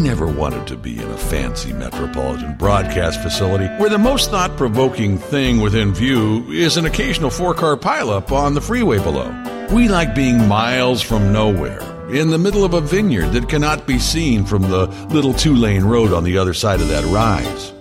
We 0.00 0.08
never 0.08 0.26
wanted 0.26 0.66
to 0.68 0.78
be 0.78 0.98
in 0.98 1.10
a 1.10 1.16
fancy 1.18 1.74
metropolitan 1.74 2.56
broadcast 2.56 3.20
facility 3.20 3.66
where 3.76 3.90
the 3.90 3.98
most 3.98 4.30
thought 4.30 4.56
provoking 4.56 5.18
thing 5.18 5.60
within 5.60 5.92
view 5.92 6.50
is 6.50 6.78
an 6.78 6.86
occasional 6.86 7.28
four 7.28 7.52
car 7.52 7.76
pileup 7.76 8.32
on 8.32 8.54
the 8.54 8.62
freeway 8.62 8.96
below. 8.96 9.28
We 9.70 9.88
like 9.88 10.14
being 10.14 10.48
miles 10.48 11.02
from 11.02 11.34
nowhere, 11.34 11.82
in 12.10 12.30
the 12.30 12.38
middle 12.38 12.64
of 12.64 12.72
a 12.72 12.80
vineyard 12.80 13.32
that 13.32 13.50
cannot 13.50 13.86
be 13.86 13.98
seen 13.98 14.46
from 14.46 14.62
the 14.62 14.86
little 15.10 15.34
two 15.34 15.54
lane 15.54 15.84
road 15.84 16.14
on 16.14 16.24
the 16.24 16.38
other 16.38 16.54
side 16.54 16.80
of 16.80 16.88
that 16.88 17.04
rise. 17.04 17.74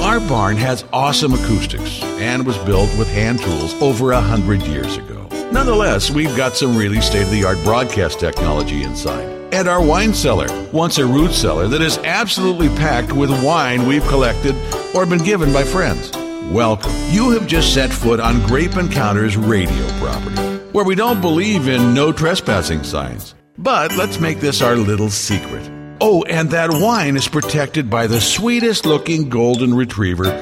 Our 0.00 0.20
barn 0.28 0.56
has 0.58 0.84
awesome 0.92 1.34
acoustics 1.34 2.04
and 2.04 2.46
was 2.46 2.56
built 2.58 2.96
with 2.96 3.08
hand 3.08 3.40
tools 3.40 3.74
over 3.82 4.12
a 4.12 4.20
hundred 4.20 4.62
years 4.62 4.96
ago. 4.96 5.26
Nonetheless, 5.50 6.08
we've 6.08 6.36
got 6.36 6.54
some 6.54 6.76
really 6.76 7.00
state 7.00 7.24
of 7.24 7.30
the 7.32 7.44
art 7.44 7.58
broadcast 7.64 8.20
technology 8.20 8.84
inside. 8.84 9.33
And 9.54 9.68
our 9.68 9.80
wine 9.80 10.12
cellar, 10.14 10.48
once 10.72 10.98
a 10.98 11.06
root 11.06 11.30
cellar 11.30 11.68
that 11.68 11.80
is 11.80 11.98
absolutely 11.98 12.68
packed 12.70 13.12
with 13.12 13.30
wine 13.44 13.86
we've 13.86 14.04
collected 14.08 14.56
or 14.96 15.06
been 15.06 15.22
given 15.22 15.52
by 15.52 15.62
friends. 15.62 16.10
Welcome. 16.50 16.90
You 17.10 17.30
have 17.30 17.46
just 17.46 17.72
set 17.72 17.92
foot 17.92 18.18
on 18.18 18.44
Grape 18.48 18.76
Encounters 18.76 19.36
radio 19.36 19.86
property, 20.00 20.42
where 20.72 20.84
we 20.84 20.96
don't 20.96 21.20
believe 21.20 21.68
in 21.68 21.94
no 21.94 22.10
trespassing 22.10 22.82
signs. 22.82 23.36
But 23.56 23.96
let's 23.96 24.18
make 24.18 24.40
this 24.40 24.60
our 24.60 24.74
little 24.74 25.08
secret. 25.08 25.70
Oh, 26.00 26.24
and 26.24 26.50
that 26.50 26.70
wine 26.72 27.16
is 27.16 27.28
protected 27.28 27.88
by 27.88 28.08
the 28.08 28.20
sweetest 28.20 28.86
looking 28.86 29.28
golden 29.28 29.72
retriever 29.72 30.32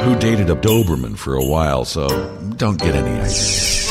who 0.00 0.18
dated 0.18 0.48
a 0.48 0.56
Doberman 0.56 1.18
for 1.18 1.34
a 1.34 1.44
while, 1.44 1.84
so 1.84 2.08
don't 2.56 2.80
get 2.80 2.94
any 2.94 3.20
ideas. 3.20 3.85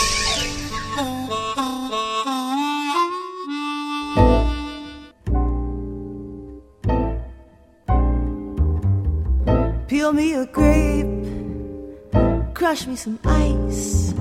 Crush 12.65 12.87
me 12.87 12.95
some 12.95 13.19
ice, 13.25 14.15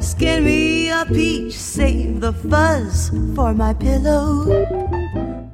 skin 0.00 0.44
me 0.44 0.90
a 0.90 1.06
peach, 1.06 1.52
save 1.52 2.20
the 2.20 2.32
fuzz 2.32 3.10
for 3.36 3.54
my 3.54 3.72
pillow. 3.72 4.66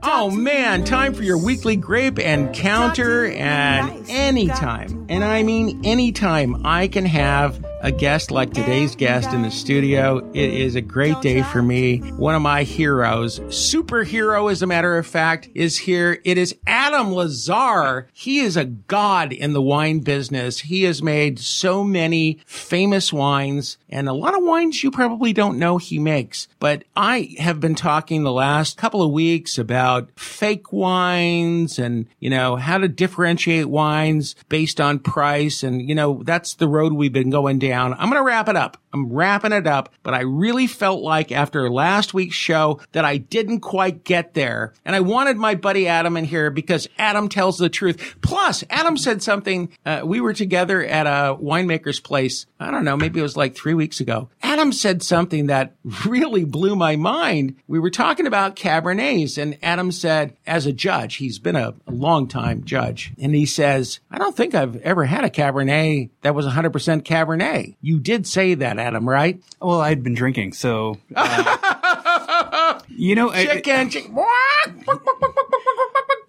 Oh 0.02 0.30
man, 0.30 0.84
time 0.84 1.12
for 1.12 1.22
your 1.22 1.36
weekly 1.36 1.76
grape 1.76 2.18
encounter 2.18 3.26
and 3.26 4.08
anytime, 4.08 5.04
and 5.10 5.22
I 5.22 5.42
mean 5.42 5.84
anytime 5.84 6.64
I 6.64 6.88
can 6.88 7.04
have 7.04 7.62
a 7.88 7.90
guest 7.90 8.30
like 8.30 8.52
today's 8.52 8.94
guest 8.94 9.32
in 9.32 9.40
the 9.40 9.50
studio. 9.50 10.18
It 10.34 10.52
is 10.52 10.74
a 10.74 10.82
great 10.82 11.18
day 11.22 11.40
for 11.40 11.62
me. 11.62 12.00
One 12.18 12.34
of 12.34 12.42
my 12.42 12.62
heroes, 12.62 13.40
superhero 13.40 14.52
as 14.52 14.60
a 14.60 14.66
matter 14.66 14.98
of 14.98 15.06
fact, 15.06 15.48
is 15.54 15.78
here. 15.78 16.20
It 16.22 16.36
is 16.36 16.54
Adam 16.66 17.06
LaZarre. 17.06 18.04
He 18.12 18.40
is 18.40 18.58
a 18.58 18.66
god 18.66 19.32
in 19.32 19.54
the 19.54 19.62
wine 19.62 20.00
business. 20.00 20.58
He 20.58 20.82
has 20.82 21.02
made 21.02 21.38
so 21.38 21.82
many 21.82 22.40
famous 22.44 23.10
wines 23.10 23.78
and 23.88 24.06
a 24.06 24.12
lot 24.12 24.36
of 24.36 24.44
wines 24.44 24.82
you 24.82 24.90
probably 24.90 25.32
don't 25.32 25.58
know 25.58 25.78
he 25.78 25.98
makes. 25.98 26.46
But 26.58 26.84
I 26.94 27.34
have 27.38 27.58
been 27.58 27.74
talking 27.74 28.22
the 28.22 28.32
last 28.32 28.76
couple 28.76 29.02
of 29.02 29.12
weeks 29.12 29.56
about 29.56 30.10
fake 30.14 30.74
wines 30.74 31.78
and, 31.78 32.06
you 32.20 32.28
know, 32.28 32.56
how 32.56 32.76
to 32.76 32.86
differentiate 32.88 33.70
wines 33.70 34.34
based 34.50 34.78
on 34.78 34.98
price. 34.98 35.62
And, 35.62 35.88
you 35.88 35.94
know, 35.94 36.22
that's 36.22 36.52
the 36.52 36.68
road 36.68 36.92
we've 36.92 37.14
been 37.14 37.30
going 37.30 37.58
down 37.58 37.77
down. 37.78 37.94
I'm 37.94 38.10
going 38.10 38.20
to 38.20 38.24
wrap 38.24 38.48
it 38.48 38.56
up. 38.56 38.76
I'm 38.92 39.12
wrapping 39.12 39.52
it 39.52 39.66
up, 39.66 39.92
but 40.02 40.14
I 40.14 40.20
really 40.20 40.66
felt 40.66 41.02
like 41.02 41.30
after 41.30 41.70
last 41.70 42.14
week's 42.14 42.34
show 42.34 42.80
that 42.92 43.04
I 43.04 43.18
didn't 43.18 43.60
quite 43.60 44.02
get 44.04 44.34
there. 44.34 44.72
And 44.84 44.96
I 44.96 45.00
wanted 45.00 45.36
my 45.36 45.54
buddy 45.54 45.86
Adam 45.88 46.16
in 46.16 46.24
here 46.24 46.50
because 46.50 46.88
Adam 46.98 47.28
tells 47.28 47.58
the 47.58 47.68
truth. 47.68 48.16
Plus, 48.22 48.64
Adam 48.70 48.96
said 48.96 49.22
something. 49.22 49.70
Uh, 49.84 50.02
we 50.04 50.20
were 50.20 50.32
together 50.32 50.82
at 50.84 51.06
a 51.06 51.36
winemaker's 51.36 52.00
place. 52.00 52.46
I 52.58 52.70
don't 52.70 52.84
know, 52.84 52.96
maybe 52.96 53.20
it 53.20 53.22
was 53.22 53.36
like 53.36 53.54
three 53.54 53.74
weeks 53.74 54.00
ago. 54.00 54.30
Adam 54.42 54.72
said 54.72 55.02
something 55.02 55.46
that 55.46 55.74
really 56.06 56.44
blew 56.44 56.74
my 56.74 56.96
mind. 56.96 57.56
We 57.66 57.78
were 57.78 57.90
talking 57.90 58.26
about 58.26 58.56
Cabernets 58.56 59.40
and 59.40 59.58
Adam 59.62 59.92
said, 59.92 60.36
as 60.46 60.66
a 60.66 60.72
judge, 60.72 61.16
he's 61.16 61.38
been 61.38 61.56
a, 61.56 61.74
a 61.86 61.92
long 61.92 62.26
time 62.26 62.64
judge. 62.64 63.12
And 63.20 63.34
he 63.34 63.44
says, 63.44 64.00
I 64.10 64.18
don't 64.18 64.36
think 64.36 64.54
I've 64.54 64.76
ever 64.76 65.04
had 65.04 65.24
a 65.24 65.30
Cabernet 65.30 66.10
that 66.22 66.34
was 66.34 66.46
100% 66.46 67.02
Cabernet. 67.02 67.57
You 67.80 67.98
did 67.98 68.26
say 68.26 68.54
that, 68.54 68.78
Adam, 68.78 69.08
right? 69.08 69.40
Well, 69.60 69.80
I'd 69.80 70.02
been 70.02 70.14
drinking, 70.14 70.52
so 70.52 70.98
uh, 71.14 72.80
you 72.88 73.14
know, 73.14 73.32
chicken, 73.32 73.90
chicken. 73.90 74.14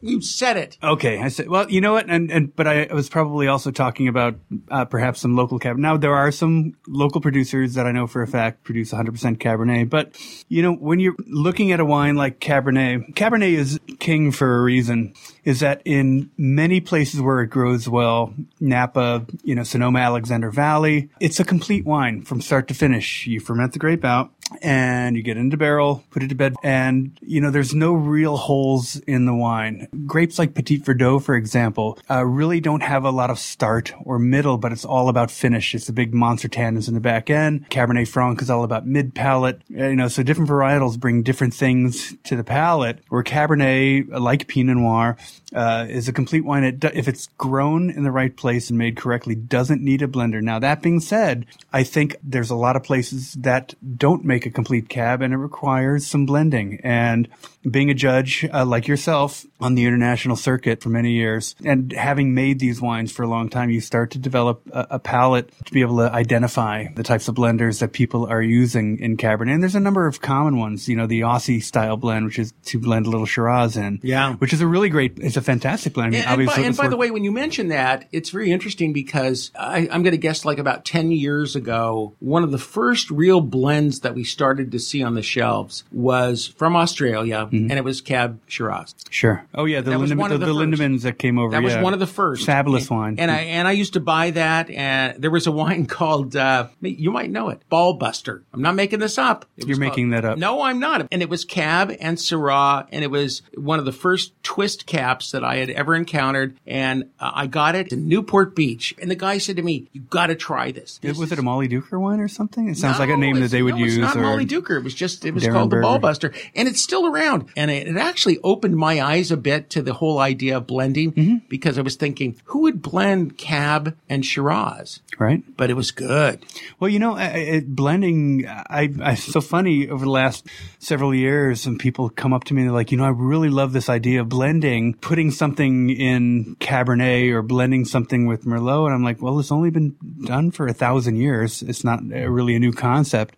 You 0.01 0.21
said 0.21 0.57
it. 0.57 0.77
Okay, 0.81 1.19
I 1.19 1.27
said. 1.27 1.49
Well, 1.49 1.69
you 1.69 1.81
know 1.81 1.93
what, 1.93 2.09
and 2.09 2.31
and 2.31 2.55
but 2.55 2.67
I 2.67 2.87
was 2.93 3.09
probably 3.09 3.47
also 3.47 3.71
talking 3.71 4.07
about 4.07 4.35
uh, 4.69 4.85
perhaps 4.85 5.19
some 5.19 5.35
local 5.35 5.59
cab. 5.59 5.77
Now 5.77 5.97
there 5.97 6.15
are 6.15 6.31
some 6.31 6.75
local 6.87 7.21
producers 7.21 7.73
that 7.73 7.85
I 7.85 7.91
know 7.91 8.07
for 8.07 8.21
a 8.21 8.27
fact 8.27 8.63
produce 8.63 8.91
100% 8.91 9.37
Cabernet, 9.37 9.89
but 9.89 10.17
you 10.47 10.61
know 10.61 10.73
when 10.73 10.99
you're 10.99 11.15
looking 11.27 11.71
at 11.71 11.79
a 11.79 11.85
wine 11.85 12.15
like 12.15 12.39
Cabernet, 12.39 13.13
Cabernet 13.13 13.53
is 13.53 13.79
king 13.99 14.31
for 14.31 14.57
a 14.57 14.61
reason. 14.61 15.13
Is 15.43 15.61
that 15.61 15.81
in 15.83 16.29
many 16.37 16.79
places 16.79 17.21
where 17.21 17.41
it 17.41 17.47
grows 17.47 17.89
well, 17.89 18.33
Napa, 18.59 19.25
you 19.43 19.55
know, 19.55 19.63
Sonoma, 19.63 19.99
Alexander 19.99 20.51
Valley, 20.51 21.09
it's 21.19 21.39
a 21.39 21.43
complete 21.43 21.85
wine 21.85 22.21
from 22.21 22.41
start 22.41 22.67
to 22.67 22.73
finish. 22.73 23.25
You 23.25 23.39
ferment 23.39 23.73
the 23.73 23.79
grape 23.79 24.05
out 24.05 24.31
and 24.61 25.15
you 25.15 25.23
get 25.23 25.37
into 25.37 25.57
barrel, 25.57 26.03
put 26.11 26.23
it 26.23 26.29
to 26.29 26.35
bed, 26.35 26.55
and 26.63 27.17
you 27.21 27.41
know 27.41 27.51
there's 27.51 27.73
no 27.73 27.93
real 27.93 28.37
holes 28.37 28.97
in 29.01 29.25
the 29.25 29.33
wine. 29.33 29.87
Grapes 30.05 30.39
like 30.39 30.53
Petit 30.53 30.79
Verdot, 30.79 31.23
for 31.23 31.35
example, 31.35 31.97
uh, 32.09 32.25
really 32.25 32.59
don't 32.59 32.81
have 32.81 33.03
a 33.03 33.11
lot 33.11 33.29
of 33.29 33.39
start 33.39 33.93
or 34.03 34.19
middle, 34.19 34.57
but 34.57 34.71
it's 34.71 34.85
all 34.85 35.09
about 35.09 35.31
finish. 35.31 35.75
It's 35.75 35.87
the 35.87 35.93
big 35.93 36.13
monster 36.13 36.47
tannins 36.47 36.87
in 36.87 36.93
the 36.93 36.99
back 36.99 37.29
end. 37.29 37.69
Cabernet 37.69 38.07
Franc 38.07 38.41
is 38.41 38.49
all 38.49 38.63
about 38.63 38.85
mid 38.85 39.15
palate. 39.15 39.61
Uh, 39.75 39.87
you 39.87 39.95
know, 39.95 40.07
so 40.07 40.23
different 40.23 40.49
varietals 40.49 40.99
bring 40.99 41.23
different 41.23 41.53
things 41.53 42.15
to 42.23 42.35
the 42.35 42.43
palate. 42.43 42.99
Where 43.09 43.23
Cabernet, 43.23 44.19
like 44.19 44.47
Pinot 44.47 44.77
Noir, 44.77 45.17
uh, 45.53 45.85
is 45.89 46.07
a 46.07 46.13
complete 46.13 46.45
wine. 46.45 46.63
It, 46.63 46.83
if 46.83 47.07
it's 47.07 47.27
grown 47.37 47.89
in 47.89 48.03
the 48.03 48.11
right 48.11 48.35
place 48.35 48.69
and 48.69 48.77
made 48.77 48.97
correctly, 48.97 49.35
doesn't 49.35 49.81
need 49.81 50.01
a 50.01 50.07
blender. 50.07 50.41
Now 50.41 50.59
that 50.59 50.81
being 50.81 50.99
said, 50.99 51.45
I 51.73 51.83
think 51.83 52.15
there's 52.23 52.49
a 52.49 52.55
lot 52.55 52.75
of 52.75 52.83
places 52.83 53.33
that 53.33 53.73
don't 53.97 54.25
make 54.25 54.38
a 54.45 54.49
complete 54.49 54.89
cab, 54.89 55.21
and 55.21 55.33
it 55.33 55.37
requires 55.37 56.05
some 56.05 56.25
blending. 56.25 56.79
And 56.83 57.27
being 57.69 57.89
a 57.89 57.93
judge 57.93 58.45
uh, 58.53 58.65
like 58.65 58.87
yourself 58.87 59.45
on 59.59 59.75
the 59.75 59.85
international 59.85 60.35
circuit 60.35 60.81
for 60.81 60.89
many 60.89 61.13
years, 61.13 61.55
and 61.63 61.91
having 61.91 62.33
made 62.33 62.59
these 62.59 62.81
wines 62.81 63.11
for 63.11 63.23
a 63.23 63.27
long 63.27 63.49
time, 63.49 63.69
you 63.69 63.81
start 63.81 64.11
to 64.11 64.17
develop 64.17 64.61
a, 64.71 64.87
a 64.91 64.99
palate 64.99 65.51
to 65.65 65.73
be 65.73 65.81
able 65.81 65.97
to 65.97 66.11
identify 66.11 66.87
the 66.95 67.03
types 67.03 67.27
of 67.27 67.35
blenders 67.35 67.79
that 67.79 67.91
people 67.91 68.25
are 68.27 68.41
using 68.41 68.99
in 68.99 69.17
Cabernet. 69.17 69.53
And 69.53 69.63
there's 69.63 69.75
a 69.75 69.79
number 69.79 70.07
of 70.07 70.21
common 70.21 70.57
ones. 70.57 70.87
You 70.87 70.95
know, 70.95 71.07
the 71.07 71.21
Aussie 71.21 71.61
style 71.61 71.97
blend, 71.97 72.25
which 72.25 72.39
is 72.39 72.53
to 72.65 72.79
blend 72.79 73.05
a 73.05 73.09
little 73.09 73.25
Shiraz 73.25 73.75
in. 73.77 73.99
Yeah. 74.03 74.35
Which 74.35 74.53
is 74.53 74.61
a 74.61 74.67
really 74.67 74.89
great. 74.89 75.17
It's 75.17 75.37
a 75.37 75.41
fantastic 75.41 75.93
blend. 75.93 76.15
I 76.15 76.19
mean, 76.19 76.27
and, 76.27 76.41
and, 76.41 76.47
by, 76.47 76.61
and 76.61 76.77
by 76.77 76.87
the 76.87 76.97
way, 76.97 77.11
when 77.11 77.23
you 77.23 77.31
mention 77.31 77.69
that, 77.69 78.07
it's 78.11 78.29
very 78.29 78.51
interesting 78.51 78.93
because 78.93 79.51
I, 79.57 79.89
I'm 79.91 80.03
going 80.03 80.11
to 80.11 80.17
guess 80.17 80.45
like 80.45 80.59
about 80.59 80.85
10 80.85 81.11
years 81.11 81.55
ago, 81.55 82.15
one 82.19 82.43
of 82.43 82.51
the 82.51 82.57
first 82.57 83.11
real 83.11 83.41
blends 83.41 84.01
that 84.01 84.15
we 84.15 84.23
started 84.31 84.71
to 84.71 84.79
see 84.79 85.03
on 85.03 85.15
the 85.15 85.21
shelves 85.21 85.83
was 85.91 86.47
from 86.47 86.75
Australia, 86.75 87.45
mm-hmm. 87.45 87.69
and 87.69 87.73
it 87.73 87.83
was 87.83 88.01
Cab 88.01 88.39
Shiraz. 88.47 88.95
Sure. 89.09 89.45
Oh 89.53 89.65
yeah, 89.65 89.81
the, 89.81 89.91
Lindeman, 89.91 90.29
the, 90.29 90.37
the, 90.37 90.45
the 90.47 90.53
Lindemans 90.53 91.01
that 91.03 91.19
came 91.19 91.37
over. 91.37 91.51
That 91.51 91.63
yeah. 91.63 91.75
was 91.75 91.83
one 91.83 91.93
of 91.93 91.99
the 91.99 92.07
first. 92.07 92.45
Fabulous 92.45 92.89
and, 92.89 92.99
wine. 92.99 93.15
And 93.19 93.31
I 93.31 93.39
and 93.39 93.67
I 93.67 93.71
used 93.71 93.93
to 93.93 93.99
buy 93.99 94.31
that, 94.31 94.69
and 94.69 95.21
there 95.21 95.31
was 95.31 95.47
a 95.47 95.51
wine 95.51 95.85
called 95.87 96.35
uh, 96.35 96.67
you 96.81 97.11
might 97.11 97.29
know 97.29 97.49
it, 97.49 97.61
Ballbuster. 97.71 98.43
I'm 98.53 98.61
not 98.61 98.75
making 98.75 98.99
this 98.99 99.17
up. 99.17 99.45
You're 99.57 99.77
making 99.77 100.11
called, 100.11 100.23
that 100.23 100.29
up. 100.31 100.37
No, 100.37 100.61
I'm 100.61 100.79
not. 100.79 101.07
And 101.11 101.21
it 101.21 101.29
was 101.29 101.45
Cab 101.45 101.95
and 101.99 102.17
Syrah, 102.17 102.87
and 102.91 103.03
it 103.03 103.11
was 103.11 103.41
one 103.55 103.79
of 103.79 103.85
the 103.85 103.91
first 103.91 104.33
twist 104.43 104.85
caps 104.85 105.31
that 105.31 105.43
I 105.43 105.57
had 105.57 105.69
ever 105.69 105.95
encountered, 105.95 106.57
and 106.65 107.09
uh, 107.19 107.31
I 107.33 107.47
got 107.47 107.75
it 107.75 107.91
in 107.91 108.07
Newport 108.07 108.55
Beach, 108.55 108.93
and 109.01 109.09
the 109.09 109.15
guy 109.15 109.37
said 109.37 109.55
to 109.57 109.61
me, 109.61 109.89
"You 109.91 110.01
got 110.01 110.27
to 110.27 110.35
try 110.35 110.71
this." 110.71 110.99
this 111.01 111.17
was 111.17 111.31
it 111.31 111.39
a 111.39 111.41
Mollydooker 111.41 111.99
wine 111.99 112.19
or 112.19 112.27
something? 112.27 112.69
It 112.69 112.77
sounds 112.77 112.99
no, 112.99 113.05
like 113.05 113.13
a 113.13 113.17
name 113.17 113.39
that 113.39 113.51
they 113.51 113.61
would 113.61 113.75
no, 113.75 113.79
use. 113.79 113.97
It's 113.97 114.15
not 114.15 114.17
or 114.17 114.18
Molly 114.21 114.45
Duker. 114.45 114.77
It 114.77 114.83
was 114.83 114.93
just 114.93 115.25
it 115.25 115.33
was 115.33 115.43
Darren 115.43 115.53
called 115.53 115.69
Berger. 115.69 115.81
the 115.81 115.87
Ballbuster, 115.87 116.49
and 116.55 116.67
it's 116.67 116.81
still 116.81 117.07
around. 117.07 117.49
And 117.55 117.71
it, 117.71 117.87
it, 117.87 117.97
actually 117.97 118.39
opened 118.43 118.75
my 118.75 119.01
eyes 119.01 119.31
a 119.31 119.37
bit 119.37 119.69
to 119.71 119.81
the 119.81 119.93
whole 119.93 120.19
idea 120.19 120.57
of 120.57 120.67
blending 120.67 121.11
mm-hmm. 121.11 121.35
because 121.49 121.77
I 121.77 121.81
was 121.81 121.95
thinking, 121.95 122.39
who 122.45 122.61
would 122.61 122.81
blend 122.81 123.37
Cab 123.37 123.97
and 124.07 124.25
Shiraz? 124.25 125.01
Right. 125.17 125.43
But 125.57 125.69
it 125.69 125.73
was 125.73 125.91
good. 125.91 126.45
Well, 126.79 126.89
you 126.89 126.99
know, 126.99 127.17
it, 127.17 127.75
blending. 127.75 128.47
I, 128.47 128.89
I 129.01 129.15
so 129.15 129.41
funny 129.41 129.89
over 129.89 130.05
the 130.05 130.11
last 130.11 130.47
several 130.79 131.13
years, 131.13 131.65
and 131.65 131.79
people 131.79 132.09
come 132.09 132.33
up 132.33 132.45
to 132.45 132.53
me 132.53 132.61
and 132.61 132.69
they're 132.69 132.75
like, 132.75 132.91
you 132.91 132.97
know, 132.97 133.05
I 133.05 133.09
really 133.09 133.49
love 133.49 133.73
this 133.73 133.89
idea 133.89 134.21
of 134.21 134.29
blending 134.29 134.93
putting 135.01 135.31
something 135.31 135.89
in 135.89 136.55
Cabernet 136.59 137.31
or 137.31 137.41
blending 137.41 137.85
something 137.85 138.25
with 138.25 138.45
Merlot. 138.45 138.87
And 138.87 138.95
I'm 138.95 139.03
like, 139.03 139.21
well, 139.21 139.39
it's 139.39 139.51
only 139.51 139.69
been 139.69 139.95
done 140.23 140.51
for 140.51 140.67
a 140.67 140.73
thousand 140.73 141.17
years. 141.17 141.61
It's 141.61 141.83
not 141.83 142.03
really 142.03 142.55
a 142.55 142.59
new 142.59 142.71
concept. 142.71 143.35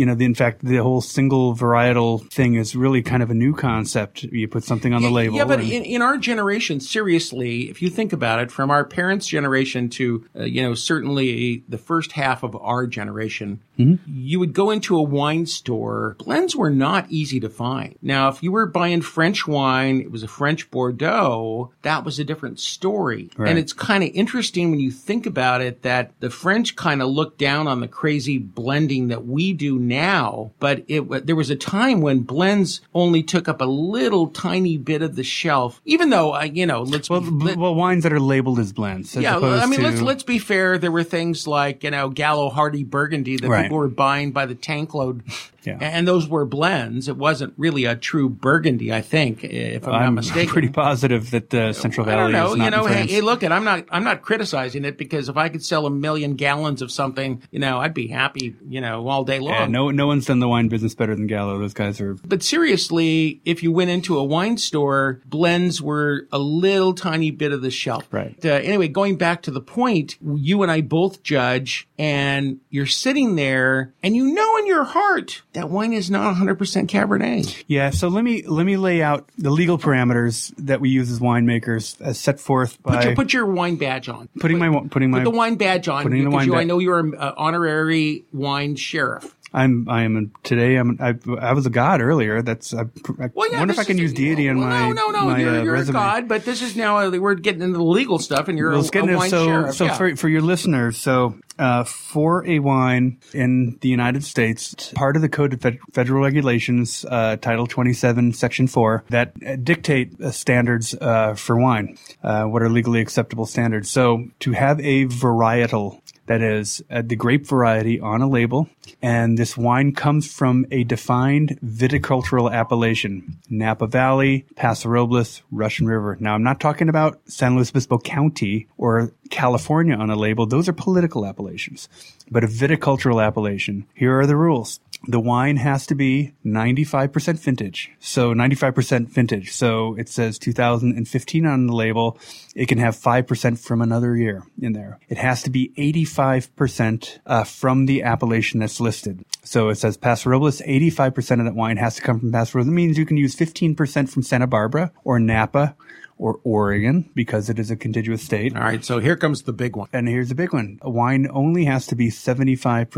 You 0.00 0.06
know, 0.06 0.14
the, 0.14 0.24
in 0.24 0.34
fact, 0.34 0.64
the 0.64 0.78
whole 0.78 1.02
single 1.02 1.54
varietal 1.54 2.26
thing 2.32 2.54
is 2.54 2.74
really 2.74 3.02
kind 3.02 3.22
of 3.22 3.30
a 3.30 3.34
new 3.34 3.54
concept. 3.54 4.22
You 4.22 4.48
put 4.48 4.64
something 4.64 4.94
on 4.94 5.02
the 5.02 5.10
label. 5.10 5.36
Yeah, 5.36 5.44
but 5.44 5.60
and- 5.60 5.70
in, 5.70 5.84
in 5.84 6.00
our 6.00 6.16
generation, 6.16 6.80
seriously, 6.80 7.68
if 7.68 7.82
you 7.82 7.90
think 7.90 8.14
about 8.14 8.40
it, 8.40 8.50
from 8.50 8.70
our 8.70 8.82
parents' 8.82 9.26
generation 9.26 9.90
to, 9.90 10.24
uh, 10.34 10.44
you 10.44 10.62
know, 10.62 10.72
certainly 10.72 11.64
the 11.68 11.76
first 11.76 12.12
half 12.12 12.42
of 12.42 12.56
our 12.56 12.86
generation, 12.86 13.60
you 14.06 14.38
would 14.40 14.52
go 14.52 14.70
into 14.70 14.96
a 14.96 15.02
wine 15.02 15.46
store. 15.46 16.16
Blends 16.18 16.54
were 16.56 16.70
not 16.70 17.06
easy 17.10 17.40
to 17.40 17.48
find. 17.48 17.96
Now, 18.02 18.28
if 18.28 18.42
you 18.42 18.52
were 18.52 18.66
buying 18.66 19.02
French 19.02 19.46
wine, 19.46 20.00
it 20.00 20.10
was 20.10 20.22
a 20.22 20.28
French 20.28 20.70
Bordeaux, 20.70 21.72
that 21.82 22.04
was 22.04 22.18
a 22.18 22.24
different 22.24 22.60
story. 22.60 23.30
Right. 23.36 23.50
And 23.50 23.58
it's 23.58 23.72
kind 23.72 24.02
of 24.04 24.10
interesting 24.14 24.70
when 24.70 24.80
you 24.80 24.90
think 24.90 25.26
about 25.26 25.60
it 25.60 25.82
that 25.82 26.12
the 26.20 26.30
French 26.30 26.76
kind 26.76 27.02
of 27.02 27.08
looked 27.08 27.38
down 27.38 27.66
on 27.66 27.80
the 27.80 27.88
crazy 27.88 28.38
blending 28.38 29.08
that 29.08 29.26
we 29.26 29.52
do 29.52 29.78
now, 29.78 30.52
but 30.58 30.84
it 30.88 31.26
there 31.26 31.36
was 31.36 31.50
a 31.50 31.56
time 31.56 32.00
when 32.00 32.20
blends 32.20 32.80
only 32.94 33.22
took 33.22 33.48
up 33.48 33.60
a 33.60 33.64
little 33.64 34.28
tiny 34.28 34.78
bit 34.78 35.02
of 35.02 35.16
the 35.16 35.24
shelf, 35.24 35.80
even 35.84 36.10
though, 36.10 36.34
uh, 36.34 36.42
you 36.42 36.66
know, 36.66 36.82
let's 36.82 37.08
well, 37.10 37.20
be, 37.20 37.30
let- 37.30 37.56
well, 37.56 37.74
wines 37.74 38.02
that 38.02 38.12
are 38.12 38.20
labeled 38.20 38.58
as 38.58 38.72
blends. 38.72 39.14
Yeah, 39.16 39.38
I 39.38 39.66
mean, 39.66 39.80
to, 39.80 39.86
let's 39.86 40.00
let's 40.00 40.22
be 40.22 40.38
fair. 40.38 40.78
There 40.78 40.92
were 40.92 41.04
things 41.04 41.46
like 41.46 41.84
you 41.84 41.90
know 41.90 42.08
Gallo 42.08 42.50
Hearty 42.50 42.84
Burgundy 42.84 43.36
that 43.36 43.48
Right. 43.48 43.69
Were 43.76 43.88
buying 43.88 44.32
by 44.32 44.46
the 44.46 44.54
tank 44.54 44.94
load, 44.94 45.22
Yeah. 45.64 45.78
and 45.80 46.06
those 46.08 46.28
were 46.28 46.44
blends. 46.44 47.08
It 47.08 47.16
wasn't 47.16 47.54
really 47.56 47.84
a 47.84 47.96
true 47.96 48.28
Burgundy, 48.28 48.92
I 48.92 49.00
think, 49.02 49.44
if 49.44 49.86
I'm, 49.86 49.92
not 49.92 50.02
I'm 50.02 50.14
mistaken. 50.14 50.52
pretty 50.52 50.68
positive 50.70 51.30
that 51.32 51.50
the 51.50 51.72
Central 51.72 52.06
Valley 52.06 52.18
I 52.18 52.22
don't 52.22 52.32
know. 52.32 52.52
is 52.52 52.58
not 52.58 52.64
You 52.64 52.70
know, 52.70 52.86
hey, 52.86 53.06
hey, 53.06 53.20
look, 53.20 53.42
at 53.42 53.52
I'm 53.52 53.64
not 53.64 53.86
I'm 53.90 54.04
not 54.04 54.22
criticizing 54.22 54.84
it 54.84 54.96
because 54.96 55.28
if 55.28 55.36
I 55.36 55.48
could 55.48 55.64
sell 55.64 55.86
a 55.86 55.90
million 55.90 56.34
gallons 56.34 56.82
of 56.82 56.90
something, 56.90 57.42
you 57.50 57.58
know, 57.58 57.78
I'd 57.78 57.94
be 57.94 58.06
happy, 58.08 58.54
you 58.68 58.80
know, 58.80 59.06
all 59.08 59.24
day 59.24 59.38
long. 59.38 59.52
yeah, 59.54 59.66
no, 59.66 59.90
no 59.90 60.06
one's 60.06 60.26
done 60.26 60.38
the 60.40 60.48
wine 60.48 60.68
business 60.68 60.94
better 60.94 61.14
than 61.14 61.26
Gallo. 61.26 61.58
Those 61.58 61.74
guys 61.74 62.00
are 62.00 62.14
But 62.14 62.42
seriously, 62.42 63.40
if 63.44 63.62
you 63.62 63.72
went 63.72 63.90
into 63.90 64.18
a 64.18 64.24
wine 64.24 64.56
store, 64.56 65.20
blends 65.26 65.82
were 65.82 66.26
a 66.32 66.38
little 66.38 66.94
tiny 66.94 67.30
bit 67.30 67.52
of 67.52 67.62
the 67.62 67.70
shelf. 67.70 68.06
Right. 68.10 68.36
Uh, 68.44 68.48
anyway, 68.48 68.88
going 68.88 69.16
back 69.16 69.42
to 69.42 69.50
the 69.50 69.60
point, 69.60 70.16
you 70.22 70.62
and 70.62 70.70
I 70.70 70.80
both 70.80 71.22
judge, 71.22 71.88
and 71.98 72.60
you're 72.70 72.86
sitting 72.86 73.36
there, 73.36 73.92
and 74.02 74.16
you 74.16 74.32
know 74.32 74.56
in 74.58 74.66
your 74.66 74.84
heart 74.84 75.42
that 75.52 75.68
wine 75.68 75.92
is 75.92 76.10
not 76.10 76.34
100% 76.36 76.56
Cabernet. 76.86 77.64
Yeah, 77.66 77.90
so 77.90 78.08
let 78.08 78.22
me 78.24 78.46
let 78.46 78.64
me 78.64 78.76
lay 78.76 79.02
out 79.02 79.28
the 79.36 79.50
legal 79.50 79.78
parameters 79.78 80.52
that 80.58 80.80
we 80.80 80.90
use 80.90 81.10
as 81.10 81.18
winemakers 81.18 82.00
as 82.00 82.18
set 82.18 82.38
forth 82.38 82.82
by 82.82 82.96
Put 82.96 83.04
your, 83.04 83.14
put 83.14 83.32
your 83.32 83.46
wine 83.46 83.76
badge 83.76 84.08
on. 84.08 84.28
putting 84.38 84.58
put, 84.58 84.70
my 84.70 84.88
putting 84.88 85.10
my 85.10 85.18
Put 85.18 85.24
the 85.24 85.36
wine 85.36 85.56
badge 85.56 85.88
on 85.88 86.04
putting 86.04 86.24
the 86.24 86.30
because 86.30 86.46
wine 86.46 86.46
you, 86.48 86.54
I 86.56 86.64
know 86.64 86.78
you're 86.78 87.00
an 87.00 87.14
uh, 87.16 87.34
honorary 87.36 88.24
wine 88.32 88.76
sheriff. 88.76 89.34
I'm 89.52 89.88
I 89.88 90.02
am 90.02 90.16
a, 90.16 90.46
today 90.46 90.76
I'm 90.76 90.98
I, 91.00 91.14
I 91.40 91.52
was 91.52 91.66
a 91.66 91.70
god 91.70 92.00
earlier. 92.00 92.42
That's 92.42 92.72
I, 92.72 92.82
I 92.82 93.30
Well, 93.34 93.50
yeah, 93.50 93.58
wonder 93.58 93.72
if 93.72 93.78
I 93.78 93.84
can 93.84 93.98
use 93.98 94.12
deity 94.12 94.48
on 94.48 94.58
well, 94.58 94.68
my 94.68 94.88
no, 94.90 95.10
no, 95.10 95.10
no. 95.10 95.26
my 95.26 95.38
you're, 95.40 95.60
uh, 95.60 95.62
you're 95.62 95.74
a 95.76 95.84
god, 95.86 96.28
but 96.28 96.44
this 96.44 96.62
is 96.62 96.76
now 96.76 96.98
uh, 96.98 97.10
we're 97.10 97.34
getting 97.34 97.62
into 97.62 97.78
the 97.78 97.84
legal 97.84 98.18
stuff, 98.18 98.48
and 98.48 98.56
you're 98.58 98.70
Well, 98.70 98.88
a, 98.94 98.98
a 98.98 99.16
wine 99.16 99.30
so 99.30 99.44
sheriff. 99.44 99.74
so 99.74 99.84
yeah. 99.86 99.96
for 99.96 100.16
for 100.16 100.28
your 100.28 100.42
listeners. 100.42 100.98
So 100.98 101.38
uh, 101.58 101.84
for 101.84 102.46
a 102.46 102.58
wine 102.58 103.18
in 103.34 103.76
the 103.80 103.88
United 103.88 104.24
States, 104.24 104.92
part 104.94 105.16
of 105.16 105.22
the 105.22 105.28
Code 105.28 105.52
of 105.52 105.60
Fed- 105.60 105.78
Federal 105.92 106.22
Regulations, 106.24 107.04
uh, 107.08 107.36
Title 107.36 107.66
27, 107.66 108.32
Section 108.32 108.66
4, 108.66 109.04
that 109.10 109.34
uh, 109.46 109.56
dictate 109.56 110.18
uh, 110.22 110.30
standards 110.30 110.94
uh, 110.94 111.34
for 111.34 111.60
wine, 111.60 111.98
uh, 112.22 112.44
what 112.44 112.62
are 112.62 112.70
legally 112.70 113.00
acceptable 113.00 113.44
standards. 113.44 113.90
So 113.90 114.24
to 114.40 114.52
have 114.52 114.80
a 114.80 115.04
varietal 115.06 116.00
that 116.30 116.42
is 116.42 116.80
uh, 116.88 117.02
the 117.04 117.16
grape 117.16 117.44
variety 117.44 117.98
on 117.98 118.22
a 118.22 118.28
label. 118.28 118.68
And 119.02 119.36
this 119.36 119.56
wine 119.56 119.92
comes 119.92 120.32
from 120.32 120.64
a 120.70 120.84
defined 120.84 121.58
viticultural 121.60 122.52
appellation, 122.52 123.36
Napa 123.50 123.88
Valley, 123.88 124.46
Paso 124.54 124.88
Robles, 124.88 125.42
Russian 125.50 125.88
River. 125.88 126.16
Now, 126.20 126.34
I'm 126.34 126.44
not 126.44 126.60
talking 126.60 126.88
about 126.88 127.20
San 127.26 127.56
Luis 127.56 127.70
Obispo 127.70 127.98
County 127.98 128.68
or 128.78 129.12
California 129.30 129.96
on 129.96 130.08
a 130.08 130.14
label. 130.14 130.46
Those 130.46 130.68
are 130.68 130.72
political 130.72 131.26
appellations. 131.26 131.88
But 132.30 132.44
a 132.44 132.46
viticultural 132.46 133.20
appellation, 133.20 133.86
here 133.94 134.20
are 134.20 134.26
the 134.28 134.36
rules. 134.36 134.78
The 135.06 135.20
wine 135.20 135.56
has 135.56 135.86
to 135.86 135.94
be 135.94 136.34
95% 136.44 137.38
vintage. 137.38 137.90
So 138.00 138.34
95% 138.34 139.08
vintage. 139.08 139.52
So 139.52 139.94
it 139.96 140.08
says 140.08 140.38
2015 140.38 141.46
on 141.46 141.66
the 141.66 141.74
label. 141.74 142.18
It 142.54 142.66
can 142.66 142.78
have 142.78 142.96
5% 142.96 143.58
from 143.58 143.80
another 143.80 144.16
year 144.16 144.44
in 144.60 144.72
there. 144.72 144.98
It 145.08 145.16
has 145.16 145.42
to 145.44 145.50
be 145.50 145.72
85% 145.78 147.18
uh, 147.24 147.44
from 147.44 147.86
the 147.86 148.02
appellation 148.02 148.60
that's 148.60 148.80
listed. 148.80 149.24
So 149.42 149.70
it 149.70 149.76
says 149.76 149.96
Paso 149.96 150.28
Robles, 150.28 150.60
85% 150.60 151.38
of 151.38 151.46
that 151.46 151.54
wine 151.54 151.78
has 151.78 151.96
to 151.96 152.02
come 152.02 152.20
from 152.20 152.32
Paso 152.32 152.58
Robles. 152.58 152.68
It 152.68 152.72
means 152.72 152.98
you 152.98 153.06
can 153.06 153.16
use 153.16 153.34
15% 153.34 154.10
from 154.10 154.22
Santa 154.22 154.46
Barbara 154.46 154.92
or 155.02 155.18
Napa 155.18 155.74
or 156.20 156.38
Oregon 156.44 157.10
because 157.14 157.48
it 157.48 157.58
is 157.58 157.70
a 157.70 157.76
contiguous 157.76 158.22
state. 158.22 158.54
All 158.54 158.62
right, 158.62 158.84
so 158.84 158.98
here 158.98 159.16
comes 159.16 159.42
the 159.42 159.52
big 159.52 159.74
one. 159.74 159.88
And 159.92 160.06
here's 160.06 160.28
the 160.28 160.34
big 160.34 160.52
one. 160.52 160.78
A 160.82 160.90
wine 160.90 161.26
only 161.32 161.64
has 161.64 161.86
to 161.88 161.96
be 161.96 162.08
75% 162.08 162.88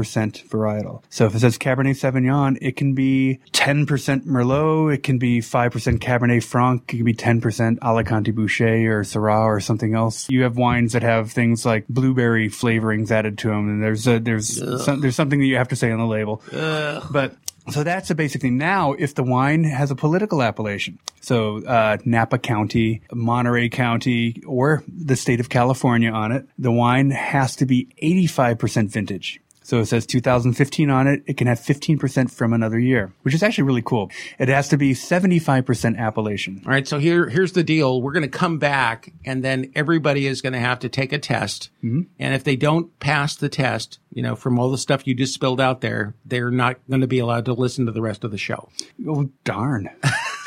varietal. 0.49 1.03
So 1.09 1.27
if 1.27 1.35
it 1.35 1.41
says 1.41 1.57
Cabernet 1.57 1.95
Sauvignon, 1.95 2.59
it 2.61 2.77
can 2.77 2.95
be 2.95 3.39
10% 3.53 4.27
Merlot, 4.27 4.95
it 4.95 5.03
can 5.05 5.19
be 5.19 5.41
5% 5.41 5.99
Cabernet 5.99 6.43
Franc, 6.43 6.83
it 6.93 6.97
can 6.97 7.05
be 7.05 7.15
10% 7.15 7.79
Alicante 7.81 8.33
Bouschet 8.33 8.87
or 8.89 9.03
Syrah 9.03 9.45
or 9.45 9.61
something 9.61 9.95
else. 9.95 10.29
You 10.29 10.43
have 10.43 10.57
wines 10.57 10.93
that 10.93 11.03
have 11.03 11.31
things 11.31 11.65
like 11.65 11.87
blueberry 11.89 12.49
flavorings 12.49 13.13
added 13.13 13.39
to 13.39 13.49
them, 13.49 13.69
and 13.69 13.83
there's 13.83 14.07
a, 14.09 14.19
there's 14.19 14.57
some, 14.85 15.01
there's 15.01 15.17
something 15.17 15.39
that 15.39 15.47
you 15.47 15.57
have 15.57 15.69
to 15.69 15.77
say 15.77 15.93
on 15.93 15.99
the 15.99 16.07
label. 16.07 16.43
But 16.51 17.37
so 17.71 17.85
that's 17.85 18.09
the 18.09 18.15
basic 18.15 18.43
thing. 18.43 18.59
Now, 18.59 18.93
if 18.93 19.15
the 19.15 19.23
wine 19.23 19.65
has 19.65 19.91
a 19.91 19.95
political 19.95 20.43
appellation, 20.43 20.99
so 21.21 21.65
uh, 21.65 21.99
Napa 22.05 22.39
County, 22.39 23.03
Monterey 23.13 23.69
County, 23.69 24.43
or 24.47 24.83
the 24.89 25.17
state 25.17 25.41
of 25.41 25.49
California 25.49 26.11
on 26.11 26.33
it, 26.33 26.47
the 26.59 26.73
wine 26.73 27.11
has 27.11 27.57
to 27.57 27.67
be 27.67 27.89
85% 28.03 28.89
vintage. 28.89 29.41
So 29.63 29.81
it 29.81 29.87
says 29.87 30.07
2015 30.07 30.91
on 30.91 31.07
it. 31.07 31.23
It 31.27 31.37
can 31.37 31.47
have 31.47 31.61
15% 31.61 32.31
from 32.31 32.53
another 32.53 32.79
year, 32.79 33.13
which 33.23 33.35
is 33.35 33.43
actually 33.43 33.65
really 33.65 33.83
cool. 33.83 34.11
It 34.39 34.49
has 34.49 34.69
to 34.69 34.77
be 34.77 34.93
75% 34.93 35.99
appellation. 35.99 36.63
All 36.65 36.73
right, 36.73 36.87
so 36.87 36.99
here 36.99 37.29
here's 37.29 37.53
the 37.53 37.65
deal. 37.65 38.03
We're 38.03 38.13
going 38.13 38.23
to 38.23 38.39
come 38.39 38.59
back, 38.59 39.13
and 39.25 39.45
then 39.45 39.73
everybody 39.75 40.27
is 40.27 40.43
going 40.43 40.53
to 40.53 40.59
have 40.59 40.81
to 40.81 40.89
take 40.89 41.13
a 41.13 41.19
test. 41.19 41.71
Mm-hmm. 41.85 42.03
And 42.19 42.35
if 42.35 42.45
they 42.45 42.57
don't 42.57 42.99
pass 43.01 43.37
the 43.37 43.49
test, 43.49 43.99
you 44.13 44.23
know, 44.23 44.37
from 44.37 44.59
all 44.59 44.71
the 44.71 44.79
stuff 44.79 45.07
you 45.07 45.15
just 45.15 45.35
spilled 45.35 45.61
out 45.61 45.81
there, 45.81 46.15
they're 46.25 46.51
not 46.51 46.79
going 46.89 47.01
to 47.01 47.07
be 47.07 47.19
allowed 47.19 47.45
to 47.47 47.53
listen 47.53 47.87
to 47.87 47.93
the 47.93 48.03
rest 48.03 48.25
of 48.25 48.31
the 48.31 48.39
show. 48.39 48.69
Oh, 49.07 49.31
darn. 49.45 49.91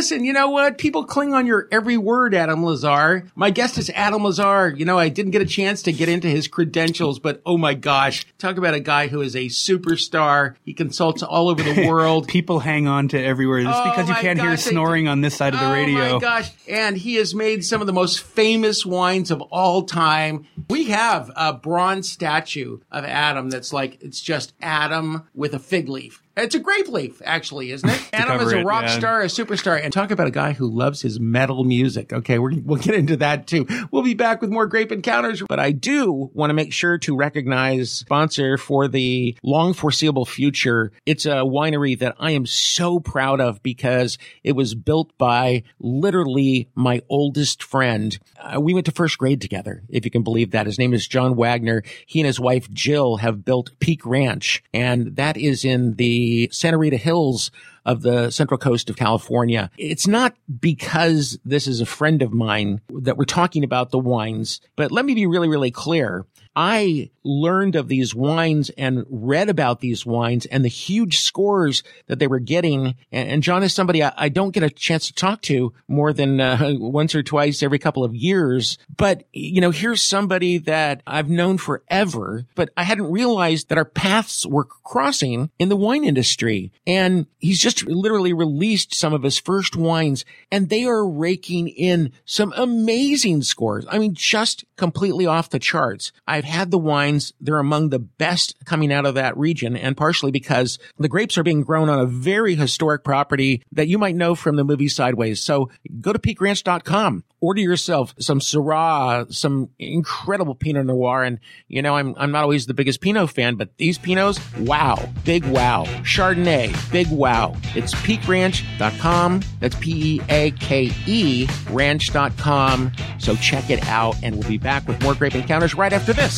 Listen, 0.00 0.24
you 0.24 0.32
know 0.32 0.48
what? 0.48 0.78
People 0.78 1.04
cling 1.04 1.34
on 1.34 1.44
your 1.44 1.68
every 1.70 1.98
word, 1.98 2.34
Adam 2.34 2.62
LaZarre. 2.62 3.28
My 3.34 3.50
guest 3.50 3.76
is 3.76 3.90
Adam 3.90 4.22
LaZarre. 4.22 4.78
You 4.78 4.86
know, 4.86 4.98
I 4.98 5.10
didn't 5.10 5.32
get 5.32 5.42
a 5.42 5.46
chance 5.46 5.82
to 5.82 5.92
get 5.92 6.08
into 6.08 6.26
his 6.26 6.48
credentials, 6.48 7.18
but 7.18 7.42
oh 7.44 7.58
my 7.58 7.74
gosh, 7.74 8.24
talk 8.38 8.56
about 8.56 8.72
a 8.72 8.80
guy 8.80 9.08
who 9.08 9.20
is 9.20 9.36
a 9.36 9.48
superstar. 9.48 10.54
He 10.64 10.72
consults 10.72 11.22
all 11.22 11.50
over 11.50 11.62
the 11.62 11.86
world. 11.86 12.28
People 12.28 12.60
hang 12.60 12.86
on 12.88 13.08
to 13.08 13.22
every 13.22 13.46
word. 13.46 13.64
Just 13.64 13.78
Oh 13.78 13.90
because 13.90 14.08
you 14.08 14.14
oh 14.16 14.22
can't 14.22 14.40
hear 14.40 14.52
gosh, 14.52 14.64
they 14.64 14.70
snoring 14.70 15.06
on 15.06 15.20
this 15.20 15.36
side 15.36 15.52
of 15.52 15.60
the 15.60 15.68
oh 15.68 15.72
radio. 15.74 16.00
Oh 16.02 16.14
my 16.14 16.18
gosh. 16.18 16.50
And 16.66 16.96
he 16.96 17.16
has 17.16 17.34
made 17.34 17.62
some 17.62 17.82
of 17.82 17.86
the 17.86 17.92
most 17.92 18.22
famous 18.22 18.86
wines 18.86 19.30
of 19.30 19.42
all 19.42 19.82
time. 19.82 20.46
We 20.70 20.84
have 20.84 21.30
a 21.36 21.52
bronze 21.52 22.10
statue 22.10 22.78
of 22.90 23.04
Adam 23.04 23.50
that's 23.50 23.74
like, 23.74 23.98
it's 24.00 24.22
just 24.22 24.54
Adam 24.62 25.28
with 25.34 25.52
a 25.52 25.58
fig 25.58 25.90
leaf. 25.90 26.22
It's 26.36 26.54
a 26.54 26.60
grape 26.60 26.88
leaf, 26.88 27.20
actually, 27.24 27.72
isn't 27.72 27.88
it? 27.88 28.00
Adam 28.12 28.40
is 28.40 28.52
a 28.52 28.60
it, 28.60 28.64
rock 28.64 28.84
yeah. 28.84 28.98
star, 28.98 29.20
a 29.22 29.26
superstar, 29.26 29.82
and 29.82 29.92
talk 29.92 30.12
about 30.12 30.28
a 30.28 30.30
guy 30.30 30.52
who 30.52 30.68
loves 30.68 31.02
his 31.02 31.18
metal 31.18 31.64
music. 31.64 32.12
Okay, 32.12 32.38
we're, 32.38 32.52
we'll 32.64 32.80
get 32.80 32.94
into 32.94 33.16
that 33.16 33.48
too. 33.48 33.66
We'll 33.90 34.04
be 34.04 34.14
back 34.14 34.40
with 34.40 34.50
more 34.50 34.66
grape 34.66 34.92
encounters, 34.92 35.42
but 35.48 35.58
I 35.58 35.72
do 35.72 36.30
want 36.32 36.50
to 36.50 36.54
make 36.54 36.72
sure 36.72 36.98
to 36.98 37.16
recognize 37.16 37.90
sponsor 37.90 38.56
for 38.56 38.86
the 38.86 39.36
long 39.42 39.74
foreseeable 39.74 40.24
future. 40.24 40.92
It's 41.04 41.26
a 41.26 41.42
winery 41.42 41.98
that 41.98 42.14
I 42.18 42.30
am 42.30 42.46
so 42.46 43.00
proud 43.00 43.40
of 43.40 43.60
because 43.62 44.16
it 44.44 44.52
was 44.52 44.74
built 44.76 45.16
by 45.18 45.64
literally 45.80 46.68
my 46.76 47.02
oldest 47.08 47.62
friend. 47.62 48.16
Uh, 48.38 48.60
we 48.60 48.72
went 48.72 48.86
to 48.86 48.92
first 48.92 49.18
grade 49.18 49.40
together, 49.40 49.82
if 49.88 50.04
you 50.04 50.12
can 50.12 50.22
believe 50.22 50.52
that. 50.52 50.66
His 50.66 50.78
name 50.78 50.94
is 50.94 51.08
John 51.08 51.34
Wagner. 51.34 51.82
He 52.06 52.20
and 52.20 52.26
his 52.26 52.38
wife 52.38 52.70
Jill 52.70 53.16
have 53.16 53.44
built 53.44 53.78
Peake 53.80 54.06
Ranch, 54.06 54.62
and 54.72 55.16
that 55.16 55.36
is 55.36 55.64
in 55.64 55.96
the 55.96 56.19
Santa 56.50 56.78
Rita 56.78 56.96
Hills 56.96 57.50
of 57.84 58.02
the 58.02 58.30
central 58.30 58.58
coast 58.58 58.90
of 58.90 58.96
California. 58.96 59.70
It's 59.78 60.06
not 60.06 60.34
because 60.60 61.38
this 61.44 61.66
is 61.66 61.80
a 61.80 61.86
friend 61.86 62.22
of 62.22 62.32
mine 62.32 62.80
that 62.90 63.16
we're 63.16 63.24
talking 63.24 63.64
about 63.64 63.90
the 63.90 63.98
wines, 63.98 64.60
but 64.76 64.92
let 64.92 65.04
me 65.04 65.14
be 65.14 65.26
really, 65.26 65.48
really 65.48 65.70
clear. 65.70 66.26
I 66.56 67.10
learned 67.22 67.76
of 67.76 67.88
these 67.88 68.14
wines 68.14 68.70
and 68.70 69.04
read 69.08 69.48
about 69.48 69.80
these 69.80 70.06
wines 70.06 70.46
and 70.46 70.64
the 70.64 70.68
huge 70.68 71.20
scores 71.20 71.82
that 72.06 72.18
they 72.18 72.26
were 72.26 72.38
getting. 72.38 72.94
And, 73.12 73.42
John 73.42 73.62
is 73.62 73.72
somebody 73.72 74.02
I, 74.02 74.12
I, 74.16 74.28
don't 74.28 74.52
get 74.52 74.62
a 74.62 74.70
chance 74.70 75.06
to 75.06 75.14
talk 75.14 75.40
to 75.42 75.72
more 75.88 76.12
than 76.12 76.40
uh, 76.40 76.72
once 76.78 77.14
or 77.14 77.22
twice 77.22 77.62
every 77.62 77.78
couple 77.78 78.04
of 78.04 78.14
years. 78.14 78.78
But, 78.94 79.24
you 79.32 79.60
know, 79.60 79.70
here's 79.70 80.02
somebody 80.02 80.58
that 80.58 81.02
I've 81.06 81.30
known 81.30 81.58
forever, 81.58 82.46
but 82.54 82.70
I 82.76 82.84
hadn't 82.84 83.10
realized 83.10 83.68
that 83.68 83.78
our 83.78 83.84
paths 83.84 84.46
were 84.46 84.64
crossing 84.64 85.50
in 85.58 85.68
the 85.68 85.76
wine 85.76 86.04
industry. 86.04 86.72
And 86.86 87.26
he's 87.38 87.60
just 87.60 87.86
literally 87.86 88.32
released 88.32 88.94
some 88.94 89.14
of 89.14 89.22
his 89.22 89.38
first 89.38 89.76
wines 89.76 90.24
and 90.52 90.68
they 90.68 90.84
are 90.84 91.08
raking 91.08 91.68
in 91.68 92.12
some 92.24 92.52
amazing 92.56 93.42
scores. 93.42 93.86
I 93.90 93.98
mean, 93.98 94.14
just 94.14 94.64
completely 94.76 95.26
off 95.26 95.50
the 95.50 95.58
charts. 95.58 96.12
I've 96.40 96.46
had 96.46 96.70
the 96.70 96.78
wines. 96.78 97.34
They're 97.38 97.58
among 97.58 97.90
the 97.90 97.98
best 97.98 98.54
coming 98.64 98.90
out 98.90 99.04
of 99.04 99.14
that 99.16 99.36
region 99.36 99.76
and 99.76 99.94
partially 99.94 100.30
because 100.30 100.78
the 100.98 101.06
grapes 101.06 101.36
are 101.36 101.42
being 101.42 101.60
grown 101.60 101.90
on 101.90 101.98
a 101.98 102.06
very 102.06 102.54
historic 102.54 103.04
property 103.04 103.62
that 103.72 103.88
you 103.88 103.98
might 103.98 104.16
know 104.16 104.34
from 104.34 104.56
the 104.56 104.64
movie 104.64 104.88
Sideways. 104.88 105.42
So 105.42 105.68
go 106.00 106.14
to 106.14 106.18
peakeranch.com, 106.18 107.24
order 107.42 107.60
yourself 107.60 108.14
some 108.18 108.40
Syrah, 108.40 109.30
some 109.30 109.68
incredible 109.78 110.54
Pinot 110.54 110.86
Noir. 110.86 111.24
And, 111.24 111.40
you 111.68 111.82
know, 111.82 111.94
I'm, 111.94 112.14
I'm 112.16 112.30
not 112.30 112.44
always 112.44 112.64
the 112.64 112.72
biggest 112.72 113.02
Pinot 113.02 113.28
fan, 113.28 113.56
but 113.56 113.76
these 113.76 113.98
Pinots, 113.98 114.40
wow, 114.66 115.10
big 115.26 115.44
wow. 115.44 115.84
Chardonnay, 116.04 116.90
big 116.90 117.10
wow. 117.10 117.54
It's 117.74 117.94
peakeranch.com. 117.96 119.42
That's 119.60 119.76
P-E-A-K-E 119.76 121.48
ranch.com. 121.68 122.92
So 123.18 123.36
check 123.36 123.68
it 123.68 123.86
out 123.86 124.16
and 124.22 124.36
we'll 124.36 124.48
be 124.48 124.56
back 124.56 124.88
with 124.88 125.02
more 125.02 125.14
Grape 125.14 125.34
Encounters 125.34 125.74
right 125.74 125.92
after 125.92 126.14
this. 126.14 126.29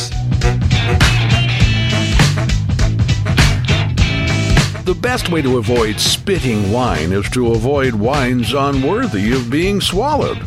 The 4.85 4.99
best 5.01 5.31
way 5.31 5.43
to 5.43 5.59
avoid 5.59 6.01
spitting 6.01 6.73
wine 6.73 7.13
is 7.13 7.29
to 7.31 7.53
avoid 7.53 7.95
wines 7.95 8.53
unworthy 8.53 9.33
of 9.33 9.51
being 9.51 9.81
swallowed. 9.81 10.43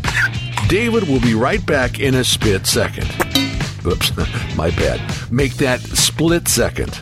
David 0.68 1.08
will 1.08 1.22
be 1.22 1.36
right 1.36 1.64
back 1.66 2.00
in 2.00 2.16
a 2.16 2.24
spit 2.24 2.66
second. 2.66 3.10
Oops, 3.86 4.12
my 4.56 4.72
bad. 4.72 5.00
Make 5.32 5.56
that 5.56 5.80
split 5.80 6.48
second. 6.48 7.00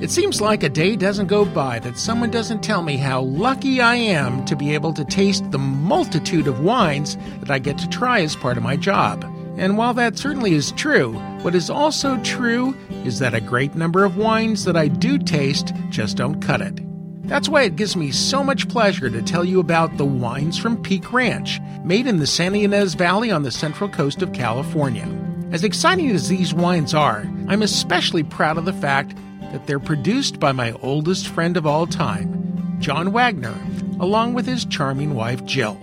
It 0.00 0.10
seems 0.10 0.40
like 0.40 0.62
a 0.62 0.70
day 0.70 0.96
doesn't 0.96 1.26
go 1.26 1.44
by 1.44 1.78
that 1.80 1.98
someone 1.98 2.30
doesn't 2.30 2.62
tell 2.62 2.80
me 2.80 2.96
how 2.96 3.20
lucky 3.20 3.82
I 3.82 3.96
am 3.96 4.46
to 4.46 4.56
be 4.56 4.72
able 4.72 4.94
to 4.94 5.04
taste 5.04 5.50
the 5.50 5.58
multitude 5.58 6.46
of 6.46 6.64
wines 6.64 7.18
that 7.40 7.50
I 7.50 7.58
get 7.58 7.76
to 7.78 7.88
try 7.90 8.22
as 8.22 8.34
part 8.34 8.56
of 8.56 8.62
my 8.62 8.76
job. 8.76 9.24
And 9.58 9.76
while 9.76 9.92
that 9.92 10.16
certainly 10.16 10.54
is 10.54 10.72
true, 10.72 11.12
what 11.42 11.54
is 11.54 11.68
also 11.68 12.16
true 12.22 12.74
is 13.04 13.18
that 13.18 13.34
a 13.34 13.42
great 13.42 13.74
number 13.74 14.02
of 14.02 14.16
wines 14.16 14.64
that 14.64 14.74
I 14.74 14.88
do 14.88 15.18
taste 15.18 15.74
just 15.90 16.16
don't 16.16 16.40
cut 16.40 16.62
it. 16.62 16.80
That's 17.28 17.50
why 17.50 17.64
it 17.64 17.76
gives 17.76 17.94
me 17.94 18.10
so 18.10 18.42
much 18.42 18.70
pleasure 18.70 19.10
to 19.10 19.20
tell 19.20 19.44
you 19.44 19.60
about 19.60 19.98
the 19.98 20.06
wines 20.06 20.56
from 20.56 20.82
Peake 20.82 21.12
Ranch, 21.12 21.60
made 21.84 22.06
in 22.06 22.20
the 22.20 22.26
Santa 22.26 22.56
Ynez 22.56 22.94
Valley 22.94 23.30
on 23.30 23.42
the 23.42 23.50
central 23.50 23.90
coast 23.90 24.22
of 24.22 24.32
California. 24.32 25.06
As 25.52 25.62
exciting 25.62 26.08
as 26.10 26.30
these 26.30 26.54
wines 26.54 26.94
are, 26.94 27.30
I'm 27.48 27.60
especially 27.60 28.22
proud 28.22 28.56
of 28.56 28.64
the 28.64 28.72
fact 28.72 29.14
that 29.52 29.66
they're 29.66 29.78
produced 29.78 30.40
by 30.40 30.52
my 30.52 30.72
oldest 30.82 31.28
friend 31.28 31.56
of 31.56 31.66
all 31.66 31.86
time, 31.86 32.76
John 32.80 33.12
Wagner, 33.12 33.54
along 33.98 34.34
with 34.34 34.46
his 34.46 34.64
charming 34.64 35.14
wife, 35.14 35.44
Jill. 35.44 35.78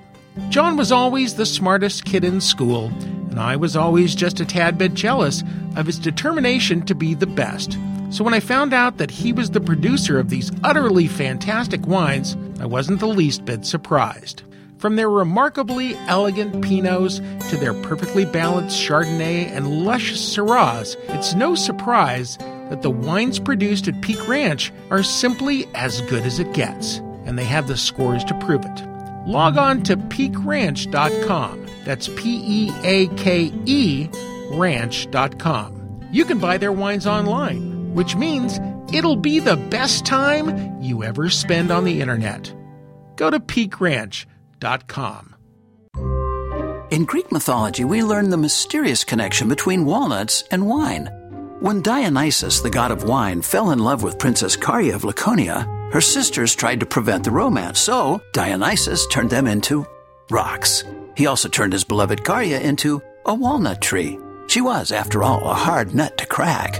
John 0.50 0.78
was 0.78 0.92
always 0.92 1.36
the 1.36 1.46
smartest 1.46 2.06
kid 2.06 2.24
in 2.24 2.42
school, 2.42 2.86
and 2.86 3.40
I 3.40 3.56
was 3.56 3.76
always 3.76 4.16
just 4.16 4.40
a 4.40 4.46
tad 4.46 4.78
bit 4.78 4.94
jealous 4.94 5.44
of 5.76 5.86
his 5.86 6.00
determination 6.00 6.86
to 6.86 6.96
be 6.96 7.14
the 7.14 7.28
best. 7.28 7.78
So 8.10 8.24
when 8.24 8.34
I 8.34 8.40
found 8.40 8.74
out 8.74 8.98
that 8.98 9.12
he 9.12 9.34
was 9.34 9.52
the 9.52 9.60
producer 9.60 10.18
of 10.18 10.30
these 10.30 10.52
utterly 10.64 11.08
fantastic 11.08 11.86
wines, 11.86 12.38
I 12.60 12.66
wasn't 12.66 13.00
the 13.00 13.08
least 13.08 13.46
bit 13.46 13.66
surprised. 13.66 14.44
From 14.78 14.96
their 14.96 15.10
remarkably 15.10 15.96
elegant 16.08 16.64
Pinots 16.64 17.20
to 17.50 17.58
their 17.58 17.74
perfectly 17.74 18.26
balanced 18.26 18.80
Chardonnay 18.80 19.48
and 19.48 19.84
luscious 19.84 20.22
Syrahs, 20.36 20.96
it's 21.10 21.34
no 21.34 21.56
surprise 21.56 22.38
that 22.70 22.82
the 22.82 22.90
wines 22.92 23.40
produced 23.40 23.88
at 23.88 24.02
Peake 24.02 24.28
Ranch 24.28 24.72
are 24.90 25.04
simply 25.04 25.68
as 25.76 26.02
good 26.02 26.24
as 26.26 26.40
it 26.40 26.54
gets, 26.54 26.98
and 27.26 27.38
they 27.38 27.46
have 27.46 27.68
the 27.68 27.78
scores 27.78 28.24
to 28.26 28.38
prove 28.40 28.66
it. 28.66 28.84
Log 29.28 29.58
on 29.58 29.84
to 29.84 29.98
peakeranch.com. 29.98 31.66
That's 31.84 32.08
P 32.10 32.42
E 32.46 32.72
A 32.84 33.08
K 33.16 33.52
E 33.66 34.10
ranch.com. 34.52 36.08
You 36.12 36.26
can 36.26 36.40
buy 36.40 36.58
their 36.58 36.72
wines 36.72 37.06
online, 37.06 37.94
which 37.94 38.16
means 38.16 38.60
it'll 38.94 39.18
be 39.18 39.40
the 39.40 39.58
best 39.58 40.06
time 40.06 40.82
you 40.82 41.04
ever 41.04 41.30
spend 41.30 41.72
on 41.72 41.84
the 41.84 42.02
internet. 42.02 42.54
Go 43.16 43.30
to 43.30 43.40
peakeranch.com. 43.40 45.36
In 46.90 47.04
Greek 47.04 47.32
mythology, 47.34 47.84
we 47.84 48.02
learn 48.02 48.30
the 48.30 48.38
mysterious 48.38 49.04
connection 49.04 49.50
between 49.50 49.86
walnuts 49.86 50.44
and 50.52 50.68
wine. 50.68 51.10
When 51.60 51.82
Dionysus, 51.82 52.62
the 52.62 52.70
god 52.70 52.92
of 52.92 53.06
wine, 53.06 53.42
fell 53.42 53.72
in 53.72 53.80
love 53.80 54.04
with 54.04 54.20
Princess 54.20 54.56
Carya 54.56 54.94
of 54.94 55.04
Laconia, 55.04 55.68
her 55.92 56.02
sisters 56.02 56.54
tried 56.54 56.80
to 56.82 56.86
prevent 56.86 57.24
the 57.24 57.32
romance, 57.32 57.80
so 57.80 58.22
Dionysus 58.32 59.08
turned 59.08 59.32
them 59.32 59.48
into 59.48 59.84
rocks. 60.30 60.84
He 61.16 61.26
also 61.26 61.50
turned 61.50 61.74
his 61.74 61.84
beloved 61.84 62.24
Carya 62.24 62.60
into 62.60 63.02
a 63.26 63.34
walnut 63.34 63.82
tree. 63.82 64.20
She 64.46 64.62
was, 64.62 64.92
after 64.92 65.24
all, 65.24 65.50
a 65.50 65.56
hard 65.56 65.96
nut 65.96 66.16
to 66.20 66.28
crack. 66.28 66.80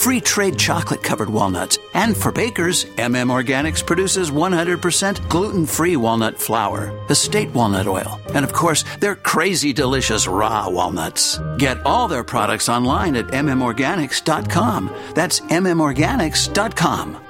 free 0.00 0.20
trade 0.20 0.58
chocolate 0.58 1.02
covered 1.02 1.28
walnuts. 1.28 1.78
And 1.92 2.16
for 2.16 2.32
bakers, 2.32 2.86
MM 2.96 3.28
Organics 3.30 3.84
produces 3.84 4.30
100% 4.30 5.28
gluten 5.28 5.66
free 5.66 5.96
walnut 5.96 6.38
flour, 6.38 6.90
estate 7.10 7.50
walnut 7.50 7.86
oil, 7.86 8.18
and 8.34 8.44
of 8.44 8.52
course, 8.52 8.82
their 9.00 9.14
crazy 9.14 9.72
delicious 9.74 10.26
raw 10.26 10.68
walnuts. 10.70 11.38
Get 11.58 11.84
all 11.84 12.08
their 12.08 12.24
products 12.24 12.70
online 12.70 13.14
at 13.14 13.26
mmorganics.com. 13.26 14.90
That's 15.14 15.40
mmorganics.com. 15.40 17.29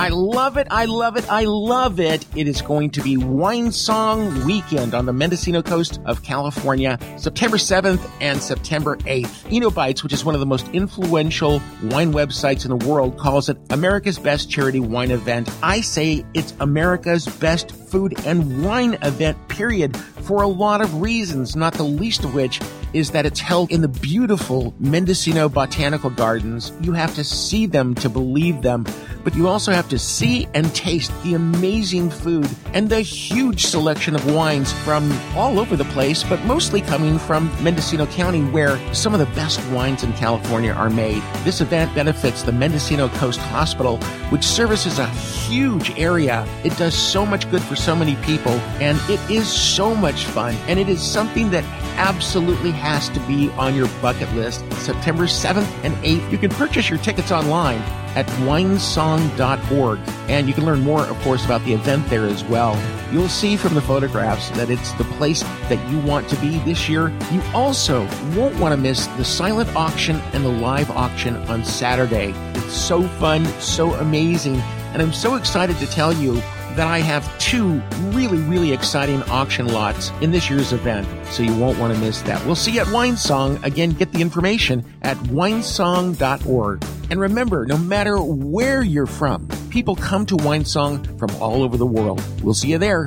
I 0.00 0.08
love 0.08 0.56
it. 0.56 0.66
I 0.70 0.86
love 0.86 1.18
it. 1.18 1.30
I 1.30 1.44
love 1.44 2.00
it. 2.00 2.24
It 2.34 2.48
is 2.48 2.62
going 2.62 2.88
to 2.92 3.02
be 3.02 3.18
Wine 3.18 3.70
Song 3.70 4.46
Weekend 4.46 4.94
on 4.94 5.04
the 5.04 5.12
Mendocino 5.12 5.60
coast 5.60 6.00
of 6.06 6.22
California, 6.22 6.98
September 7.18 7.58
7th 7.58 8.10
and 8.18 8.40
September 8.40 8.96
8th. 8.96 9.50
Enobytes, 9.50 10.02
which 10.02 10.14
is 10.14 10.24
one 10.24 10.34
of 10.34 10.40
the 10.40 10.46
most 10.46 10.66
influential 10.68 11.60
wine 11.82 12.14
websites 12.14 12.64
in 12.64 12.70
the 12.78 12.86
world, 12.86 13.18
calls 13.18 13.50
it 13.50 13.58
America's 13.68 14.18
best 14.18 14.48
charity 14.48 14.80
wine 14.80 15.10
event. 15.10 15.50
I 15.62 15.82
say 15.82 16.24
it's 16.32 16.54
America's 16.60 17.26
best 17.26 17.70
food 17.70 18.14
and 18.24 18.64
wine 18.64 18.94
event, 19.02 19.48
period, 19.48 19.94
for 19.98 20.42
a 20.42 20.48
lot 20.48 20.80
of 20.80 21.02
reasons, 21.02 21.56
not 21.56 21.74
the 21.74 21.82
least 21.82 22.24
of 22.24 22.32
which 22.32 22.58
is 22.92 23.10
that 23.12 23.26
it's 23.26 23.40
held 23.40 23.70
in 23.70 23.82
the 23.82 23.88
beautiful 23.88 24.74
Mendocino 24.78 25.48
Botanical 25.48 26.10
Gardens. 26.10 26.72
You 26.80 26.92
have 26.92 27.14
to 27.14 27.24
see 27.24 27.66
them 27.66 27.94
to 27.96 28.08
believe 28.08 28.62
them, 28.62 28.84
but 29.24 29.34
you 29.34 29.48
also 29.48 29.72
have 29.72 29.88
to 29.88 29.98
see 29.98 30.48
and 30.54 30.74
taste 30.74 31.12
the 31.22 31.34
amazing 31.34 32.10
food 32.10 32.48
and 32.72 32.88
the 32.88 33.00
huge 33.00 33.66
selection 33.66 34.14
of 34.14 34.32
wines 34.32 34.72
from 34.72 35.10
all 35.36 35.58
over 35.58 35.76
the 35.76 35.84
place, 35.86 36.22
but 36.24 36.42
mostly 36.44 36.80
coming 36.80 37.18
from 37.18 37.50
Mendocino 37.62 38.06
County, 38.06 38.42
where 38.42 38.78
some 38.94 39.14
of 39.14 39.20
the 39.20 39.34
best 39.34 39.60
wines 39.70 40.02
in 40.02 40.12
California 40.14 40.72
are 40.72 40.90
made. 40.90 41.22
This 41.44 41.60
event 41.60 41.94
benefits 41.94 42.42
the 42.42 42.52
Mendocino 42.52 43.08
Coast 43.08 43.40
Hospital, 43.40 43.98
which 44.30 44.44
services 44.44 44.98
a 44.98 45.06
huge 45.06 45.90
area. 45.98 46.46
It 46.64 46.76
does 46.76 46.94
so 46.94 47.26
much 47.26 47.50
good 47.50 47.62
for 47.62 47.76
so 47.76 47.94
many 47.94 48.16
people, 48.16 48.52
and 48.80 48.98
it 49.10 49.20
is 49.30 49.48
so 49.48 49.94
much 49.94 50.24
fun, 50.24 50.54
and 50.66 50.78
it 50.78 50.88
is 50.88 51.02
something 51.02 51.50
that 51.50 51.64
absolutely 51.98 52.70
has 52.70 53.08
to 53.10 53.20
be 53.20 53.50
on 53.52 53.74
your 53.74 53.88
bucket 54.00 54.32
list. 54.34 54.60
September 54.74 55.24
7th 55.24 55.68
and 55.84 55.94
8th. 55.96 56.30
You 56.30 56.38
can 56.38 56.50
purchase 56.50 56.88
your 56.88 56.98
tickets 56.98 57.30
online 57.30 57.82
at 58.16 58.26
winesong.org. 58.44 59.98
And 60.28 60.48
you 60.48 60.54
can 60.54 60.64
learn 60.64 60.80
more, 60.80 61.02
of 61.02 61.18
course, 61.20 61.44
about 61.44 61.64
the 61.64 61.72
event 61.72 62.08
there 62.08 62.26
as 62.26 62.44
well. 62.44 62.80
You'll 63.12 63.28
see 63.28 63.56
from 63.56 63.74
the 63.74 63.80
photographs 63.80 64.50
that 64.50 64.70
it's 64.70 64.92
the 64.92 65.04
place 65.04 65.42
that 65.42 65.90
you 65.90 65.98
want 66.00 66.28
to 66.28 66.36
be 66.36 66.58
this 66.60 66.88
year. 66.88 67.08
You 67.32 67.42
also 67.54 68.02
won't 68.36 68.56
want 68.58 68.72
to 68.72 68.76
miss 68.76 69.06
the 69.06 69.24
silent 69.24 69.74
auction 69.74 70.16
and 70.32 70.44
the 70.44 70.50
live 70.50 70.90
auction 70.90 71.36
on 71.48 71.64
Saturday. 71.64 72.32
It's 72.54 72.74
so 72.74 73.02
fun, 73.02 73.44
so 73.60 73.94
amazing, 73.94 74.56
and 74.92 75.02
I'm 75.02 75.12
so 75.12 75.34
excited 75.34 75.76
to 75.78 75.86
tell 75.86 76.12
you 76.12 76.40
that 76.76 76.86
I 76.86 76.98
have 76.98 77.38
two 77.38 77.82
really, 78.10 78.38
really 78.38 78.72
exciting 78.72 79.22
auction 79.24 79.66
lots 79.66 80.10
in 80.20 80.30
this 80.30 80.48
year's 80.48 80.72
event, 80.72 81.06
so 81.26 81.42
you 81.42 81.54
won't 81.56 81.78
want 81.78 81.94
to 81.94 82.00
miss 82.00 82.22
that. 82.22 82.44
We'll 82.46 82.54
see 82.54 82.72
you 82.72 82.80
at 82.80 82.86
Winesong. 82.88 83.62
Again, 83.64 83.90
get 83.90 84.12
the 84.12 84.20
information 84.20 84.84
at 85.02 85.16
winesong.org. 85.16 86.84
And 87.10 87.20
remember, 87.20 87.66
no 87.66 87.76
matter 87.76 88.20
where 88.20 88.82
you're 88.82 89.06
from, 89.06 89.48
people 89.70 89.96
come 89.96 90.26
to 90.26 90.36
Winesong 90.36 91.18
from 91.18 91.30
all 91.42 91.62
over 91.62 91.76
the 91.76 91.86
world. 91.86 92.22
We'll 92.42 92.54
see 92.54 92.68
you 92.68 92.78
there. 92.78 93.06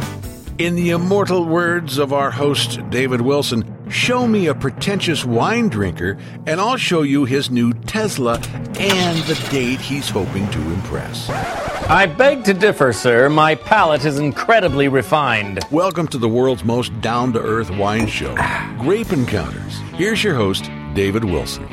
In 0.59 0.75
the 0.75 0.91
immortal 0.91 1.45
words 1.45 1.97
of 1.97 2.13
our 2.13 2.29
host, 2.29 2.79
David 2.91 3.21
Wilson, 3.21 3.89
show 3.89 4.27
me 4.27 4.47
a 4.47 4.53
pretentious 4.53 5.25
wine 5.25 5.69
drinker, 5.69 6.17
and 6.45 6.61
I'll 6.61 6.77
show 6.77 7.01
you 7.01 7.25
his 7.25 7.49
new 7.49 7.73
Tesla 7.73 8.35
and 8.77 9.17
the 9.23 9.47
date 9.49 9.81
he's 9.81 10.09
hoping 10.09 10.47
to 10.51 10.59
impress. 10.59 11.72
I 11.89 12.05
beg 12.05 12.45
to 12.45 12.53
differ, 12.53 12.93
sir. 12.93 13.29
My 13.29 13.55
palate 13.55 14.05
is 14.05 14.17
incredibly 14.17 14.87
refined. 14.87 15.59
Welcome 15.69 16.07
to 16.09 16.17
the 16.17 16.29
world's 16.29 16.63
most 16.63 16.99
down 17.01 17.33
to 17.33 17.39
earth 17.39 17.69
wine 17.71 18.07
show, 18.07 18.35
ah. 18.37 18.75
Grape 18.79 19.11
Encounters. 19.11 19.79
Here's 19.95 20.23
your 20.23 20.33
host, 20.35 20.69
David 20.93 21.25
Wilson. 21.25 21.67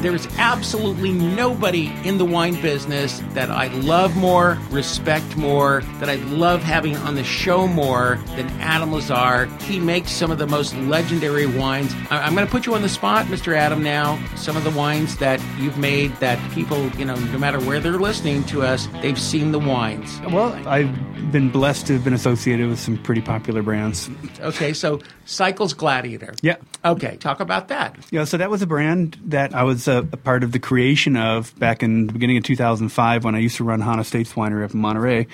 There's 0.00 0.26
absolutely 0.38 1.12
nobody 1.12 1.92
in 2.04 2.18
the 2.18 2.24
wine 2.24 2.60
business 2.62 3.20
that 3.34 3.50
I 3.50 3.66
love 3.68 4.16
more, 4.16 4.56
respect 4.70 5.36
more, 5.36 5.82
that 5.98 6.08
I 6.08 6.14
love 6.16 6.62
having 6.62 6.96
on 6.98 7.16
the 7.16 7.24
show 7.24 7.66
more 7.66 8.18
than 8.36 8.46
Adam 8.60 8.90
LaZarre. 8.92 9.48
He 9.62 9.80
makes 9.80 10.12
some 10.12 10.30
of 10.30 10.38
the 10.38 10.46
most 10.46 10.74
legendary 10.76 11.46
wines. 11.46 11.92
I- 12.10 12.20
I'm 12.22 12.34
going 12.34 12.46
to 12.46 12.50
put 12.50 12.64
you 12.64 12.74
on 12.74 12.82
the 12.82 12.88
spot, 12.88 13.26
Mr. 13.26 13.56
Adam, 13.56 13.82
now. 13.82 14.18
Some 14.36 14.56
of 14.56 14.62
the 14.62 14.70
wines 14.70 15.16
that 15.18 15.40
you've 15.58 15.78
made 15.78 16.14
that 16.20 16.38
people, 16.52 16.88
you 16.90 17.04
know, 17.04 17.16
no 17.16 17.38
matter 17.38 17.58
where 17.58 17.80
they're 17.80 17.92
listening 17.98 18.44
to 18.44 18.62
us, 18.62 18.86
they've 19.02 19.20
seen 19.20 19.50
the 19.50 19.58
wines. 19.58 20.20
Well, 20.30 20.52
I've 20.68 21.32
been 21.32 21.50
blessed 21.50 21.88
to 21.88 21.94
have 21.94 22.04
been 22.04 22.14
associated 22.14 22.68
with 22.68 22.78
some 22.78 22.96
pretty 22.98 23.20
popular 23.20 23.62
brands. 23.62 24.08
Okay, 24.40 24.72
so 24.72 25.00
Cycles 25.24 25.74
Gladiator. 25.74 26.34
Yeah. 26.40 26.56
Okay, 26.84 27.16
talk 27.16 27.40
about 27.40 27.68
that. 27.68 27.96
Yeah, 28.12 28.24
so 28.24 28.36
that 28.36 28.48
was 28.50 28.62
a 28.62 28.66
brand 28.66 29.18
that 29.26 29.54
I 29.54 29.64
was 29.64 29.87
a, 29.88 29.98
a 29.98 30.16
part 30.16 30.44
of 30.44 30.52
the 30.52 30.58
creation 30.58 31.16
of 31.16 31.58
back 31.58 31.82
in 31.82 32.06
the 32.06 32.12
beginning 32.12 32.36
of 32.36 32.44
2005 32.44 33.24
when 33.24 33.34
I 33.34 33.38
used 33.38 33.56
to 33.56 33.64
run 33.64 33.80
Hahn 33.80 33.98
Estates 33.98 34.34
Winery 34.34 34.64
up 34.64 34.72
in 34.74 34.80
Monterey, 34.80 35.26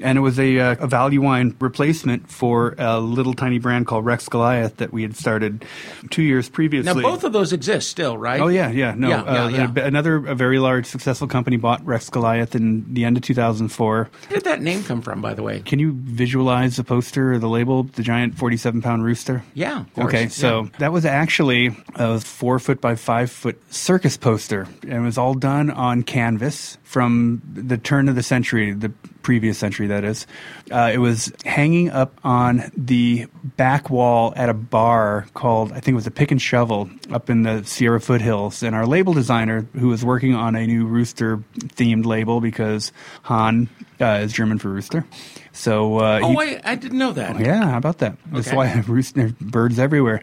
and 0.00 0.18
it 0.18 0.20
was 0.20 0.38
a, 0.38 0.58
uh, 0.58 0.76
a 0.78 0.86
value 0.86 1.20
wine 1.22 1.56
replacement 1.60 2.30
for 2.30 2.74
a 2.78 3.00
little 3.00 3.34
tiny 3.34 3.58
brand 3.58 3.86
called 3.86 4.04
Rex 4.04 4.28
Goliath 4.28 4.76
that 4.76 4.92
we 4.92 5.02
had 5.02 5.16
started 5.16 5.64
two 6.10 6.22
years 6.22 6.48
previously. 6.48 6.94
Now, 6.94 7.00
both 7.00 7.24
of 7.24 7.32
those 7.32 7.52
exist 7.52 7.88
still, 7.88 8.16
right? 8.16 8.40
Oh 8.40 8.48
yeah, 8.48 8.70
yeah, 8.70 8.94
no. 8.96 9.08
Yeah, 9.08 9.22
uh, 9.22 9.48
yeah, 9.48 9.72
yeah. 9.74 9.84
Another 9.84 10.16
a 10.16 10.34
very 10.34 10.58
large 10.58 10.86
successful 10.86 11.26
company 11.26 11.56
bought 11.56 11.84
Rex 11.84 12.08
Goliath 12.10 12.54
in 12.54 12.92
the 12.92 13.04
end 13.04 13.16
of 13.16 13.22
2004. 13.22 13.94
Where 13.96 14.10
did 14.28 14.44
that 14.44 14.62
name 14.62 14.84
come 14.84 15.02
from, 15.02 15.20
by 15.20 15.34
the 15.34 15.42
way? 15.42 15.60
Can 15.60 15.78
you 15.78 15.92
visualize 15.94 16.76
the 16.76 16.84
poster 16.84 17.32
or 17.32 17.38
the 17.38 17.48
label, 17.48 17.84
the 17.84 18.02
giant 18.02 18.36
47 18.36 18.82
pound 18.82 19.04
rooster? 19.04 19.42
Yeah. 19.54 19.84
Okay, 19.98 20.28
so 20.28 20.70
that 20.78 20.92
was 20.92 21.04
actually 21.04 21.76
a 21.94 22.20
four 22.20 22.58
foot 22.58 22.80
by 22.80 22.94
five 22.96 23.30
foot 23.30 23.60
circus 24.02 24.16
poster, 24.16 24.66
and 24.82 24.92
it 24.92 25.00
was 25.00 25.16
all 25.16 25.32
done 25.34 25.70
on 25.70 26.02
canvas 26.02 26.76
from 26.82 27.40
the 27.54 27.78
turn 27.78 28.08
of 28.08 28.16
the 28.16 28.22
century, 28.22 28.72
the 28.72 28.88
previous 29.22 29.56
century, 29.56 29.86
that 29.86 30.02
is. 30.02 30.26
Uh, 30.72 30.90
it 30.92 30.98
was 30.98 31.32
hanging 31.44 31.88
up 31.88 32.12
on 32.24 32.72
the 32.76 33.26
back 33.56 33.90
wall 33.90 34.32
at 34.34 34.48
a 34.48 34.54
bar 34.54 35.26
called, 35.34 35.70
I 35.70 35.74
think 35.76 35.88
it 35.90 35.94
was 35.94 36.08
a 36.08 36.10
Pick 36.10 36.32
and 36.32 36.42
Shovel, 36.42 36.90
up 37.12 37.30
in 37.30 37.44
the 37.44 37.62
Sierra 37.62 38.00
foothills. 38.00 38.64
And 38.64 38.74
our 38.74 38.86
label 38.88 39.12
designer, 39.12 39.64
who 39.78 39.86
was 39.86 40.04
working 40.04 40.34
on 40.34 40.56
a 40.56 40.66
new 40.66 40.84
rooster 40.84 41.36
themed 41.76 42.04
label 42.04 42.40
because 42.40 42.90
Hahn 43.22 43.68
uh, 44.00 44.18
is 44.24 44.32
German 44.32 44.58
for 44.58 44.68
rooster. 44.70 45.06
So, 45.52 45.98
uh, 45.98 46.18
Oh, 46.24 46.30
he- 46.40 46.56
I, 46.56 46.60
I 46.72 46.74
didn't 46.74 46.98
know 46.98 47.12
that. 47.12 47.38
yeah, 47.38 47.70
how 47.70 47.78
about 47.78 47.98
that? 47.98 48.16
That's 48.26 48.52
why 48.52 48.64
I 48.64 48.66
have 48.66 48.88
roost, 48.90 49.14
birds 49.40 49.78
everywhere. 49.78 50.22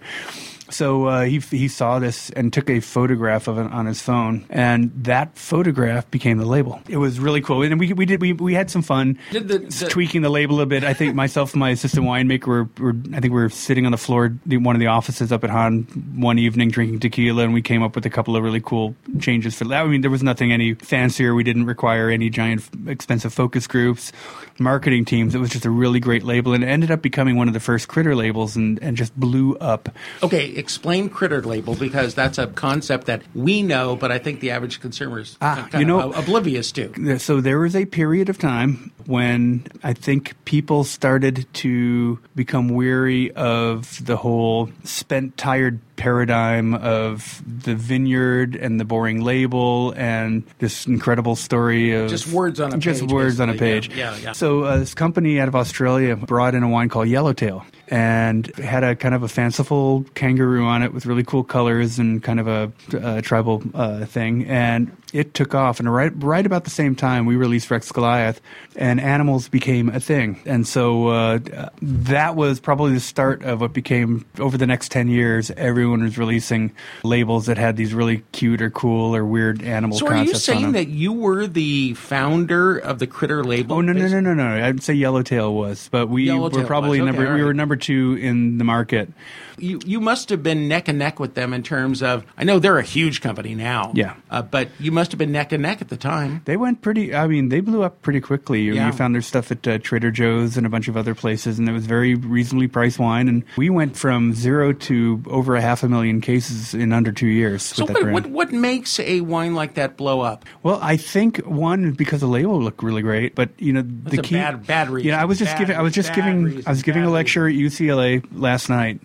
So 0.69 1.05
uh, 1.05 1.23
he 1.25 1.39
he 1.39 1.67
saw 1.67 1.99
this 1.99 2.29
and 2.31 2.51
took 2.53 2.69
a 2.69 2.79
photograph 2.79 3.47
of 3.47 3.57
it 3.57 3.71
on 3.71 3.85
his 3.85 4.01
phone, 4.01 4.45
and 4.49 4.91
that 5.03 5.37
photograph 5.37 6.09
became 6.11 6.37
the 6.37 6.45
label. 6.45 6.81
It 6.87 6.97
was 6.97 7.19
really 7.19 7.41
cool, 7.41 7.63
and 7.63 7.79
we 7.79 7.93
we 7.93 8.05
did 8.05 8.21
we, 8.21 8.33
we 8.33 8.53
had 8.53 8.69
some 8.69 8.81
fun 8.81 9.17
Did 9.31 9.47
the- 9.47 9.59
the- 9.59 9.87
tweaking 9.89 10.21
the 10.21 10.29
label 10.29 10.61
a 10.61 10.65
bit. 10.65 10.83
I 10.83 10.93
think 10.93 11.15
myself 11.15 11.53
and 11.53 11.59
my 11.59 11.71
assistant 11.71 12.05
winemaker 12.05 12.47
were, 12.47 12.69
were 12.79 12.95
I 13.13 13.19
think 13.19 13.33
we 13.33 13.41
were 13.41 13.49
sitting 13.49 13.85
on 13.85 13.91
the 13.91 13.97
floor 13.97 14.33
in 14.49 14.63
one 14.63 14.75
of 14.75 14.79
the 14.79 14.87
offices 14.87 15.31
up 15.31 15.43
at 15.43 15.49
Hahn 15.49 15.83
one 16.15 16.37
evening 16.39 16.69
drinking 16.69 16.99
tequila, 16.99 17.43
and 17.43 17.53
we 17.53 17.61
came 17.61 17.81
up 17.83 17.95
with 17.95 18.05
a 18.05 18.09
couple 18.09 18.35
of 18.35 18.43
really 18.43 18.61
cool 18.61 18.95
changes 19.19 19.55
for 19.55 19.65
that. 19.65 19.81
I 19.83 19.87
mean, 19.87 20.01
there 20.01 20.11
was 20.11 20.23
nothing 20.23 20.51
any 20.51 20.73
fancier. 20.75 21.33
We 21.33 21.43
didn't 21.43 21.65
require 21.65 22.09
any 22.09 22.29
giant 22.29 22.69
expensive 22.87 23.33
focus 23.33 23.67
groups, 23.67 24.11
marketing 24.59 25.05
teams. 25.05 25.33
It 25.35 25.39
was 25.39 25.49
just 25.49 25.65
a 25.65 25.69
really 25.71 25.99
great 25.99 26.23
label, 26.23 26.53
and 26.53 26.63
it 26.63 26.67
ended 26.67 26.91
up 26.91 27.01
becoming 27.01 27.35
one 27.35 27.47
of 27.47 27.53
the 27.53 27.59
first 27.59 27.87
critter 27.87 28.15
labels, 28.15 28.55
and 28.55 28.77
and 28.83 28.95
just 28.97 29.15
blew 29.19 29.55
up. 29.57 29.89
Okay, 30.21 30.45
explain 30.59 31.09
critter 31.09 31.41
label 31.41 31.73
because 31.75 32.13
that's 32.13 32.37
a 32.37 32.47
concept 32.47 33.07
that 33.07 33.21
we 33.33 33.63
know, 33.63 33.95
but 33.95 34.11
I 34.11 34.19
think 34.19 34.39
the 34.41 34.51
average 34.51 34.79
consumer 34.79 35.19
is 35.19 35.37
Ah, 35.41 35.67
kind 35.71 35.81
you 35.81 35.87
know- 35.87 36.11
of 36.11 36.17
oblivious 36.19 36.71
to. 36.73 37.17
So 37.19 37.41
there 37.41 37.59
was 37.59 37.75
a 37.75 37.85
period 37.85 38.29
of 38.29 38.37
time 38.37 38.91
when 39.05 39.65
I 39.83 39.93
think 39.93 40.35
people 40.45 40.83
started 40.83 41.47
to 41.53 42.19
become 42.35 42.69
weary 42.69 43.31
of 43.31 44.05
the 44.05 44.17
whole 44.17 44.69
spent, 44.83 45.37
tired 45.37 45.79
paradigm 45.95 46.73
of 46.75 47.41
the 47.45 47.75
vineyard 47.75 48.55
and 48.55 48.79
the 48.79 48.85
boring 48.85 49.21
label 49.21 49.93
and 49.97 50.43
this 50.59 50.85
incredible 50.87 51.35
story 51.35 51.91
of 51.93 52.09
Just 52.09 52.27
words 52.27 52.59
on 52.59 52.73
a 52.73 52.77
just 52.77 53.01
page, 53.01 53.11
words 53.11 53.39
on 53.39 53.49
a 53.49 53.53
page. 53.53 53.89
Yeah, 53.89 54.13
yeah, 54.15 54.17
yeah. 54.23 54.31
So 54.33 54.63
uh, 54.63 54.77
this 54.77 54.93
company 54.93 55.39
out 55.41 55.47
of 55.49 55.55
Australia 55.55 56.15
brought 56.15 56.55
in 56.55 56.63
a 56.63 56.69
wine 56.69 56.87
called 56.89 57.07
Yellowtail 57.09 57.65
and 57.89 58.47
had 58.57 58.83
a 58.83 58.95
kind 58.95 59.15
of 59.15 59.23
a 59.23 59.27
fanciful 59.27 60.05
kangaroo 60.13 60.65
on 60.65 60.83
it 60.83 60.93
with 60.93 61.05
really 61.05 61.23
cool 61.23 61.43
colors 61.43 61.99
and 61.99 62.23
kind 62.23 62.39
of 62.39 62.47
a, 62.47 62.71
uh 62.97 63.21
tribal 63.21 63.63
uh, 63.73 64.05
thing. 64.05 64.45
And 64.45 64.95
it 65.13 65.33
took 65.33 65.55
off. 65.55 65.79
And 65.79 65.91
right, 65.91 66.11
right 66.15 66.45
about 66.45 66.63
the 66.63 66.69
same 66.69 66.95
time, 66.95 67.25
we 67.25 67.35
released 67.35 67.71
Rex 67.71 67.91
Goliath, 67.91 68.41
and 68.75 68.99
animals 68.99 69.49
became 69.49 69.89
a 69.89 69.99
thing. 69.99 70.39
And 70.45 70.67
so 70.67 71.07
uh, 71.07 71.39
that 71.81 72.35
was 72.35 72.59
probably 72.59 72.93
the 72.93 72.99
start 72.99 73.43
of 73.43 73.61
what 73.61 73.73
became 73.73 74.25
over 74.39 74.57
the 74.57 74.67
next 74.67 74.91
ten 74.91 75.07
years. 75.07 75.51
Everyone 75.51 76.03
was 76.03 76.17
releasing 76.17 76.73
labels 77.03 77.47
that 77.47 77.57
had 77.57 77.75
these 77.77 77.93
really 77.93 78.23
cute 78.31 78.61
or 78.61 78.69
cool 78.69 79.15
or 79.15 79.25
weird 79.25 79.63
animal. 79.63 79.97
So 79.97 80.07
are 80.07 80.23
you 80.23 80.35
saying 80.35 80.73
that 80.73 80.87
you 80.87 81.13
were 81.13 81.47
the 81.47 81.93
founder 81.95 82.77
of 82.77 82.99
the 82.99 83.07
critter 83.07 83.43
label? 83.43 83.77
Oh 83.77 83.81
no 83.81 83.93
no 83.93 84.07
no 84.07 84.19
no 84.19 84.33
no! 84.33 84.65
I'd 84.65 84.83
say 84.83 84.93
Yellowtail 84.93 85.53
was, 85.53 85.89
but 85.91 86.07
we 86.07 86.25
Yellowtail 86.25 86.61
were 86.61 86.67
probably 86.67 87.01
was. 87.01 87.07
Number 87.07 87.35
we 87.35 87.43
were 87.43 87.53
number 87.53 87.75
two 87.75 88.17
in 88.19 88.57
the 88.57 88.63
market. 88.63 89.09
You 89.57 89.79
you 89.85 89.99
must 89.99 90.29
have 90.29 90.41
been 90.41 90.67
neck 90.67 90.87
and 90.87 90.99
neck 90.99 91.19
with 91.19 91.33
them 91.33 91.53
in 91.53 91.63
terms 91.63 92.01
of. 92.01 92.25
I 92.37 92.43
know 92.43 92.59
they're 92.59 92.77
a 92.77 92.83
huge 92.83 93.21
company 93.21 93.55
now. 93.55 93.91
Yeah. 93.93 94.15
uh, 94.29 94.41
but 94.41 94.69
you 94.79 94.91
must 94.99 95.11
have 95.13 95.17
been 95.17 95.31
neck 95.31 95.53
and 95.53 95.63
neck 95.63 95.81
at 95.81 95.87
the 95.87 95.95
time. 95.97 96.41
They 96.43 96.57
went 96.57 96.81
pretty. 96.81 97.15
I 97.15 97.25
mean, 97.27 97.47
they 97.49 97.61
blew 97.61 97.83
up 97.83 98.01
pretty 98.01 98.19
quickly. 98.19 98.61
You, 98.63 98.73
Yeah. 98.73 98.87
you 98.87 98.91
found 98.91 99.15
their 99.15 99.21
stuff 99.21 99.49
at 99.51 99.65
uh, 99.67 99.77
Trader 99.79 100.11
Joe's 100.11 100.57
and 100.57 100.65
a 100.65 100.69
bunch 100.69 100.87
of 100.89 100.97
other 100.97 101.15
places, 101.15 101.57
and 101.57 101.69
it 101.69 101.71
was 101.71 101.85
very 101.85 102.15
reasonably 102.15 102.67
priced 102.67 102.99
wine. 102.99 103.27
And 103.29 103.43
we 103.55 103.69
went 103.69 103.95
from 103.95 104.33
zero 104.33 104.73
to 104.73 105.23
over 105.27 105.55
a 105.55 105.61
half 105.61 105.83
a 105.83 105.87
million 105.89 106.19
cases 106.19 106.73
in 106.73 106.91
under 106.91 107.11
two 107.13 107.27
years 107.27 107.63
So 107.63 107.85
with 107.85 107.93
that 107.93 108.03
what, 108.11 108.11
what 108.25 108.49
what 108.49 108.51
makes 108.51 108.99
a 108.99 109.21
wine 109.21 109.55
like 109.55 109.75
that 109.75 109.95
blow 109.95 110.21
up? 110.21 110.43
Well, 110.63 110.79
I 110.81 110.97
think 110.97 111.37
one 111.45 111.91
because 111.93 112.19
the 112.21 112.27
label 112.27 112.61
looked 112.61 112.83
really 112.83 113.01
great, 113.01 113.35
but 113.35 113.49
you 113.57 113.71
know 113.73 113.83
the 113.83 114.19
a 114.19 114.21
key. 114.21 114.35
bad- 114.35 114.67
bad 114.67 114.89
reason. 114.89 115.05
You 115.07 115.11
know, 115.13 115.19
I 115.19 115.25
was 115.25 115.39
just 115.39 115.51
Bad- 115.53 115.59
giving. 115.59 115.75
I 115.77 115.81
was 115.81 115.93
just 115.93 116.13
giving. 116.13 116.43
reason, 116.43 116.63
I 116.67 116.69
was 116.71 116.83
giving 116.83 117.03
a 117.03 117.09
lecture 117.09 117.47
at 117.47 117.53
UCLA 117.55 118.23
last 118.33 118.69
night, 118.69 118.99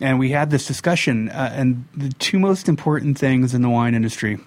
and 0.00 0.18
we 0.18 0.30
had 0.30 0.50
this 0.50 0.66
discussion. 0.66 1.28
Uh, 1.28 1.52
and 1.54 1.86
the 1.94 2.08
two 2.14 2.38
most 2.38 2.68
important 2.68 3.18
things 3.18 3.54
in 3.54 3.62
the 3.62 3.68
wine 3.68 3.94
industry 3.94 4.38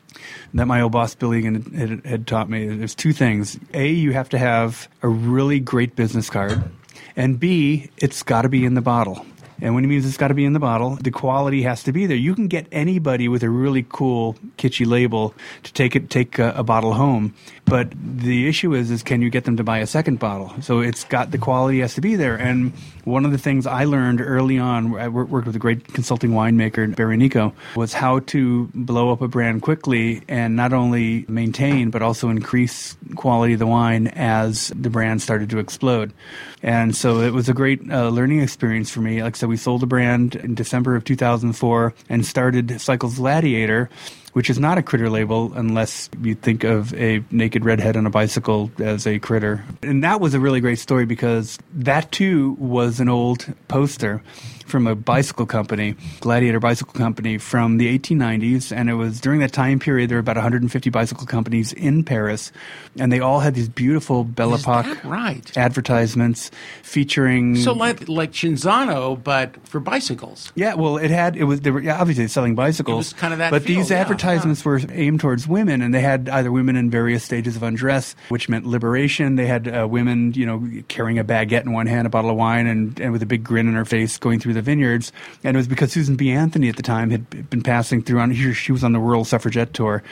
that 0.53 0.65
my 0.65 0.81
old 0.81 0.91
boss 0.91 1.15
Billy 1.15 1.43
had, 1.43 1.67
had, 1.73 2.05
had 2.05 2.27
taught 2.27 2.49
me. 2.49 2.67
There's 2.67 2.95
two 2.95 3.13
things. 3.13 3.59
A, 3.73 3.87
you 3.87 4.11
have 4.13 4.29
to 4.29 4.37
have 4.37 4.89
a 5.01 5.07
really 5.07 5.59
great 5.59 5.95
business 5.95 6.29
card, 6.29 6.63
and 7.15 7.39
B, 7.39 7.89
it's 7.97 8.23
got 8.23 8.41
to 8.43 8.49
be 8.49 8.65
in 8.65 8.73
the 8.73 8.81
bottle. 8.81 9.25
And 9.63 9.73
when 9.73 9.85
he 9.85 9.89
means 9.89 10.05
it's 10.05 10.17
got 10.17 10.27
to 10.27 10.33
be 10.33 10.43
in 10.43 10.51
the 10.51 10.59
bottle, 10.59 10.97
the 10.97 11.09
quality 11.09 11.61
has 11.63 11.83
to 11.83 11.93
be 11.93 12.05
there. 12.05 12.17
You 12.17 12.35
can 12.35 12.49
get 12.49 12.67
anybody 12.69 13.29
with 13.29 13.43
a 13.43 13.49
really 13.49 13.85
cool, 13.87 14.35
kitschy 14.57 14.85
label 14.85 15.33
to 15.63 15.71
take 15.71 15.95
it, 15.95 16.09
take 16.09 16.37
a, 16.37 16.49
a 16.57 16.63
bottle 16.63 16.93
home. 16.93 17.33
But 17.63 17.93
the 17.95 18.49
issue 18.49 18.73
is, 18.75 18.91
is 18.91 19.03
can 19.03 19.21
you 19.21 19.29
get 19.29 19.45
them 19.45 19.55
to 19.55 19.63
buy 19.63 19.79
a 19.79 19.87
second 19.87 20.19
bottle? 20.19 20.53
So 20.61 20.81
it's 20.81 21.05
got 21.05 21.31
the 21.31 21.37
quality 21.37 21.79
has 21.79 21.95
to 21.95 22.01
be 22.01 22.17
there. 22.17 22.35
And 22.35 22.73
one 23.05 23.23
of 23.23 23.31
the 23.31 23.37
things 23.37 23.65
I 23.65 23.85
learned 23.85 24.19
early 24.19 24.59
on, 24.59 24.99
I 24.99 25.07
worked 25.07 25.47
with 25.47 25.55
a 25.55 25.59
great 25.59 25.87
consulting 25.93 26.31
winemaker, 26.31 26.93
Barry 26.93 27.15
Nico, 27.15 27.53
was 27.77 27.93
how 27.93 28.19
to 28.19 28.69
blow 28.75 29.13
up 29.13 29.21
a 29.21 29.29
brand 29.29 29.61
quickly 29.61 30.23
and 30.27 30.57
not 30.57 30.73
only 30.73 31.25
maintain, 31.29 31.89
but 31.89 32.01
also 32.01 32.27
increase 32.27 32.97
quality 33.15 33.53
of 33.53 33.59
the 33.59 33.67
wine 33.67 34.07
as 34.07 34.73
the 34.75 34.89
brand 34.89 35.21
started 35.21 35.49
to 35.51 35.59
explode. 35.59 36.11
And 36.61 36.95
so 36.95 37.19
it 37.19 37.31
was 37.31 37.49
a 37.49 37.53
great 37.53 37.81
uh, 37.91 38.09
learning 38.09 38.41
experience 38.41 38.89
for 38.89 39.01
me. 39.01 39.21
Like 39.21 39.35
I 39.35 39.37
said, 39.37 39.49
we 39.53 39.57
sold 39.57 39.81
the 39.81 39.85
brand 39.85 40.35
in 40.35 40.55
December 40.55 40.95
of 40.95 41.03
2004 41.03 41.93
and 42.09 42.25
started 42.25 42.81
Cycles 42.81 43.17
Gladiator 43.17 43.87
which 44.31 44.49
is 44.49 44.57
not 44.57 44.79
a 44.79 44.81
critter 44.81 45.11
label 45.11 45.53
unless 45.53 46.09
you 46.23 46.33
think 46.33 46.63
of 46.63 46.91
a 46.95 47.23
naked 47.29 47.63
redhead 47.63 47.95
on 47.95 48.07
a 48.07 48.09
bicycle 48.09 48.71
as 48.79 49.05
a 49.05 49.19
critter. 49.19 49.63
And 49.83 50.03
that 50.03 50.19
was 50.19 50.33
a 50.33 50.39
really 50.39 50.59
great 50.59 50.79
story 50.79 51.05
because 51.05 51.59
that 51.75 52.11
too 52.11 52.55
was 52.59 52.99
an 52.99 53.09
old 53.09 53.45
poster 53.67 54.23
from 54.65 54.87
a 54.87 54.95
bicycle 54.95 55.45
company, 55.45 55.95
Gladiator 56.19 56.59
Bicycle 56.59 56.93
Company, 56.93 57.37
from 57.37 57.77
the 57.77 57.97
1890s. 57.97 58.75
And 58.75 58.89
it 58.89 58.95
was 58.95 59.19
during 59.19 59.39
that 59.39 59.53
time 59.53 59.79
period, 59.79 60.09
there 60.09 60.17
were 60.17 60.21
about 60.21 60.35
150 60.35 60.89
bicycle 60.89 61.25
companies 61.25 61.73
in 61.73 62.03
Paris. 62.03 62.51
And 62.97 63.11
they 63.11 63.19
all 63.19 63.39
had 63.39 63.55
these 63.55 63.69
beautiful 63.69 64.23
Belle 64.23 64.55
Epoque 64.55 65.03
right? 65.03 65.57
advertisements 65.57 66.51
featuring. 66.81 67.55
So, 67.55 67.73
like, 67.73 68.07
like 68.07 68.31
Cinzano, 68.31 69.21
but 69.21 69.55
for 69.67 69.79
bicycles. 69.79 70.51
Yeah, 70.55 70.75
well, 70.75 70.97
it 70.97 71.11
had, 71.11 71.35
it 71.35 71.45
was, 71.45 71.61
they 71.61 71.71
were 71.71 71.81
yeah, 71.81 71.99
obviously 71.99 72.27
selling 72.27 72.55
bicycles. 72.55 73.11
It 73.11 73.17
kind 73.17 73.33
of 73.33 73.39
that 73.39 73.51
But 73.51 73.63
these 73.63 73.89
yeah, 73.89 73.97
advertisements 73.97 74.61
yeah. 74.61 74.69
were 74.69 74.81
aimed 74.91 75.19
towards 75.19 75.47
women, 75.47 75.81
and 75.81 75.93
they 75.93 76.01
had 76.01 76.29
either 76.29 76.51
women 76.51 76.75
in 76.75 76.89
various 76.89 77.23
stages 77.23 77.55
of 77.55 77.63
undress, 77.63 78.15
which 78.29 78.49
meant 78.49 78.65
liberation. 78.65 79.35
They 79.35 79.47
had 79.47 79.67
uh, 79.67 79.87
women, 79.87 80.33
you 80.33 80.45
know, 80.45 80.67
carrying 80.87 81.19
a 81.19 81.23
baguette 81.23 81.63
in 81.63 81.73
one 81.73 81.87
hand, 81.87 82.07
a 82.07 82.09
bottle 82.09 82.29
of 82.29 82.37
wine, 82.37 82.67
and, 82.67 82.99
and 82.99 83.11
with 83.11 83.21
a 83.21 83.25
big 83.25 83.43
grin 83.43 83.67
on 83.67 83.73
her 83.73 83.85
face 83.85 84.17
going 84.17 84.39
through 84.39 84.52
the 84.53 84.61
vineyards. 84.61 85.11
And 85.43 85.55
it 85.55 85.59
was 85.59 85.67
because 85.67 85.91
Susan 85.91 86.15
B. 86.15 86.31
Anthony 86.31 86.69
at 86.69 86.75
the 86.75 86.83
time 86.83 87.09
had 87.09 87.49
been 87.49 87.61
passing 87.63 88.01
through 88.01 88.19
on, 88.19 88.31
here. 88.31 88.53
she 88.53 88.71
was 88.71 88.83
on 88.83 88.93
the 88.93 88.99
World 88.99 89.27
Suffragette 89.27 89.73
Tour. 89.73 90.03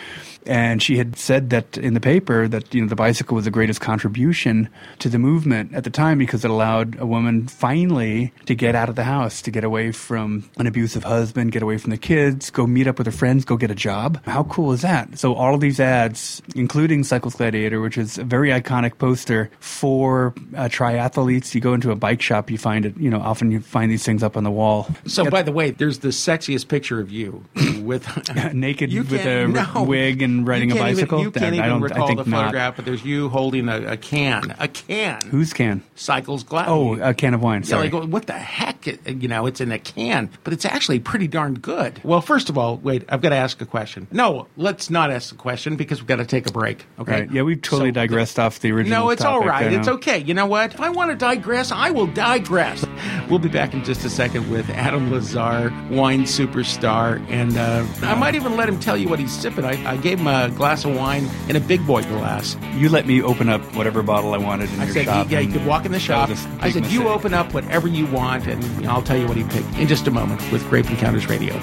And 0.46 0.82
she 0.82 0.98
had 0.98 1.18
said 1.18 1.52
that 1.52 1.78
in 1.78 1.94
the 1.94 2.00
paper 2.00 2.48
that, 2.48 2.74
you 2.74 2.82
know, 2.82 2.88
the 2.88 2.96
bicycle 2.96 3.36
was 3.36 3.46
the 3.46 3.52
greatest 3.52 3.80
contribution 3.80 4.70
to 5.00 5.10
the 5.10 5.20
movement 5.20 5.74
at 5.74 5.84
the 5.84 5.90
time 5.90 6.18
because 6.18 6.44
it 6.44 6.50
allowed 6.50 7.00
a 7.00 7.06
woman 7.06 7.48
finally 7.48 8.34
to 8.48 8.56
get 8.56 8.74
out 8.74 8.90
of 8.90 8.96
the 8.96 9.04
house, 9.04 9.42
to 9.44 9.52
get 9.52 9.64
away 9.64 9.92
from 9.92 10.50
an 10.58 10.66
abusive 10.66 11.04
husband, 11.04 11.52
get 11.52 11.62
away 11.62 11.78
from 11.78 11.92
the 11.92 11.98
kids, 11.98 12.50
go 12.50 12.66
meet 12.66 12.88
up 12.88 12.98
with 12.98 13.06
her 13.06 13.12
friends, 13.12 13.46
go 13.46 13.56
get 13.56 13.70
a 13.70 13.76
job. 13.76 14.20
How 14.26 14.44
cool 14.44 14.72
is 14.72 14.82
that? 14.82 15.20
So 15.20 15.36
all 15.36 15.54
of 15.54 15.62
these 15.62 15.80
ads, 15.80 16.42
including 16.56 17.04
Cycles 17.04 17.36
Gladiator, 17.36 17.80
which 17.80 17.98
is 17.98 18.18
a 18.18 18.24
very 18.24 18.50
iconic 18.50 18.98
poster 18.98 19.52
for 19.60 20.34
uh, 20.56 20.66
triathletes. 20.66 21.54
You 21.54 21.62
go 21.62 21.74
into 21.74 21.92
a 21.92 21.96
bike 21.96 22.22
shop, 22.22 22.50
you 22.50 22.58
find 22.58 22.86
it, 22.86 22.98
you 22.98 23.10
know, 23.10 23.22
often 23.22 23.52
you 23.52 23.62
find 23.62 23.92
these 23.92 24.04
things 24.04 24.24
up 24.24 24.31
on 24.38 24.44
the 24.44 24.52
wall. 24.52 24.88
So, 25.06 25.30
by 25.30 25.42
the 25.42 25.52
way, 25.52 25.72
there's 25.72 26.00
the 26.00 26.10
sexiest 26.10 26.68
picture 26.68 27.00
of 27.00 27.12
you 27.12 27.44
with 27.82 28.08
naked 28.54 28.92
You 28.92 29.04
with 29.04 29.26
a 29.26 29.48
no. 29.48 29.84
wig 29.84 30.22
and 30.22 30.48
riding 30.48 30.72
a 30.72 30.76
can't 30.76 30.88
even- 30.90 30.96
bicycle. 30.98 31.22
you 31.22 31.32
can't 31.32 31.54
I 31.54 31.58
even 31.58 31.70
don't- 31.70 31.82
I 31.84 31.86
recall 31.86 32.08
think 32.08 32.24
the 32.24 32.30
not. 32.30 32.38
photograph, 32.46 32.76
but 32.76 32.86
there's 32.86 33.04
you 33.04 33.30
holding 33.30 33.70
a, 33.70 33.94
a 33.94 33.98
can, 33.98 34.56
a 34.60 34.68
can. 34.68 35.20
Whose 35.30 35.54
can? 35.54 35.84
Cycles 35.96 36.44
glass. 36.44 36.68
Oh, 36.70 36.96
a 37.02 37.14
can 37.14 37.34
of 37.34 37.42
wine. 37.42 37.64
Yeah, 37.66 37.78
like 37.78 37.94
what 37.94 38.28
the 38.28 38.34
heck? 38.34 38.86
You 39.08 39.28
know, 39.28 39.46
it's 39.46 39.62
in 39.62 39.72
a 39.72 39.80
can, 39.80 40.30
but 40.44 40.54
it's 40.54 40.66
actually 40.66 41.00
pretty 41.00 41.28
darn 41.28 41.56
good. 41.56 42.02
Well, 42.04 42.22
first 42.22 42.50
of 42.50 42.58
all, 42.58 42.78
wait, 42.78 43.04
I've 43.10 43.22
got 43.22 43.30
to 43.30 43.36
ask 43.36 43.62
a 43.62 43.66
question. 43.66 44.08
No, 44.12 44.48
let's 44.58 44.90
not 44.90 45.12
ask 45.12 45.34
a 45.34 45.38
question 45.38 45.76
because 45.76 46.00
we've 46.00 46.08
got 46.08 46.16
to 46.18 46.26
take 46.26 46.48
a 46.48 46.52
break. 46.52 46.86
Okay. 47.00 47.12
Right. 47.22 47.32
Yeah, 47.32 47.44
we've 47.44 47.62
totally 47.62 47.90
So- 47.90 47.94
digressed 47.96 48.40
off 48.40 48.60
the 48.60 48.72
original. 48.72 49.00
No, 49.06 49.10
it's 49.10 49.22
all 49.24 49.40
topic, 49.42 49.54
I 49.54 49.64
right. 49.66 49.74
It's 49.74 49.88
okay. 49.88 50.18
You 50.20 50.34
know 50.34 50.46
what? 50.48 50.74
If 50.74 50.82
I 50.82 50.90
want 50.90 51.12
to 51.12 51.16
digress, 51.16 51.72
I 51.72 51.92
will 51.92 52.08
digress. 52.08 52.86
We'll 53.30 53.40
be 53.40 53.50
back 53.50 53.74
in 53.74 53.84
just 53.84 54.04
a 54.06 54.10
second 54.10 54.21
with 54.22 54.70
Adam 54.70 55.10
LaZarre, 55.10 55.72
wine 55.90 56.22
superstar, 56.24 57.20
and 57.30 57.58
uh, 57.58 57.84
I 58.04 58.14
might 58.14 58.36
even 58.36 58.56
let 58.56 58.70
him 58.70 58.80
tell 58.80 58.96
you 58.96 59.10
what 59.10 59.18
he's 59.18 59.32
sipping. 59.32 59.66
I, 59.66 59.84
I 59.90 59.98
gave 59.98 60.20
him 60.20 60.28
a 60.28 60.50
glass 60.56 60.86
of 60.86 60.96
wine 60.96 61.28
in 61.50 61.56
a 61.56 61.60
big 61.60 61.86
boy 61.88 62.04
glass. 62.04 62.56
You 62.76 62.90
let 62.90 63.08
me 63.08 63.24
open 63.24 63.50
up 63.50 63.62
whatever 63.76 64.04
bottle 64.04 64.36
I 64.36 64.38
wanted 64.38 64.72
in 64.74 64.80
I 64.80 64.86
your 64.86 64.94
said, 64.94 65.06
shop. 65.06 65.32
yeah, 65.32 65.40
you 65.40 65.52
could 65.52 65.66
walk 65.66 65.86
in 65.86 65.92
the 65.92 66.00
shop. 66.00 66.30
was 66.30 66.46
a 66.46 66.50
I 66.60 66.72
big 66.72 66.74
said, 66.74 66.86
you 66.92 67.08
open 67.08 67.34
up 67.34 67.52
whatever 67.52 67.88
you 67.88 68.06
want, 68.06 68.46
and 68.46 68.88
I'll 68.88 69.02
tell 69.02 69.18
you 69.18 69.28
what 69.28 69.38
he 69.38 69.44
picked 69.46 69.76
in 69.80 69.88
just 69.88 70.06
a 70.06 70.12
moment 70.12 70.40
with 70.52 70.64
Grape 70.70 70.90
Encounters 70.92 71.26
Radio. 71.28 71.56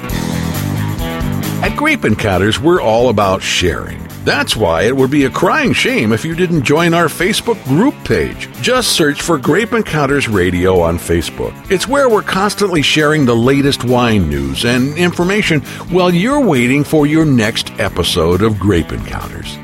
At 1.62 1.76
Grape 1.76 2.04
Encounters, 2.04 2.58
we're 2.58 2.80
all 2.82 3.08
about 3.08 3.40
sharing. 3.40 4.07
That's 4.24 4.56
why 4.56 4.82
it 4.82 4.96
would 4.96 5.10
be 5.10 5.24
a 5.24 5.30
crying 5.30 5.72
shame 5.72 6.12
if 6.12 6.24
you 6.24 6.34
didn't 6.34 6.64
join 6.64 6.92
our 6.92 7.06
Facebook 7.06 7.62
group 7.64 7.94
page. 8.04 8.48
Just 8.60 8.92
search 8.92 9.22
for 9.22 9.38
Grape 9.38 9.72
Encounters 9.72 10.28
Radio 10.28 10.80
on 10.80 10.98
Facebook. 10.98 11.54
It's 11.70 11.88
where 11.88 12.08
we're 12.08 12.22
constantly 12.22 12.82
sharing 12.82 13.24
the 13.24 13.36
latest 13.36 13.84
wine 13.84 14.28
news 14.28 14.64
and 14.64 14.96
information 14.98 15.60
while 15.90 16.12
you're 16.12 16.44
waiting 16.44 16.84
for 16.84 17.06
your 17.06 17.24
next 17.24 17.70
episode 17.78 18.42
of 18.42 18.58
Grape 18.58 18.92
Encounters. 18.92 19.56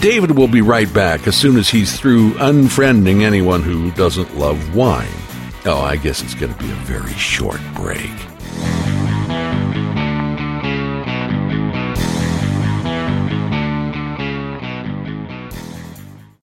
David 0.00 0.32
will 0.32 0.48
be 0.48 0.60
right 0.60 0.92
back 0.92 1.26
as 1.26 1.36
soon 1.36 1.56
as 1.56 1.68
he's 1.68 1.98
through 1.98 2.32
unfriending 2.34 3.22
anyone 3.22 3.62
who 3.62 3.90
doesn't 3.92 4.36
love 4.36 4.74
wine. 4.74 5.08
Oh, 5.64 5.80
I 5.80 5.96
guess 5.96 6.22
it's 6.22 6.34
going 6.34 6.52
to 6.52 6.58
be 6.58 6.70
a 6.70 6.74
very 6.84 7.14
short 7.14 7.60
break. 7.74 8.10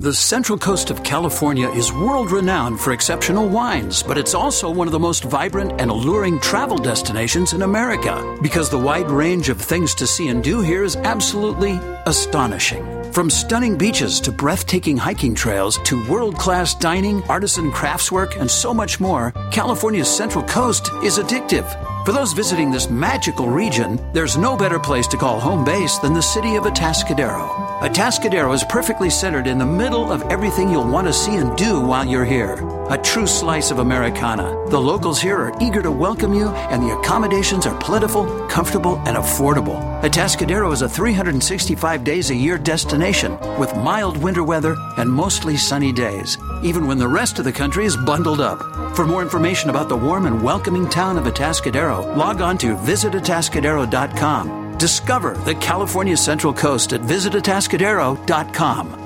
The 0.02 0.12
Central 0.12 0.58
Coast 0.58 0.90
of 0.90 1.04
California 1.04 1.70
is 1.70 1.94
world 1.94 2.32
renowned 2.32 2.80
for 2.80 2.92
exceptional 2.92 3.48
wines, 3.48 4.02
but 4.02 4.18
it's 4.18 4.34
also 4.34 4.68
one 4.68 4.88
of 4.88 4.92
the 4.92 4.98
most 4.98 5.26
vibrant 5.26 5.80
and 5.80 5.92
alluring 5.92 6.40
travel 6.40 6.80
destinations 6.80 7.54
in 7.54 7.62
America 7.62 8.36
because 8.42 8.68
the 8.68 8.80
wide 8.80 9.12
range 9.12 9.50
of 9.50 9.62
things 9.62 9.94
to 9.94 10.08
see 10.08 10.30
and 10.30 10.44
do 10.44 10.60
here 10.60 10.84
is 10.84 10.96
absolutely 10.96 11.80
astonishing. 12.08 12.84
From 13.14 13.30
stunning 13.30 13.78
beaches 13.78 14.20
to 14.22 14.32
breathtaking 14.32 14.98
hiking 14.98 15.36
trails 15.36 15.78
to 15.84 16.04
world 16.10 16.36
class 16.36 16.74
dining, 16.74 17.22
artisan 17.26 17.72
craftswork, 17.72 18.42
and 18.42 18.50
so 18.50 18.74
much 18.74 19.00
more, 19.00 19.32
California's 19.52 20.10
Central 20.10 20.44
Coast 20.46 20.90
is 21.04 21.20
addictive. 21.20 21.91
For 22.04 22.14
those 22.14 22.34
visiting 22.34 22.72
this 22.72 22.90
magical 22.90 23.48
region, 23.48 24.00
there's 24.12 24.36
no 24.36 24.58
better 24.58 24.80
place 24.80 25.08
to 25.10 25.18
call 25.18 25.40
home 25.40 25.64
base 25.64 26.00
than 26.00 26.16
the 26.16 26.22
city 26.22 26.56
of 26.56 26.64
Atascadero. 26.64 27.48
Atascadero 27.82 28.56
is 28.56 28.64
perfectly 28.64 29.12
centered 29.12 29.46
in 29.46 29.60
the 29.60 29.68
middle 29.68 30.12
of 30.12 30.24
everything 30.24 30.70
you'll 30.70 30.88
want 30.88 31.06
to 31.06 31.14
see 31.14 31.36
and 31.36 31.56
do 31.56 31.80
while 31.80 32.04
you're 32.04 32.26
here. 32.26 32.54
A 32.90 32.98
true 32.98 33.28
slice 33.28 33.70
of 33.70 33.78
Americana. 33.78 34.68
The 34.70 34.82
locals 34.82 35.22
here 35.22 35.38
are 35.38 35.54
eager 35.62 35.84
to 35.84 35.92
welcome 35.92 36.34
you, 36.34 36.48
and 36.50 36.82
the 36.82 36.98
accommodations 36.98 37.68
are 37.68 37.80
plentiful, 37.80 38.26
comfortable, 38.48 38.98
and 39.06 39.16
affordable. 39.16 39.80
Atascadero 40.02 40.74
is 40.74 40.82
a 40.82 40.90
365 40.90 42.04
days 42.04 42.32
a 42.32 42.36
year 42.36 42.58
destination 42.58 43.38
with 43.60 43.76
mild 43.76 44.18
winter 44.18 44.44
weather 44.44 44.76
and 44.98 45.08
mostly 45.08 45.56
sunny 45.56 45.92
days, 45.94 46.36
even 46.64 46.88
when 46.88 46.98
the 46.98 47.08
rest 47.08 47.38
of 47.40 47.46
the 47.46 47.52
country 47.52 47.86
is 47.86 47.98
bundled 47.98 48.42
up. 48.42 48.96
For 48.96 49.06
more 49.06 49.22
information 49.22 49.70
about 49.70 49.90
the 49.90 49.98
warm 49.98 50.26
and 50.26 50.44
welcoming 50.44 50.90
town 50.90 51.18
of 51.18 51.26
Atascadero, 51.26 52.16
log 52.16 52.42
on 52.42 52.58
to 52.60 52.76
visitatascadero.com. 52.76 54.78
Discover 54.78 55.38
the 55.46 55.56
California 55.56 56.18
Central 56.18 56.54
Coast 56.54 56.94
at 56.94 57.02
visitatascadero.com. 57.02 59.02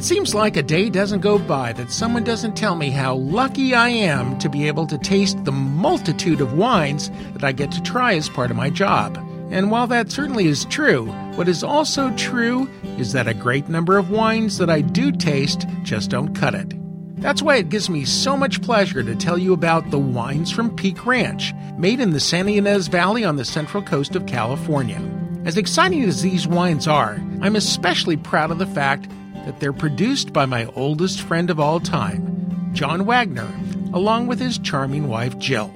It 0.00 0.04
seems 0.04 0.34
like 0.34 0.56
a 0.56 0.62
day 0.62 0.88
doesn't 0.88 1.20
go 1.20 1.38
by 1.38 1.74
that 1.74 1.90
someone 1.90 2.24
doesn't 2.24 2.56
tell 2.56 2.74
me 2.74 2.88
how 2.88 3.16
lucky 3.16 3.74
I 3.74 3.90
am 3.90 4.38
to 4.38 4.48
be 4.48 4.66
able 4.66 4.86
to 4.86 4.96
taste 4.96 5.44
the 5.44 5.52
multitude 5.52 6.40
of 6.40 6.54
wines 6.54 7.10
that 7.34 7.44
I 7.44 7.52
get 7.52 7.70
to 7.72 7.82
try 7.82 8.14
as 8.14 8.30
part 8.30 8.50
of 8.50 8.56
my 8.56 8.70
job. 8.70 9.18
And 9.50 9.70
while 9.70 9.86
that 9.88 10.10
certainly 10.10 10.46
is 10.46 10.64
true, 10.66 11.06
what 11.34 11.48
is 11.48 11.64
also 11.64 12.14
true 12.16 12.68
is 12.98 13.12
that 13.12 13.26
a 13.26 13.34
great 13.34 13.68
number 13.68 13.98
of 13.98 14.10
wines 14.10 14.58
that 14.58 14.70
I 14.70 14.80
do 14.80 15.10
taste 15.10 15.66
just 15.82 16.10
don't 16.10 16.34
cut 16.34 16.54
it. 16.54 16.72
That's 17.20 17.42
why 17.42 17.56
it 17.56 17.68
gives 17.68 17.90
me 17.90 18.04
so 18.04 18.36
much 18.36 18.62
pleasure 18.62 19.02
to 19.02 19.14
tell 19.14 19.36
you 19.36 19.52
about 19.52 19.90
the 19.90 19.98
wines 19.98 20.50
from 20.50 20.74
Peake 20.74 21.04
Ranch, 21.04 21.52
made 21.76 22.00
in 22.00 22.10
the 22.10 22.20
San 22.20 22.48
Ynez 22.48 22.88
Valley 22.88 23.24
on 23.24 23.36
the 23.36 23.44
central 23.44 23.82
coast 23.82 24.16
of 24.16 24.24
California. 24.26 25.00
As 25.44 25.56
exciting 25.56 26.02
as 26.04 26.22
these 26.22 26.46
wines 26.46 26.86
are, 26.86 27.20
I'm 27.42 27.56
especially 27.56 28.16
proud 28.16 28.50
of 28.50 28.58
the 28.58 28.66
fact 28.66 29.08
that 29.44 29.58
they're 29.58 29.72
produced 29.72 30.32
by 30.32 30.46
my 30.46 30.66
oldest 30.76 31.20
friend 31.22 31.50
of 31.50 31.58
all 31.58 31.80
time, 31.80 32.70
John 32.72 33.04
Wagner, 33.04 33.48
along 33.92 34.26
with 34.26 34.38
his 34.38 34.58
charming 34.58 35.08
wife 35.08 35.38
Jill. 35.38 35.74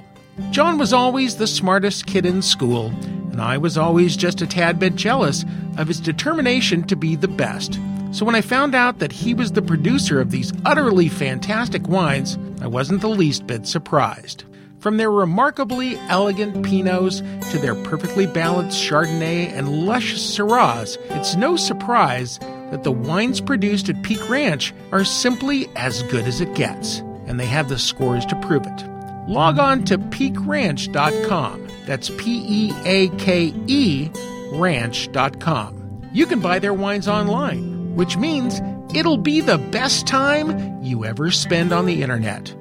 John 0.51 0.77
was 0.77 0.93
always 0.93 1.35
the 1.35 1.47
smartest 1.47 2.07
kid 2.07 2.25
in 2.25 2.41
school, 2.41 2.91
and 3.35 3.41
I 3.41 3.57
was 3.57 3.77
always 3.77 4.15
just 4.15 4.41
a 4.41 4.47
tad 4.47 4.79
bit 4.79 4.95
jealous 4.95 5.43
of 5.77 5.89
his 5.89 5.99
determination 5.99 6.83
to 6.83 6.95
be 6.95 7.17
the 7.17 7.27
best. 7.27 7.77
So 8.13 8.23
when 8.23 8.33
I 8.33 8.39
found 8.39 8.73
out 8.73 8.99
that 8.99 9.11
he 9.11 9.33
was 9.33 9.51
the 9.51 9.61
producer 9.61 10.21
of 10.21 10.31
these 10.31 10.53
utterly 10.63 11.09
fantastic 11.09 11.85
wines, 11.89 12.39
I 12.61 12.67
wasn't 12.67 13.01
the 13.01 13.09
least 13.09 13.45
bit 13.45 13.67
surprised. 13.67 14.45
From 14.79 14.95
their 14.95 15.11
remarkably 15.11 15.97
elegant 16.07 16.65
Pinots 16.65 17.19
to 17.51 17.57
their 17.57 17.75
perfectly 17.83 18.25
balanced 18.25 18.81
Chardonnay 18.81 19.51
and 19.51 19.85
lush 19.85 20.13
Syrahs, 20.13 20.95
it's 21.09 21.35
no 21.35 21.57
surprise 21.57 22.39
that 22.71 22.85
the 22.85 22.91
wines 22.93 23.41
produced 23.41 23.89
at 23.89 24.01
Peake 24.01 24.29
Ranch 24.29 24.73
are 24.93 25.03
simply 25.03 25.67
as 25.75 26.03
good 26.03 26.23
as 26.23 26.39
it 26.39 26.55
gets, 26.55 26.99
and 27.27 27.37
they 27.37 27.47
have 27.47 27.67
the 27.67 27.79
scores 27.79 28.25
to 28.27 28.39
prove 28.39 28.65
it. 28.65 28.85
Log 29.27 29.59
on 29.59 29.83
to 29.83 29.97
peakeranch.com. 29.97 31.64
That's 31.85 32.09
P 32.11 32.43
E 32.47 32.73
A 32.85 33.09
K 33.17 33.53
E 33.67 34.09
ranch.com. 34.51 36.01
You 36.13 36.25
can 36.25 36.39
buy 36.39 36.59
their 36.59 36.73
wines 36.73 37.07
online, 37.07 37.95
which 37.95 38.17
means 38.17 38.61
it'll 38.93 39.17
be 39.17 39.41
the 39.41 39.57
best 39.57 40.07
time 40.07 40.81
you 40.81 41.05
ever 41.05 41.31
spend 41.31 41.73
on 41.73 41.85
the 41.85 42.01
internet. 42.01 42.55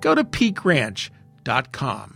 Go 0.00 0.14
to 0.14 0.24
peakeranch.com. 0.24 2.14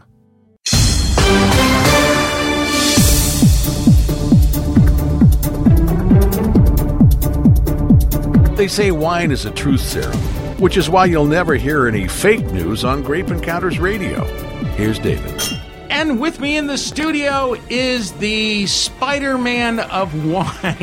They 8.57 8.69
say 8.69 8.91
wine 8.93 9.33
is 9.33 9.45
a 9.45 9.51
truth 9.51 9.81
serum, 9.81 10.17
which 10.61 10.77
is 10.77 10.89
why 10.89 11.07
you'll 11.07 11.27
never 11.27 11.55
hear 11.55 11.89
any 11.89 12.07
fake 12.07 12.45
news 12.53 12.85
on 12.85 13.03
Grape 13.03 13.29
Encounters 13.29 13.81
Radio. 13.81 14.23
Here's 14.77 15.01
David. 15.01 15.42
And 15.95 16.19
with 16.19 16.41
me 16.41 16.57
in 16.57 16.69
the 16.69 16.79
studio 16.79 17.55
is 17.69 18.13
the 18.13 18.67
Spider 18.67 19.37
Man 19.37 19.79
of 19.79 20.25
wine. 20.25 20.47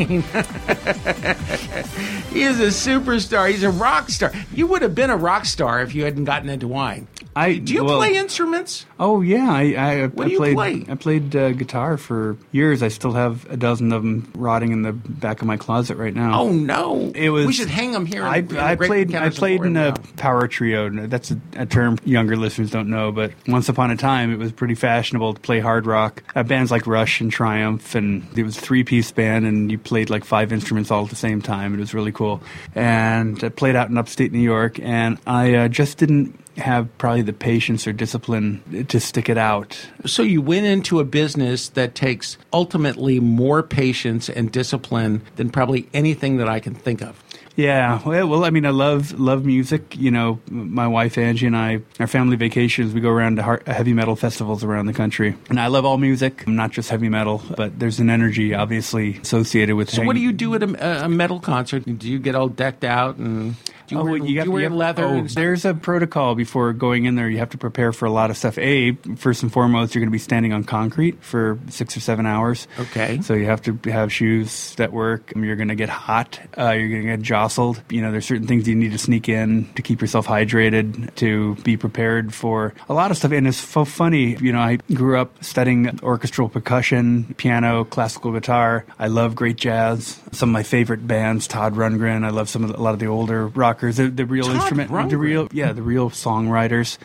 he 2.31 2.43
is 2.43 2.59
a 2.59 2.67
superstar. 2.67 3.49
He's 3.49 3.63
a 3.63 3.71
rock 3.71 4.11
star. 4.11 4.31
You 4.53 4.67
would 4.67 4.83
have 4.83 4.93
been 4.93 5.09
a 5.09 5.17
rock 5.17 5.45
star 5.45 5.81
if 5.81 5.95
you 5.95 6.03
hadn't 6.03 6.25
gotten 6.25 6.47
into 6.47 6.67
wine. 6.67 7.07
I 7.39 7.57
Do 7.57 7.73
you 7.73 7.85
well, 7.85 7.99
play 7.99 8.17
instruments? 8.17 8.85
Oh 8.99 9.21
yeah, 9.21 9.49
I 9.49 9.61
I, 9.61 10.07
What 10.07 10.25
I 10.25 10.27
do 10.27 10.31
you 10.33 10.37
played 10.39 10.55
play? 10.55 10.85
I 10.89 10.95
played 10.95 11.35
uh, 11.35 11.51
guitar 11.53 11.95
for 11.95 12.35
years. 12.51 12.83
I 12.83 12.89
still 12.89 13.13
have 13.13 13.49
a 13.49 13.55
dozen 13.55 13.93
of 13.93 14.03
them 14.03 14.29
rotting 14.35 14.73
in 14.73 14.81
the 14.81 14.91
back 14.91 15.39
of 15.39 15.47
my 15.47 15.55
closet 15.55 15.95
right 15.95 16.13
now. 16.13 16.41
Oh 16.41 16.51
no! 16.51 17.13
It 17.15 17.29
was. 17.29 17.47
We 17.47 17.53
should 17.53 17.69
hang 17.69 17.93
them 17.93 18.05
here. 18.05 18.23
I, 18.23 18.37
in 18.39 18.57
I 18.57 18.75
Great 18.75 18.87
played. 18.87 19.15
I 19.15 19.27
Encounters 19.27 19.33
of 19.35 19.39
played 19.39 19.61
in 19.61 19.77
a 19.77 19.91
now. 19.91 19.95
power 20.17 20.47
trio. 20.49 20.89
That's 21.07 21.31
a, 21.31 21.39
a 21.55 21.65
term 21.65 21.97
younger 22.03 22.35
listeners 22.35 22.71
don't 22.71 22.89
know. 22.89 23.13
But 23.13 23.31
once 23.47 23.69
upon 23.69 23.89
a 23.91 23.95
time, 23.95 24.33
it 24.33 24.37
was 24.37 24.51
pretty 24.51 24.75
fashionable 24.75 25.35
to 25.35 25.39
play 25.39 25.61
hard 25.61 25.85
rock. 25.85 26.21
Uh, 26.35 26.43
bands 26.43 26.71
like 26.71 26.87
Rush 26.87 27.21
and 27.21 27.31
Triumph, 27.31 27.95
and 27.95 28.27
it 28.37 28.43
was 28.43 28.57
a 28.57 28.61
three-piece 28.61 29.13
band, 29.13 29.45
and 29.45 29.71
you 29.71 29.77
played 29.77 30.09
like 30.09 30.25
five 30.25 30.51
instruments 30.51 30.91
all 30.91 31.05
at 31.05 31.09
the 31.09 31.15
same 31.15 31.41
time. 31.41 31.73
It 31.73 31.79
was 31.79 31.93
really 31.93 32.11
cool. 32.11 32.41
And 32.75 33.41
I 33.41 33.47
played 33.47 33.77
out 33.77 33.89
in 33.89 33.97
upstate 33.97 34.33
New 34.33 34.39
York, 34.39 34.77
and 34.79 35.17
I 35.25 35.53
uh, 35.53 35.67
just 35.69 35.97
didn't 35.97 36.37
have 36.59 36.95
probably 36.97 37.21
the 37.21 37.33
patience 37.33 37.87
or 37.87 37.93
discipline 37.93 38.85
to 38.87 38.99
stick 38.99 39.29
it 39.29 39.37
out. 39.37 39.79
So 40.05 40.21
you 40.23 40.41
went 40.41 40.65
into 40.65 40.99
a 40.99 41.03
business 41.03 41.69
that 41.69 41.95
takes 41.95 42.37
ultimately 42.53 43.19
more 43.19 43.63
patience 43.63 44.29
and 44.29 44.51
discipline 44.51 45.21
than 45.35 45.49
probably 45.49 45.89
anything 45.93 46.37
that 46.37 46.49
I 46.49 46.59
can 46.59 46.75
think 46.75 47.01
of. 47.01 47.23
Yeah, 47.59 48.01
well, 48.05 48.25
well, 48.25 48.45
I 48.45 48.51
mean, 48.51 48.65
I 48.65 48.69
love 48.69 49.19
love 49.19 49.43
music. 49.43 49.97
You 49.97 50.11
know, 50.11 50.39
my 50.49 50.87
wife 50.87 51.17
Angie 51.17 51.45
and 51.45 51.57
I, 51.57 51.81
our 51.99 52.07
family 52.07 52.37
vacations, 52.37 52.93
we 52.93 53.01
go 53.01 53.09
around 53.09 53.35
to 53.35 53.59
heavy 53.67 53.91
metal 53.91 54.15
festivals 54.15 54.63
around 54.63 54.85
the 54.85 54.93
country, 54.93 55.35
and 55.49 55.59
I 55.59 55.67
love 55.67 55.83
all 55.83 55.97
music, 55.97 56.47
not 56.47 56.71
just 56.71 56.89
heavy 56.89 57.09
metal, 57.09 57.43
but 57.57 57.77
there's 57.77 57.99
an 57.99 58.09
energy 58.09 58.53
obviously 58.53 59.17
associated 59.17 59.75
with. 59.75 59.89
So 59.89 60.03
what 60.03 60.15
do 60.15 60.21
you 60.21 60.31
do 60.31 60.55
at 60.55 60.63
a, 60.63 61.03
a 61.05 61.09
metal 61.09 61.41
concert? 61.41 61.83
Do 61.83 62.09
you 62.09 62.17
get 62.17 62.33
all 62.33 62.47
decked 62.47 62.85
out 62.85 63.17
and 63.17 63.55
do 63.89 63.95
you 63.95 64.01
Oh, 64.01 64.03
wear, 64.03 64.13
well, 64.13 64.21
do 64.27 64.31
you 64.33 64.51
wear 64.51 64.63
have- 64.63 64.71
leather? 64.73 65.03
oh, 65.05 65.21
there's 65.23 65.65
a 65.65 65.73
protocol 65.73 66.35
before 66.35 66.71
going 66.73 67.05
in 67.05 67.15
there. 67.15 67.29
You 67.29 67.39
have 67.39 67.49
to 67.49 67.57
prepare 67.57 67.91
for 67.91 68.05
a 68.05 68.11
lot 68.11 68.29
of 68.29 68.37
stuff. 68.37 68.57
A, 68.59 68.93
first 69.17 69.41
and 69.43 69.51
foremost, 69.51 69.95
you're 69.95 69.99
going 70.01 70.09
to 70.09 70.11
be 70.11 70.19
standing 70.19 70.53
on 70.53 70.63
concrete 70.63 71.21
for 71.23 71.59
six 71.69 71.97
or 71.97 71.99
seven 71.99 72.25
hours. 72.25 72.67
Okay. 72.79 73.19
So 73.21 73.33
you 73.33 73.45
have 73.45 73.61
to 73.63 73.77
have 73.91 74.13
shoes 74.13 74.75
that 74.75 74.93
work. 74.93 75.33
You're 75.35 75.55
going 75.55 75.69
to 75.69 75.75
get 75.75 75.89
hot. 75.89 76.39
Uh, 76.57 76.71
you're 76.71 76.89
going 76.89 77.01
to 77.01 77.07
get 77.17 77.21
jostled. 77.21 77.81
You 77.89 78.01
know, 78.01 78.11
there's 78.11 78.25
certain 78.25 78.47
things 78.47 78.67
you 78.67 78.75
need 78.75 78.91
to 78.91 78.97
sneak 78.99 79.27
in 79.27 79.67
to 79.73 79.81
keep 79.81 80.01
yourself 80.01 80.27
hydrated, 80.27 81.13
to 81.15 81.55
be 81.63 81.75
prepared 81.77 82.33
for 82.33 82.73
a 82.87 82.93
lot 82.93 83.11
of 83.11 83.17
stuff. 83.17 83.31
And 83.31 83.47
it's 83.47 83.57
so 83.57 83.85
funny. 83.85 84.35
You 84.39 84.53
know, 84.53 84.59
I 84.61 84.77
grew 84.93 85.17
up 85.17 85.43
studying 85.43 85.99
orchestral 86.03 86.49
percussion, 86.49 87.33
piano, 87.37 87.85
classical 87.85 88.31
guitar. 88.31 88.85
I 88.99 89.07
love 89.07 89.35
great 89.35 89.57
jazz. 89.57 90.19
Some 90.31 90.49
of 90.49 90.53
my 90.53 90.63
favorite 90.63 91.07
bands, 91.07 91.47
Todd 91.47 91.73
Rundgren. 91.75 92.23
I 92.23 92.29
love 92.29 92.49
some 92.49 92.63
of 92.63 92.71
the, 92.71 92.77
a 92.77 92.81
lot 92.81 92.93
of 92.93 92.99
the 92.99 93.07
older 93.07 93.47
rockers. 93.79 93.97
The, 93.97 94.09
the 94.09 94.25
real 94.25 94.45
Todd 94.45 94.55
instrument, 94.55 95.09
the 95.09 95.17
real, 95.17 95.47
yeah, 95.51 95.71
the 95.73 95.81
real 95.81 96.09
songwriters. 96.09 96.97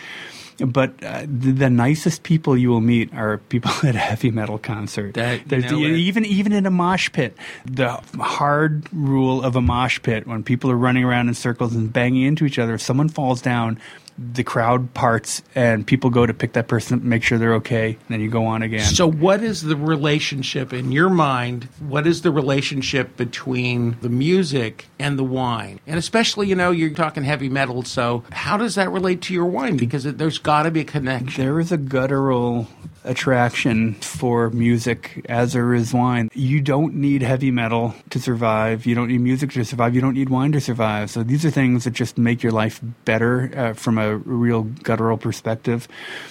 But 0.58 1.02
uh, 1.02 1.22
the, 1.22 1.50
the 1.50 1.70
nicest 1.70 2.22
people 2.22 2.56
you 2.56 2.68
will 2.70 2.80
meet 2.80 3.12
are 3.12 3.38
people 3.38 3.72
at 3.82 3.96
a 3.96 3.98
heavy 3.98 4.30
metal 4.30 4.58
concert. 4.58 5.14
That- 5.14 5.48
you 5.56 5.68
know 5.70 5.78
even 5.96 6.24
even 6.24 6.52
in 6.52 6.64
a 6.66 6.70
mosh 6.70 7.10
pit, 7.12 7.36
the 7.64 7.90
hard 8.20 8.84
rule 8.92 9.42
of 9.42 9.56
a 9.56 9.60
mosh 9.60 10.00
pit 10.02 10.26
when 10.28 10.44
people 10.44 10.70
are 10.70 10.76
running 10.76 11.02
around 11.04 11.26
in 11.28 11.34
circles 11.34 11.74
and 11.74 11.92
banging 11.92 12.22
into 12.22 12.44
each 12.44 12.58
other, 12.58 12.74
if 12.74 12.82
someone 12.82 13.08
falls 13.08 13.42
down, 13.42 13.80
the 14.16 14.44
crowd 14.44 14.94
parts 14.94 15.42
and 15.54 15.86
people 15.86 16.10
go 16.10 16.24
to 16.24 16.32
pick 16.32 16.52
that 16.52 16.68
person 16.68 16.98
up, 16.98 17.04
make 17.04 17.22
sure 17.22 17.38
they're 17.38 17.54
okay, 17.54 17.90
and 17.90 18.08
then 18.08 18.20
you 18.20 18.30
go 18.30 18.46
on 18.46 18.62
again. 18.62 18.84
So, 18.84 19.10
what 19.10 19.42
is 19.42 19.62
the 19.62 19.76
relationship 19.76 20.72
in 20.72 20.92
your 20.92 21.10
mind? 21.10 21.64
What 21.80 22.06
is 22.06 22.22
the 22.22 22.30
relationship 22.30 23.16
between 23.16 23.96
the 24.00 24.08
music 24.08 24.86
and 24.98 25.18
the 25.18 25.24
wine? 25.24 25.80
And 25.86 25.98
especially, 25.98 26.48
you 26.48 26.54
know, 26.54 26.70
you're 26.70 26.90
talking 26.90 27.24
heavy 27.24 27.48
metal. 27.48 27.82
So, 27.82 28.24
how 28.30 28.56
does 28.56 28.76
that 28.76 28.90
relate 28.90 29.20
to 29.22 29.34
your 29.34 29.46
wine? 29.46 29.76
Because 29.76 30.06
it, 30.06 30.18
there's 30.18 30.38
got 30.38 30.64
to 30.64 30.70
be 30.70 30.80
a 30.80 30.84
connection. 30.84 31.44
There 31.44 31.58
is 31.58 31.72
a 31.72 31.76
guttural 31.76 32.68
attraction 33.04 33.94
for 33.94 34.50
music 34.50 35.24
as 35.28 35.52
there 35.52 35.74
is 35.74 35.92
wine. 35.92 36.28
You 36.34 36.60
don't 36.60 36.94
need 36.94 37.22
heavy 37.22 37.50
metal 37.50 37.94
to 38.10 38.18
survive. 38.18 38.86
You 38.86 38.94
don't 38.94 39.08
need 39.08 39.20
music 39.20 39.52
to 39.52 39.64
survive. 39.64 39.94
You 39.94 40.00
don't 40.00 40.14
need 40.14 40.30
wine 40.30 40.52
to 40.52 40.60
survive. 40.60 41.10
So 41.10 41.22
these 41.22 41.44
are 41.44 41.50
things 41.50 41.84
that 41.84 41.92
just 41.92 42.18
make 42.18 42.42
your 42.42 42.52
life 42.52 42.80
better 43.04 43.50
uh, 43.56 43.72
from 43.74 43.98
a 43.98 44.16
real 44.16 44.62
guttural 44.62 45.18
perspective. 45.18 45.86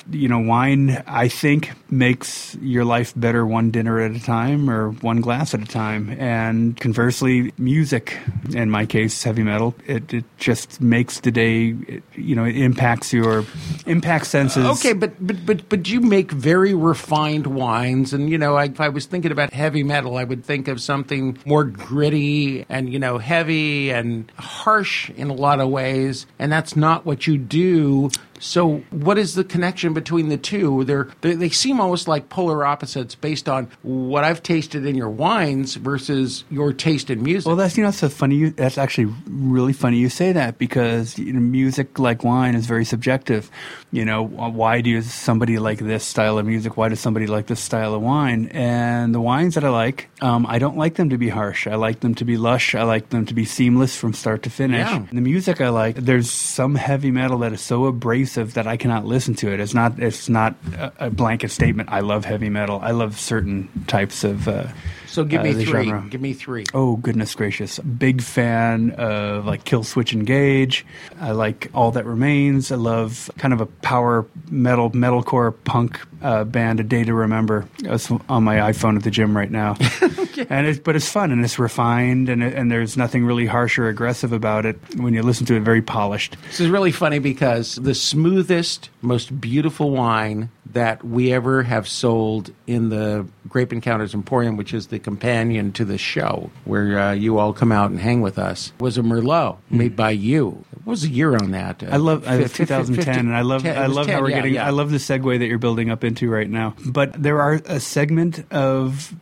You 0.09 0.27
know, 0.27 0.39
wine, 0.39 1.03
I 1.07 1.27
think, 1.27 1.71
makes 1.91 2.55
your 2.62 2.86
life 2.86 3.13
better 3.15 3.45
one 3.45 3.71
dinner 3.71 3.99
at 3.99 4.12
a 4.12 4.19
time 4.19 4.69
or 4.69 4.91
one 4.91 5.21
glass 5.21 5.53
at 5.53 5.62
a 5.62 5.65
time. 5.65 6.09
And 6.19 6.79
conversely, 6.79 7.53
music, 7.57 8.17
in 8.53 8.69
my 8.69 8.86
case, 8.86 9.23
heavy 9.23 9.43
metal, 9.43 9.75
it, 9.86 10.13
it 10.13 10.25
just 10.38 10.81
makes 10.81 11.19
the 11.19 11.31
day, 11.31 11.75
it, 11.88 12.03
you 12.15 12.36
know, 12.36 12.45
it 12.45 12.57
impacts 12.57 13.13
your 13.13 13.45
impact 13.86 14.27
senses. 14.27 14.65
Okay, 14.65 14.93
but 14.93 15.13
but 15.25 15.45
but 15.45 15.69
but 15.69 15.89
you 15.89 16.01
make 16.01 16.31
very 16.31 16.62
refined 16.71 17.47
wines, 17.47 18.13
and 18.13 18.30
you 18.30 18.38
know, 18.38 18.56
I, 18.56 18.65
if 18.65 18.80
I 18.80 18.88
was 18.88 19.06
thinking 19.06 19.34
about 19.34 19.52
heavy 19.52 19.84
metal, 19.84 20.15
I 20.15 20.23
would 20.23 20.45
think 20.45 20.69
of 20.69 20.80
something 20.80 21.38
more 21.45 21.65
gritty 21.65 22.65
and 22.69 22.93
you 22.93 22.99
know, 22.99 23.17
heavy 23.17 23.91
and 23.91 24.32
harsh 24.38 25.10
in 25.10 25.30
a 25.30 25.34
lot 25.34 25.60
of 25.60 25.67
ways, 25.69 26.26
and 26.39 26.49
that's 26.49 26.78
not 26.78 27.06
what 27.06 27.28
you 27.28 27.38
do. 27.38 28.10
So, 28.43 28.84
what 28.91 29.17
is 29.17 29.36
the 29.36 29.45
connection 29.45 29.93
between 29.93 30.27
the 30.27 30.38
two? 30.38 30.84
They're, 30.84 31.08
they 31.21 31.34
they 31.36 31.49
seem 31.49 31.79
almost 31.79 32.10
like 32.10 32.27
polar 32.27 32.65
opposites 32.65 33.15
based 33.15 33.47
on 33.47 33.69
what 33.84 34.25
I've 34.25 34.43
tasted 34.43 34.86
in 34.86 34.95
your 34.95 35.10
wines 35.10 35.75
versus 35.75 36.43
your 36.51 36.73
taste 36.73 37.10
in 37.10 37.23
music. 37.23 37.47
Well, 37.47 37.56
that's 37.56 37.77
you 37.77 37.84
know 37.84 37.88
that's 37.89 37.99
so 37.99 38.10
funny. 38.10 38.36
You, 38.36 38.49
that's 38.49 38.77
actually 38.77 39.13
really 39.27 39.71
funny 39.71 39.97
you 39.97 40.10
say 40.10 40.34
that 40.34 40.58
because 40.58 41.17
you 41.17 41.32
know, 41.32 41.39
music, 41.39 41.97
like 41.99 42.25
wine, 42.25 42.56
is 42.56 42.65
very 42.65 42.84
subjective. 42.84 43.49
You 43.91 44.03
know, 44.03 44.23
why 44.23 44.82
does 44.82 45.12
somebody 45.13 45.58
like 45.58 45.79
this 45.79 46.03
style 46.03 46.38
of 46.38 46.45
music? 46.45 46.75
Why 46.75 46.89
does 46.89 46.99
somebody 46.99 47.27
like 47.27 47.47
this 47.47 47.62
style 47.62 47.93
of 47.93 48.01
wine? 48.01 48.47
And 48.47 49.15
the 49.15 49.21
wines 49.21 49.56
that 49.56 49.63
I 49.63 49.69
like, 49.69 50.10
um, 50.21 50.45
I 50.47 50.60
don't 50.60 50.75
like 50.75 50.95
them 50.95 51.12
to 51.12 51.17
be 51.17 51.29
harsh. 51.29 51.65
I 51.65 51.75
like 51.75 52.01
them 52.01 52.13
to 52.15 52.25
be 52.25 52.36
lush. 52.36 52.75
I 52.75 52.84
like 52.84 53.10
them 53.10 53.25
to 53.27 53.34
be 53.34 53.45
seamless 53.45 53.95
from 53.95 54.13
start 54.13 54.43
to 54.43 54.49
finish. 54.49 54.86
Yeah. 54.86 55.06
The 55.13 55.21
music 55.21 55.62
I 55.62 55.69
like, 55.69 55.95
there's 55.95 56.29
some 56.29 56.75
heavy 56.75 57.12
metal 57.12 57.38
that 57.39 57.53
is 57.53 57.62
so 57.62 57.86
abrasive 57.86 58.32
that 58.35 58.67
I 58.67 58.77
cannot 58.77 59.05
listen 59.05 59.35
to 59.35 59.51
it. 59.51 59.59
It's 59.59 59.73
not. 59.73 59.99
It's 59.99 60.29
not 60.29 60.55
a, 60.75 61.07
a 61.07 61.09
blanket 61.09 61.51
statement. 61.51 61.89
I 61.91 62.01
love 62.01 62.25
heavy 62.25 62.49
metal. 62.49 62.79
I 62.81 62.91
love 62.91 63.19
certain 63.19 63.69
types 63.87 64.23
of. 64.23 64.47
Uh, 64.47 64.67
so, 65.07 65.23
give 65.23 65.41
uh, 65.41 65.43
me 65.43 65.53
the 65.53 65.65
three. 65.65 65.85
genre. 65.85 66.09
Give 66.09 66.21
me 66.21 66.33
three. 66.33 66.65
Oh 66.73 66.95
goodness 66.95 67.35
gracious! 67.35 67.79
Big 67.79 68.21
fan 68.21 68.91
of 68.91 69.45
like 69.45 69.63
Killswitch 69.63 70.13
Engage. 70.13 70.85
I 71.19 71.31
like 71.31 71.69
All 71.73 71.91
That 71.91 72.05
Remains. 72.05 72.71
I 72.71 72.75
love 72.75 73.29
kind 73.37 73.53
of 73.53 73.61
a 73.61 73.65
power 73.65 74.25
metal 74.49 74.91
metalcore 74.91 75.53
punk 75.63 75.99
uh, 76.23 76.43
band. 76.45 76.79
A 76.79 76.83
Day 76.83 77.03
to 77.03 77.13
Remember. 77.13 77.65
It's 77.83 78.09
on 78.12 78.43
my 78.43 78.55
iPhone 78.57 78.95
at 78.95 79.03
the 79.03 79.12
gym 79.12 79.36
right 79.38 79.51
now. 79.51 79.77
And 80.49 80.65
it's 80.65 80.79
but 80.79 80.95
it's 80.95 81.07
fun 81.07 81.31
and 81.31 81.43
it's 81.45 81.59
refined 81.59 82.27
and 82.27 82.41
it, 82.41 82.55
and 82.55 82.71
there's 82.71 82.97
nothing 82.97 83.23
really 83.23 83.45
harsh 83.45 83.77
or 83.77 83.88
aggressive 83.88 84.33
about 84.33 84.65
it. 84.65 84.77
When 84.97 85.13
you 85.13 85.21
listen 85.21 85.45
to 85.45 85.55
it, 85.55 85.59
very 85.59 85.83
polished. 85.83 86.36
This 86.47 86.59
is 86.59 86.69
really 86.69 86.91
funny 86.91 87.19
because 87.19 87.75
the 87.75 87.93
smoothest, 87.93 88.89
most 89.03 89.39
beautiful 89.39 89.91
wine 89.91 90.49
that 90.71 91.05
we 91.05 91.31
ever 91.31 91.62
have 91.62 91.88
sold 91.88 92.51
in 92.65 92.89
the 92.89 93.27
Grape 93.47 93.71
Encounters 93.71 94.15
Emporium, 94.15 94.57
which 94.57 94.73
is 94.73 94.88
the 94.88 94.97
companion 94.97 95.71
to 95.73 95.86
the 95.86 95.99
show 95.99 96.49
where 96.65 96.97
uh, 96.97 97.12
you 97.13 97.38
all 97.38 97.53
come 97.53 97.71
out 97.71 97.91
and 97.91 97.99
hang 97.99 98.21
with 98.21 98.39
us, 98.39 98.73
was 98.79 98.97
a 98.97 99.01
Merlot 99.03 99.57
made 99.69 99.95
by 99.95 100.09
you. 100.09 100.65
What 100.83 100.91
was 100.93 101.01
the 101.03 101.09
year 101.09 101.36
on 101.36 101.51
that? 101.51 101.83
I 101.83 101.97
love 101.97 102.27
I, 102.27 102.39
Fif- 102.39 102.51
fif- 102.53 102.67
2010, 102.69 103.05
50 103.05 103.19
and 103.19 103.36
I 103.36 103.41
love 103.41 103.62
10 103.62 103.75
it 103.75 103.79
I 103.79 103.86
love 103.86 104.07
10, 104.07 104.15
how 104.15 104.21
we're 104.21 104.29
yeah, 104.31 104.36
getting. 104.38 104.53
yeah. 104.55 104.65
I 104.67 104.71
love 104.71 104.91
the 104.91 104.97
segue 104.97 105.38
that 105.39 105.45
you're 105.45 105.57
building 105.59 105.89
up 105.91 106.03
into 106.03 106.12
right 106.21 106.49
now. 106.49 106.76
But 106.86 107.21
there 107.21 107.41
are 107.41 107.62
a 107.65 107.80
segment 107.80 108.45
of 108.52 109.13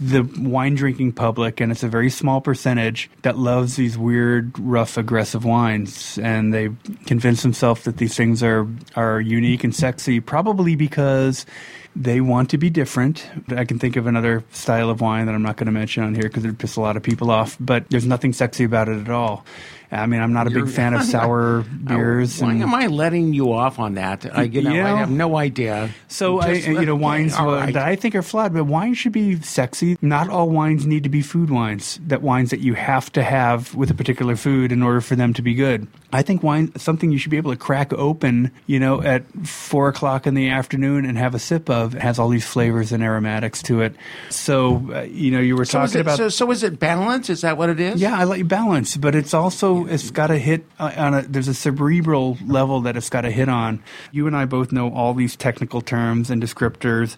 the 0.00 0.22
wine 0.38 0.74
drinking 0.74 1.12
public, 1.12 1.60
and 1.60 1.70
it's 1.70 1.82
a 1.82 1.88
very 1.88 2.10
small 2.10 2.40
percentage 2.40 3.10
that 3.22 3.38
loves 3.38 3.76
these 3.76 3.96
weird, 3.98 4.58
rough, 4.58 4.96
aggressive 4.96 5.44
wines, 5.44 6.18
and 6.18 6.52
they 6.52 6.70
convince 7.06 7.42
themselves 7.42 7.84
that 7.84 7.98
these 7.98 8.16
things 8.16 8.42
are 8.42 8.66
are 8.96 9.20
unique 9.20 9.64
and 9.64 9.74
sexy, 9.74 10.20
probably 10.20 10.76
because. 10.76 11.46
They 11.96 12.20
want 12.20 12.50
to 12.50 12.56
be 12.56 12.70
different. 12.70 13.28
I 13.48 13.64
can 13.64 13.80
think 13.80 13.96
of 13.96 14.06
another 14.06 14.44
style 14.52 14.90
of 14.90 15.00
wine 15.00 15.26
that 15.26 15.34
I'm 15.34 15.42
not 15.42 15.56
going 15.56 15.66
to 15.66 15.72
mention 15.72 16.04
on 16.04 16.14
here 16.14 16.22
because 16.22 16.44
it 16.44 16.46
would 16.46 16.58
piss 16.60 16.76
a 16.76 16.80
lot 16.80 16.96
of 16.96 17.02
people 17.02 17.32
off. 17.32 17.56
But 17.58 17.90
there's 17.90 18.06
nothing 18.06 18.32
sexy 18.32 18.62
about 18.62 18.88
it 18.88 19.00
at 19.00 19.10
all. 19.10 19.44
I 19.92 20.06
mean, 20.06 20.20
I'm 20.20 20.32
not 20.32 20.46
a 20.46 20.50
big 20.50 20.58
You're- 20.60 20.70
fan 20.72 20.94
of 20.94 21.02
sour 21.14 21.62
beers. 21.62 22.40
Why 22.40 22.52
and- 22.52 22.62
am 22.62 22.74
I 22.74 22.86
letting 22.86 23.34
you 23.34 23.52
off 23.52 23.78
on 23.78 23.94
that? 23.94 24.24
I, 24.36 24.42
you 24.42 24.62
know, 24.62 24.70
I 24.70 24.98
have 24.98 25.10
no 25.10 25.36
idea. 25.36 25.90
So 26.08 26.38
I, 26.40 26.52
you 26.52 26.86
know, 26.86 26.94
wines 26.94 27.34
uh, 27.36 27.44
right. 27.44 27.74
that 27.74 27.86
I 27.86 27.96
think 27.96 28.14
are 28.14 28.22
flawed, 28.22 28.54
but 28.54 28.64
wine 28.64 28.94
should 28.94 29.12
be 29.12 29.40
sexy. 29.40 29.98
Not 30.00 30.28
all 30.28 30.48
wines 30.48 30.86
need 30.86 31.02
to 31.02 31.08
be 31.08 31.22
food 31.22 31.50
wines. 31.50 31.98
That 32.06 32.22
wines 32.22 32.50
that 32.50 32.60
you 32.60 32.74
have 32.74 33.10
to 33.12 33.22
have 33.22 33.74
with 33.74 33.90
a 33.90 33.94
particular 33.94 34.36
food 34.36 34.70
in 34.72 34.82
order 34.82 35.00
for 35.00 35.16
them 35.16 35.34
to 35.34 35.42
be 35.42 35.54
good. 35.54 35.88
I 36.12 36.22
think 36.22 36.42
wine 36.42 36.72
something 36.76 37.10
you 37.12 37.18
should 37.18 37.30
be 37.30 37.36
able 37.36 37.52
to 37.52 37.56
crack 37.58 37.92
open, 37.92 38.50
you 38.66 38.80
know, 38.80 39.00
at 39.02 39.24
four 39.46 39.88
o'clock 39.88 40.26
in 40.26 40.34
the 40.34 40.48
afternoon 40.50 41.04
and 41.04 41.16
have 41.18 41.34
a 41.34 41.38
sip 41.38 41.68
of. 41.70 41.94
It 41.94 42.02
has 42.02 42.18
all 42.18 42.28
these 42.28 42.44
flavors 42.46 42.92
and 42.92 43.02
aromatics 43.02 43.62
to 43.64 43.80
it. 43.82 43.94
So 44.28 44.82
uh, 44.94 45.00
you 45.02 45.30
know, 45.30 45.40
you 45.40 45.56
were 45.56 45.64
so 45.64 45.80
talking 45.80 45.98
it, 45.98 46.00
about 46.00 46.16
so, 46.16 46.28
so 46.28 46.50
is 46.50 46.62
it 46.62 46.78
balance? 46.78 47.30
Is 47.30 47.42
that 47.42 47.56
what 47.56 47.68
it 47.70 47.80
is? 47.80 48.00
yeah, 48.00 48.18
I 48.18 48.24
like 48.24 48.46
balance, 48.48 48.96
but 48.96 49.14
it's 49.14 49.34
also 49.34 49.86
it's 49.86 50.10
got 50.10 50.28
to 50.28 50.38
hit 50.38 50.64
uh, 50.78 50.92
on 50.96 51.14
a. 51.14 51.22
There's 51.22 51.48
a 51.48 51.54
cerebral 51.54 52.38
level 52.46 52.80
that 52.82 52.96
it's 52.96 53.10
got 53.10 53.22
to 53.22 53.30
hit 53.30 53.48
on. 53.48 53.82
You 54.12 54.26
and 54.26 54.36
I 54.36 54.44
both 54.46 54.72
know 54.72 54.92
all 54.92 55.14
these 55.14 55.36
technical 55.36 55.80
terms 55.80 56.30
and 56.30 56.42
descriptors, 56.42 57.16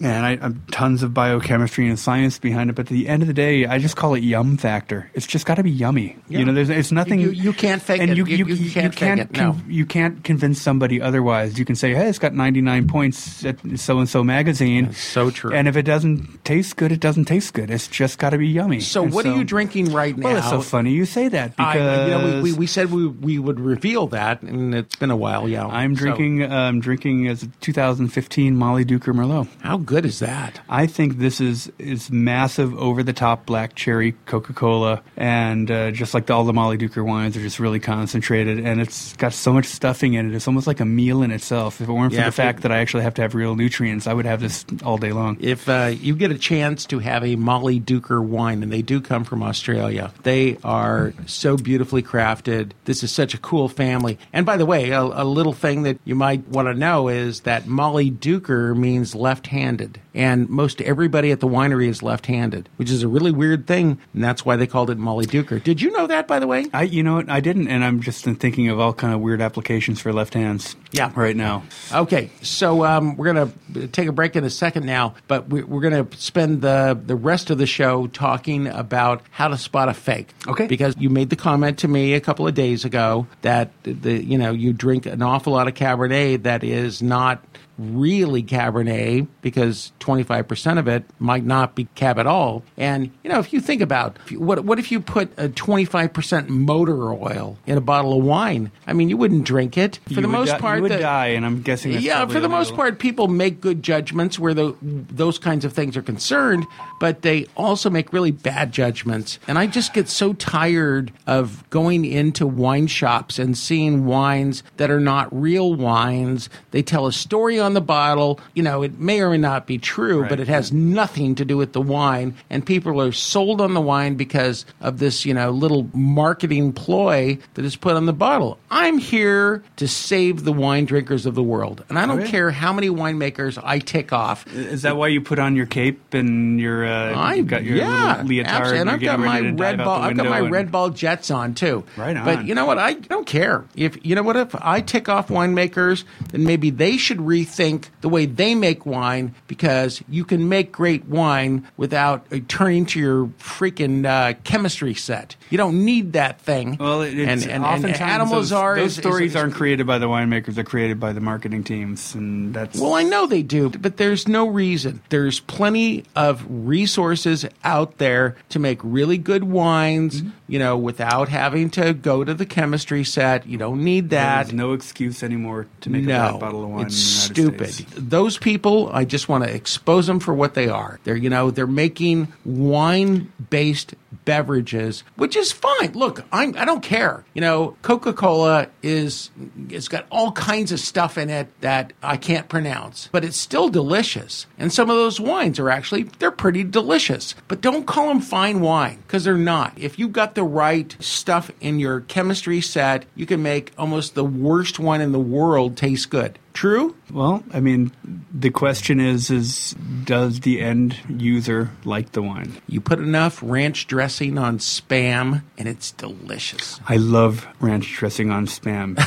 and 0.00 0.24
I, 0.26 0.38
I'm 0.40 0.62
tons 0.70 1.02
of 1.02 1.12
biochemistry 1.12 1.88
and 1.88 1.98
science 1.98 2.38
behind 2.38 2.70
it. 2.70 2.74
But 2.76 2.86
at 2.86 2.92
the 2.92 3.08
end 3.08 3.22
of 3.22 3.26
the 3.28 3.34
day, 3.34 3.66
I 3.66 3.78
just 3.78 3.96
call 3.96 4.14
it 4.14 4.22
yum 4.22 4.56
factor. 4.56 5.10
It's 5.14 5.26
just 5.26 5.46
got 5.46 5.56
to 5.56 5.62
be 5.62 5.70
yummy. 5.70 6.16
Yeah. 6.28 6.40
You 6.40 6.44
know, 6.46 6.52
there's 6.52 6.70
it's 6.70 6.92
nothing. 6.92 7.20
You- 7.20 7.30
you 7.30 7.52
can't 7.52 7.80
fake 7.80 8.00
and 8.00 8.10
it. 8.10 8.16
You, 8.16 8.24
You- 8.30 8.46
you, 8.46 8.54
you 8.54 8.70
can't 8.70 8.94
fake 8.94 9.18
it, 9.18 9.34
con- 9.34 9.64
you 9.68 9.84
can't 9.86 10.22
convince 10.24 10.60
somebody 10.60 11.00
otherwise. 11.02 11.58
You 11.58 11.64
can 11.64 11.74
say, 11.76 11.94
"Hey, 11.94 12.08
it's 12.08 12.18
got 12.18 12.34
99 12.34 12.86
points 12.88 13.44
at 13.44 13.58
so 13.76 13.98
and 13.98 14.08
so 14.08 14.22
magazine." 14.24 14.86
That's 14.86 14.98
so 15.00 15.30
true. 15.30 15.52
And 15.52 15.66
if 15.68 15.76
it 15.76 15.82
doesn't 15.82 16.44
taste 16.44 16.76
good, 16.76 16.92
it 16.92 17.00
doesn't 17.00 17.24
taste 17.26 17.52
good. 17.54 17.70
It's 17.70 17.88
just 17.88 18.18
got 18.18 18.30
to 18.30 18.38
be 18.38 18.48
yummy. 18.48 18.80
So 18.80 19.04
And 19.04 19.12
what 19.12 19.26
are 19.26 19.36
you 19.36 19.44
drinking 19.44 19.92
right 19.92 20.16
now? 20.16 20.28
well, 20.28 20.36
it's 20.38 20.48
so 20.50 20.60
funny 20.60 20.92
you 20.92 21.04
say 21.06 21.28
that 21.28 21.56
because 21.56 21.76
I, 21.76 22.04
you 22.04 22.10
know, 22.10 22.34
we, 22.42 22.52
we, 22.52 22.58
we 22.60 22.66
said 22.66 22.90
we, 22.90 23.06
we 23.06 23.38
would 23.38 23.58
reveal 23.60 24.06
that, 24.08 24.42
and 24.42 24.74
it's 24.74 24.96
been 24.96 25.10
a 25.10 25.16
while. 25.16 25.48
Yeah, 25.48 25.66
I'm 25.66 25.94
So, 25.96 26.00
drinking. 26.00 26.50
um, 26.50 26.80
drinking 26.80 27.26
as 27.28 27.42
a 27.42 27.46
2015 27.60 28.54
Mollydooker 28.56 29.12
Merlot. 29.14 29.48
how 29.60 29.76
good 29.76 30.04
is 30.06 30.18
that? 30.20 30.60
I 30.68 30.86
think 30.86 31.18
this 31.18 31.40
is 31.40 31.70
is 31.78 32.10
massive, 32.10 32.76
over 32.78 33.02
the 33.02 33.12
top 33.12 33.46
black 33.46 33.74
cherry 33.74 34.12
Coca 34.26 34.52
Cola, 34.52 35.02
and 35.16 35.70
uh, 35.70 35.90
just 35.90 36.14
like 36.14 36.26
the, 36.26 36.32
all 36.34 36.44
the 36.44 36.52
Mollydooker 36.52 37.04
wines 37.04 37.36
are 37.36 37.40
just 37.40 37.58
really 37.58 37.80
concentrated, 38.20 38.64
and 38.64 38.80
it's 38.80 39.14
got 39.16 39.32
so 39.32 39.52
much 39.52 39.66
stuffing 39.66 40.14
in 40.14 40.30
it. 40.30 40.34
It's 40.36 40.46
almost 40.46 40.66
like 40.66 40.80
a 40.80 40.84
meal 40.84 41.22
in 41.22 41.30
itself. 41.30 41.80
If 41.80 41.88
it 41.88 41.92
weren't 41.92 42.14
for 42.14 42.22
the 42.22 42.32
fact 42.32 42.58
you- 42.58 42.62
that 42.62 42.72
I 42.72 42.78
actually 42.78 43.02
have 43.04 43.14
to 43.14 43.22
have 43.22 43.34
real 43.34 43.56
nutrients, 43.56 44.06
I 44.06 44.12
would 44.12 44.26
have 44.26 44.40
this 44.40 44.64
all 44.84 44.98
day 44.98 45.12
long. 45.12 45.36
If 45.40 45.68
uh, 45.68 45.92
you 46.00 46.14
get 46.14 46.30
a 46.30 46.38
chance 46.38 46.84
to 46.86 46.98
have 46.98 47.22
a 47.22 47.36
Mollydooker 47.36 48.22
wine, 48.22 48.62
and 48.62 48.72
they 48.72 48.82
do 48.82 49.00
come 49.00 49.24
from 49.24 49.42
Australia, 49.42 50.12
they 50.22 50.58
are 50.64 51.12
so 51.26 51.56
beautifully 51.56 52.02
crafted. 52.02 52.72
This 52.84 53.02
is 53.02 53.12
such 53.12 53.34
a 53.34 53.38
cool 53.38 53.68
family. 53.68 54.18
And 54.32 54.44
by 54.46 54.56
the 54.56 54.66
way, 54.66 54.90
a, 54.90 55.02
a 55.02 55.24
little 55.24 55.52
thing 55.52 55.82
that 55.82 55.98
you 56.04 56.14
might 56.14 56.46
want 56.48 56.68
to 56.68 56.74
know 56.74 57.08
is 57.08 57.40
that 57.40 57.64
Mollydooker 57.64 58.76
means 58.76 59.14
left-handed, 59.14 60.00
and 60.14 60.48
most 60.48 60.80
everybody 60.82 61.30
at 61.30 61.40
the 61.40 61.48
winery 61.48 61.88
is 61.88 62.02
left-handed, 62.02 62.68
which 62.76 62.90
is 62.90 63.02
a 63.02 63.08
really 63.08 63.30
weird 63.30 63.66
thing, 63.66 63.98
and 64.14 64.22
that's 64.24 64.44
why 64.44 64.56
they 64.56 64.66
called 64.66 64.90
it 64.90 64.98
Mollydooker. 64.98 65.62
Did 65.62 65.80
you 65.80 65.90
know 65.92 66.06
that, 66.06 66.26
by 66.26 66.38
the 66.38 66.46
way? 66.46 66.66
I, 66.72 66.82
you 66.82 67.02
know 67.02 67.14
what, 67.14 67.28
I 67.30 67.40
didn't, 67.40 67.68
and 67.68 67.84
I'm 67.84 68.00
just 68.00 68.09
thinking 68.12 68.68
of 68.68 68.78
all 68.80 68.92
kind 68.92 69.14
of 69.14 69.20
weird 69.20 69.40
applications 69.40 70.00
for 70.00 70.12
left 70.12 70.34
hands. 70.34 70.76
Yeah. 70.92 71.12
right 71.14 71.36
now. 71.36 71.62
Okay, 71.92 72.30
so 72.42 72.84
um, 72.84 73.16
we're 73.16 73.32
going 73.32 73.52
to 73.74 73.86
take 73.88 74.08
a 74.08 74.12
break 74.12 74.34
in 74.34 74.44
a 74.44 74.50
second 74.50 74.86
now, 74.86 75.14
but 75.28 75.48
we, 75.48 75.62
we're 75.62 75.80
going 75.80 76.04
to 76.06 76.16
spend 76.18 76.62
the, 76.62 77.00
the 77.06 77.14
rest 77.14 77.50
of 77.50 77.58
the 77.58 77.66
show 77.66 78.08
talking 78.08 78.66
about 78.66 79.22
how 79.30 79.48
to 79.48 79.56
spot 79.56 79.88
a 79.88 79.94
fake. 79.94 80.34
Okay. 80.48 80.66
Because 80.66 80.96
you 80.98 81.10
made 81.10 81.30
the 81.30 81.36
comment 81.36 81.78
to 81.80 81.88
me 81.88 82.14
a 82.14 82.20
couple 82.20 82.46
of 82.46 82.54
days 82.54 82.84
ago 82.84 83.26
that 83.42 83.70
the 83.84 84.22
you 84.22 84.38
know 84.38 84.52
you 84.52 84.72
drink 84.72 85.06
an 85.06 85.22
awful 85.22 85.52
lot 85.52 85.68
of 85.68 85.74
Cabernet 85.74 86.42
that 86.42 86.64
is 86.64 87.02
not 87.02 87.44
really 87.80 88.42
Cabernet 88.42 89.26
because 89.42 89.92
25% 90.00 90.78
of 90.78 90.86
it 90.88 91.04
might 91.18 91.44
not 91.44 91.74
be 91.74 91.84
Cab 91.94 92.18
at 92.18 92.26
all. 92.26 92.62
And, 92.76 93.10
you 93.24 93.30
know, 93.30 93.38
if 93.38 93.52
you 93.52 93.60
think 93.60 93.80
about 93.80 94.18
if 94.26 94.32
you- 94.32 94.40
what, 94.40 94.64
what 94.64 94.78
if 94.78 94.92
you 94.92 95.00
put 95.00 95.32
a 95.38 95.48
25% 95.48 96.48
motor 96.48 97.12
oil 97.12 97.56
in 97.66 97.78
a 97.78 97.80
bottle 97.80 98.18
of 98.18 98.24
wine? 98.24 98.70
I 98.86 98.92
mean, 98.92 99.08
you 99.08 99.16
wouldn't 99.16 99.44
drink 99.44 99.78
it. 99.78 99.98
For 100.06 100.14
You 100.14 100.22
the 100.22 100.28
most 100.28 100.50
di- 100.50 100.58
part, 100.58 100.76
you 100.76 100.82
would 100.82 100.92
the- 100.92 100.98
die, 100.98 101.28
and 101.28 101.46
I'm 101.46 101.62
guessing. 101.62 101.92
Yeah, 101.92 102.26
for 102.26 102.40
the 102.40 102.48
most 102.48 102.74
part, 102.74 102.98
people 102.98 103.28
make 103.28 103.60
good 103.60 103.82
judgments 103.82 104.38
where 104.38 104.54
the, 104.54 104.74
those 104.82 105.38
kinds 105.38 105.64
of 105.64 105.72
things 105.72 105.96
are 105.96 106.02
concerned, 106.02 106.66
but 107.00 107.22
they 107.22 107.46
also 107.56 107.88
make 107.90 108.12
really 108.12 108.30
bad 108.30 108.72
judgments. 108.72 109.38
And 109.48 109.58
I 109.58 109.66
just 109.66 109.94
get 109.94 110.08
so 110.08 110.32
tired 110.34 111.12
of 111.26 111.68
going 111.70 112.04
into 112.04 112.46
wine 112.46 112.86
shops 112.86 113.38
and 113.38 113.56
seeing 113.56 114.04
wines 114.06 114.62
that 114.76 114.90
are 114.90 115.00
not 115.00 115.28
real 115.38 115.74
wines. 115.74 116.48
They 116.72 116.82
tell 116.82 117.06
a 117.06 117.12
story 117.12 117.58
on 117.58 117.69
the 117.74 117.80
bottle. 117.80 118.40
You 118.54 118.62
know, 118.62 118.82
it 118.82 118.98
may 118.98 119.20
or 119.20 119.30
may 119.30 119.38
not 119.38 119.66
be 119.66 119.78
true, 119.78 120.26
but 120.28 120.40
it 120.40 120.48
has 120.48 120.72
nothing 120.72 121.34
to 121.36 121.44
do 121.44 121.56
with 121.56 121.72
the 121.72 121.80
wine. 121.80 122.34
And 122.50 122.64
people 122.64 123.00
are 123.00 123.12
sold 123.12 123.60
on 123.60 123.74
the 123.74 123.80
wine 123.80 124.14
because 124.16 124.64
of 124.80 124.98
this, 124.98 125.24
you 125.24 125.34
know, 125.34 125.50
little 125.50 125.88
marketing 125.94 126.72
ploy 126.72 127.38
that 127.54 127.64
is 127.64 127.76
put 127.76 127.96
on 127.96 128.06
the 128.06 128.12
bottle. 128.12 128.58
I'm 128.70 128.98
here 128.98 129.62
to 129.76 129.88
save 129.88 130.44
the 130.44 130.52
wine 130.52 130.84
drinkers 130.84 131.26
of 131.26 131.34
the 131.34 131.42
world. 131.42 131.84
And 131.88 131.98
I 131.98 132.06
don't 132.06 132.20
Okay. 132.20 132.30
care 132.30 132.50
how 132.50 132.72
many 132.72 132.88
winemakers 132.88 133.58
I 133.62 133.78
tick 133.78 134.12
off. 134.12 134.46
Is 134.54 134.82
that 134.82 134.96
why 134.96 135.08
you 135.08 135.20
put 135.20 135.38
on 135.38 135.56
your 135.56 135.66
cape 135.66 136.14
and 136.14 136.60
your 136.60 136.84
uh, 136.86 137.14
I 137.14 137.34
you've 137.34 137.46
got 137.46 137.64
your 137.64 137.76
yeah, 137.76 138.12
little 138.16 138.26
leotard 138.26 138.46
absolutely. 138.46 138.78
and 138.80 138.86
you're 139.02 139.10
I've 139.12 139.18
got 139.18 139.20
my 139.20 139.34
ready 139.40 139.46
to 139.46 139.50
dive 139.52 139.60
red 139.60 139.78
ball. 139.84 140.02
I've 140.02 140.16
got 140.16 140.26
my 140.26 140.38
and- 140.40 140.50
red 140.52 140.72
ball 140.72 140.90
jets 140.90 141.30
on 141.30 141.54
too. 141.54 141.84
Right 141.96 142.16
on. 142.16 142.24
But 142.24 142.46
you 142.46 142.54
know 142.54 142.66
what? 142.66 142.78
I 142.78 142.94
don't 142.94 143.26
care 143.26 143.64
if 143.74 143.98
you 144.04 144.14
know 144.14 144.22
what 144.22 144.36
if 144.36 144.54
I 144.54 144.80
tick 144.80 145.08
off 145.08 145.28
winemakers, 145.28 146.04
then 146.30 146.44
maybe 146.44 146.70
they 146.70 146.96
should 146.96 147.18
rethink 147.18 147.49
the 147.56 148.08
way 148.08 148.26
they 148.26 148.54
make 148.54 148.86
wine 148.86 149.34
because 149.46 150.02
you 150.08 150.24
can 150.24 150.48
make 150.48 150.72
great 150.72 151.04
wine 151.06 151.66
without 151.76 152.24
uh, 152.32 152.38
turning 152.48 152.86
to 152.86 152.98
your 153.00 153.26
freaking 153.38 154.06
uh, 154.06 154.34
chemistry 154.44 154.94
set. 154.94 155.36
You 155.50 155.58
don't 155.58 155.84
need 155.84 156.12
that 156.14 156.40
thing. 156.40 156.76
Well, 156.78 157.02
it, 157.02 157.18
it's 157.18 157.42
and, 157.42 157.42
and, 157.42 157.50
and 157.52 157.64
oftentimes 157.64 158.00
Adam 158.00 158.28
those, 158.30 158.52
LaZarre 158.52 158.76
those 158.76 158.92
is- 158.92 158.96
stories 158.96 159.30
is- 159.32 159.36
aren't 159.36 159.54
created 159.54 159.86
by 159.86 159.98
the 159.98 160.06
winemakers; 160.06 160.54
they're 160.54 160.64
created 160.64 160.98
by 161.00 161.12
the 161.12 161.20
marketing 161.20 161.64
teams, 161.64 162.14
and 162.14 162.54
that's 162.54 162.78
Well, 162.78 162.94
I 162.94 163.02
know 163.02 163.26
they 163.26 163.42
do, 163.42 163.68
but 163.70 163.96
there's 163.96 164.26
no 164.28 164.46
reason. 164.48 165.02
There's 165.08 165.40
plenty 165.40 166.04
of 166.16 166.44
resources 166.48 167.44
out 167.64 167.98
there 167.98 168.36
to 168.50 168.58
make 168.58 168.78
really 168.82 169.18
good 169.18 169.44
wines, 169.44 170.20
Mm-hmm. 170.22 170.30
you 170.48 170.58
know, 170.58 170.76
without 170.76 171.28
having 171.28 171.70
to 171.70 171.92
go 171.94 172.24
to 172.24 172.32
the 172.34 172.46
chemistry 172.46 173.04
set. 173.04 173.46
You 173.46 173.58
don't 173.58 173.82
need 173.84 174.10
that. 174.10 174.46
there's 174.46 174.52
no 174.54 174.72
excuse 174.72 175.22
anymore 175.22 175.66
to 175.82 175.90
make 175.90 176.04
a 176.04 176.06
bad 176.06 176.40
bottle 176.40 176.64
of 176.64 176.70
wine. 176.70 176.86
it's 176.86 177.28
in 177.28 177.34
the 177.34 177.39
United 177.39 177.39
stupid. 177.48 177.72
States. 177.72 177.92
Those 177.96 178.38
people, 178.38 178.90
I 178.92 179.04
just 179.04 179.28
want 179.28 179.44
to 179.44 179.54
expose 179.54 180.06
them 180.06 180.20
for 180.20 180.34
what 180.34 180.54
they 180.54 180.68
are. 180.68 181.00
They're, 181.04 181.16
you 181.16 181.30
know, 181.30 181.50
they're 181.50 181.66
making 181.66 182.32
wine-based 182.44 183.94
beverages, 184.24 185.02
which 185.16 185.36
is 185.36 185.52
fine. 185.52 185.92
Look, 185.92 186.24
I'm, 186.32 186.56
I 186.56 186.64
don't 186.64 186.82
care. 186.82 187.24
You 187.34 187.40
know, 187.40 187.76
Coca-Cola 187.82 188.68
is 188.82 189.30
it's 189.68 189.88
got 189.88 190.06
all 190.10 190.32
kinds 190.32 190.72
of 190.72 190.80
stuff 190.80 191.16
in 191.16 191.30
it 191.30 191.48
that 191.60 191.92
I 192.02 192.16
can't 192.16 192.48
pronounce, 192.48 193.08
but 193.12 193.24
it's 193.24 193.36
still 193.36 193.68
delicious. 193.68 194.46
And 194.58 194.72
some 194.72 194.90
of 194.90 194.96
those 194.96 195.20
wines 195.20 195.58
are 195.58 195.70
actually 195.70 196.04
they're 196.18 196.30
pretty 196.30 196.64
delicious. 196.64 197.34
But 197.48 197.60
don't 197.60 197.86
call 197.86 198.08
them 198.08 198.20
fine 198.20 198.60
wine 198.60 199.02
because 199.06 199.24
they're 199.24 199.36
not. 199.36 199.72
If 199.76 199.98
you've 199.98 200.12
got 200.12 200.34
the 200.34 200.44
right 200.44 200.94
stuff 201.00 201.50
in 201.60 201.78
your 201.78 202.00
chemistry 202.00 202.60
set, 202.60 203.06
you 203.14 203.26
can 203.26 203.42
make 203.42 203.72
almost 203.78 204.14
the 204.14 204.24
worst 204.24 204.78
wine 204.78 205.00
in 205.00 205.12
the 205.12 205.20
world 205.20 205.76
taste 205.76 206.10
good. 206.10 206.38
True? 206.52 206.94
Well, 207.12 207.42
I 207.52 207.60
mean, 207.60 207.92
the 208.32 208.50
question 208.50 209.00
is: 209.00 209.30
is 209.30 209.74
does 210.04 210.40
the 210.40 210.60
end 210.60 210.96
user 211.08 211.70
like 211.84 212.12
the 212.12 212.22
wine? 212.22 212.60
You 212.66 212.80
put 212.80 212.98
enough 212.98 213.40
ranch 213.42 213.86
dressing 213.86 214.38
on 214.38 214.58
spam 214.58 215.42
and 215.58 215.68
it's 215.68 215.92
delicious. 215.92 216.80
I 216.88 216.96
love 216.96 217.46
ranch 217.60 217.92
dressing 217.94 218.30
on 218.30 218.46
spam. 218.46 218.98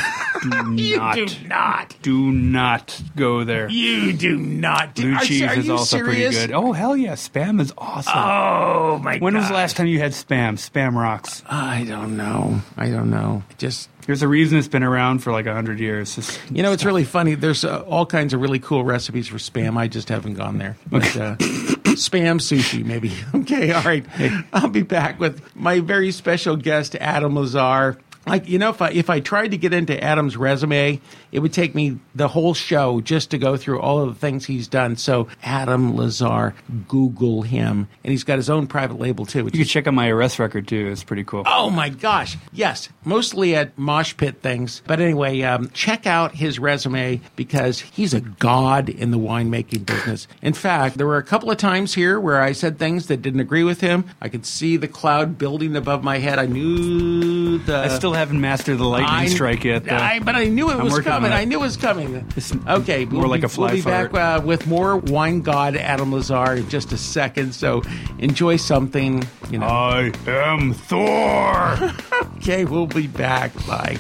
you 0.78 0.98
not. 0.98 1.16
do 1.16 1.28
not. 1.48 1.96
Do 2.02 2.32
not 2.32 3.02
go 3.16 3.44
there. 3.44 3.70
You 3.70 4.14
do 4.14 4.38
not. 4.38 4.96
Do, 4.96 5.04
Blue 5.04 5.20
cheese 5.26 5.42
are 5.44 5.54
is 5.58 5.70
also 5.70 5.98
serious? 5.98 6.36
pretty 6.36 6.48
good. 6.48 6.56
Oh 6.56 6.72
hell 6.72 6.96
yeah, 6.98 7.14
spam 7.14 7.60
is 7.62 7.74
awesome. 7.78 8.14
Oh 8.16 9.00
my 9.04 9.14
god. 9.16 9.22
when 9.22 9.36
was 9.36 9.48
the 9.48 9.54
last 9.54 9.76
time 9.78 9.88
you 9.88 10.00
had 10.00 10.12
spam? 10.12 10.54
Spam 10.54 10.96
rocks. 10.96 11.44
I 11.50 11.84
don't 11.84 12.18
know. 12.18 12.62
I 12.78 12.90
don't 12.90 13.10
know. 13.10 13.44
Just 13.58 13.90
There's 14.06 14.22
a 14.22 14.28
reason 14.28 14.58
it's 14.58 14.68
been 14.68 14.84
around 14.84 15.20
for 15.20 15.32
like 15.32 15.46
a 15.46 15.54
hundred 15.54 15.80
years. 15.80 16.16
Just- 16.16 16.40
you 16.52 16.62
know, 16.64 16.72
it's 16.72 16.86
really 16.86 17.04
funny. 17.04 17.36
There's 17.36 17.64
uh, 17.64 17.82
all 17.82 18.06
kinds 18.06 18.34
of 18.34 18.42
really 18.42 18.60
cool 18.60 18.84
recipes 18.84 19.28
for 19.28 19.38
spam. 19.38 19.78
I 19.78 19.88
just 19.88 20.10
haven't 20.10 20.34
gone 20.36 20.58
there. 20.58 20.78
But 20.90 21.04
uh, 21.16 21.36
spam 21.38 22.40
sushi, 22.40 22.84
maybe. 22.86 23.12
Okay, 23.36 23.72
all 23.74 23.84
right. 23.84 24.06
I'll 24.54 24.70
be 24.70 24.84
back 24.84 25.20
with 25.20 25.42
my 25.56 25.80
very 25.82 26.12
special 26.12 26.56
guest, 26.56 26.96
Adam 26.96 27.34
LaZarre. 27.34 27.98
Like 28.26 28.48
you 28.48 28.58
know, 28.60 28.70
if 28.70 28.82
I 28.82 28.92
if 28.92 29.10
I 29.10 29.20
tried 29.20 29.50
to 29.52 29.58
get 29.58 29.74
into 29.74 30.02
Adam's 30.02 30.38
resume, 30.38 31.02
it 31.32 31.40
would 31.40 31.54
take 31.54 31.76
me 31.76 32.00
the 32.16 32.28
whole 32.28 32.54
show 32.54 33.02
just 33.02 33.32
to 33.32 33.38
go 33.38 33.58
through 33.58 33.82
all 33.82 34.02
of 34.02 34.14
the 34.14 34.20
things 34.20 34.46
he's 34.46 34.68
done. 34.68 34.96
So 34.96 35.28
Adam 35.42 35.94
LaZarre, 35.94 36.54
Google 36.88 37.42
him, 37.42 37.88
and 38.04 38.12
he's 38.12 38.24
got 38.24 38.38
his 38.38 38.50
own 38.50 38.68
private 38.68 39.00
label 39.00 39.26
too. 39.26 39.44
Which 39.44 39.56
you 39.56 39.62
is 39.62 39.68
can 39.68 39.72
check 39.72 39.88
out 39.88 39.94
my 39.94 40.10
arrest 40.10 40.40
record 40.40 40.68
too. 40.68 40.90
It's 40.90 41.04
pretty 41.04 41.24
cool. 41.24 41.44
Oh 41.46 41.70
my 41.70 41.90
gosh. 41.90 42.38
Yes. 42.52 42.90
Mostly 43.04 43.56
at 43.56 43.78
mosh 43.78 44.16
pit 44.16 44.42
things. 44.42 44.82
But 44.88 45.02
anyway, 45.02 45.42
um, 45.42 45.70
check 45.72 46.08
out 46.08 46.34
his 46.34 46.60
resume 46.60 47.20
because 47.36 47.80
he's 47.80 48.14
a 48.14 48.22
god 48.22 48.90
in 48.90 49.12
the 49.12 49.20
winemaking 49.20 49.86
business. 49.86 50.28
In 50.42 50.54
fact, 50.54 50.98
there 50.98 51.08
were 51.08 51.18
a 51.18 51.24
couple 51.24 51.52
of 51.52 51.58
times 51.58 51.94
here 51.94 52.20
where 52.20 52.42
I 52.42 52.54
said 52.54 52.80
things 52.80 53.08
that 53.08 53.22
didn't 53.22 53.42
agree 53.42 53.64
with 53.64 53.82
him. 53.82 54.06
I 54.22 54.30
could 54.30 54.46
see 54.46 54.78
the 54.78 54.88
cloud 54.88 55.38
building 55.38 55.76
above 55.76 56.04
my 56.04 56.20
head. 56.20 56.40
I 56.40 56.46
knew 56.46 57.58
the. 57.60 57.78
I 57.78 57.88
still 57.90 58.13
haven't 58.14 58.40
mastered 58.42 58.78
the 58.78 58.86
lightning 58.86 59.10
I- 59.12 59.26
strike 59.28 59.64
yet. 59.64 59.84
though. 59.86 59.96
I, 59.96 60.20
but 60.20 60.36
I 60.36 60.46
knew 60.46 60.70
it 60.70 60.76
I'm 60.76 60.86
was 60.86 61.00
coming. 61.00 61.32
it. 61.32 61.36
I 61.36 61.46
knew 61.46 61.58
it 61.58 61.62
was 61.62 61.78
coming. 61.78 62.26
Okay, 62.68 63.06
more 63.06 63.22
we'll 63.22 63.30
like 63.30 63.42
be, 63.42 63.46
a 63.46 63.50
fly 63.50 63.68
We'll 63.68 63.76
be 63.76 63.82
fart. 63.82 64.12
back 64.14 64.40
uh, 64.42 64.46
with 64.46 64.68
more 64.68 64.98
wine 64.98 65.42
god 65.42 65.76
Adam 65.76 66.12
LaZarre 66.12 66.58
in 66.58 66.70
just 66.70 66.92
a 66.92 66.98
second. 66.98 67.54
So 67.54 67.82
enjoy 68.20 68.56
something. 68.58 69.24
You 69.52 69.60
know. 69.60 69.68
I 69.68 70.12
am 70.28 70.74
Thor. 70.74 71.92
Okay, 72.44 72.66
we'll 72.66 72.88
be 72.88 73.08
back. 73.08 73.54
Bye. 73.66 73.98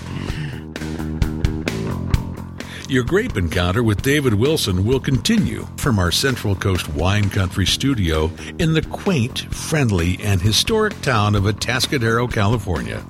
Your 2.89 3.03
grape 3.05 3.37
encounter 3.37 3.81
with 3.81 4.01
David 4.01 4.33
Wilson 4.33 4.85
will 4.85 4.99
continue 4.99 5.65
from 5.77 5.97
our 5.97 6.11
Central 6.11 6.53
Coast 6.55 6.89
Wine 6.89 7.29
Country 7.29 7.65
studio 7.65 8.29
in 8.59 8.73
the 8.73 8.81
quaint, 8.81 9.39
friendly, 9.53 10.19
and 10.21 10.41
historic 10.41 10.99
town 11.01 11.35
of 11.35 11.43
Atascadero, 11.45 12.31
California. 12.31 13.03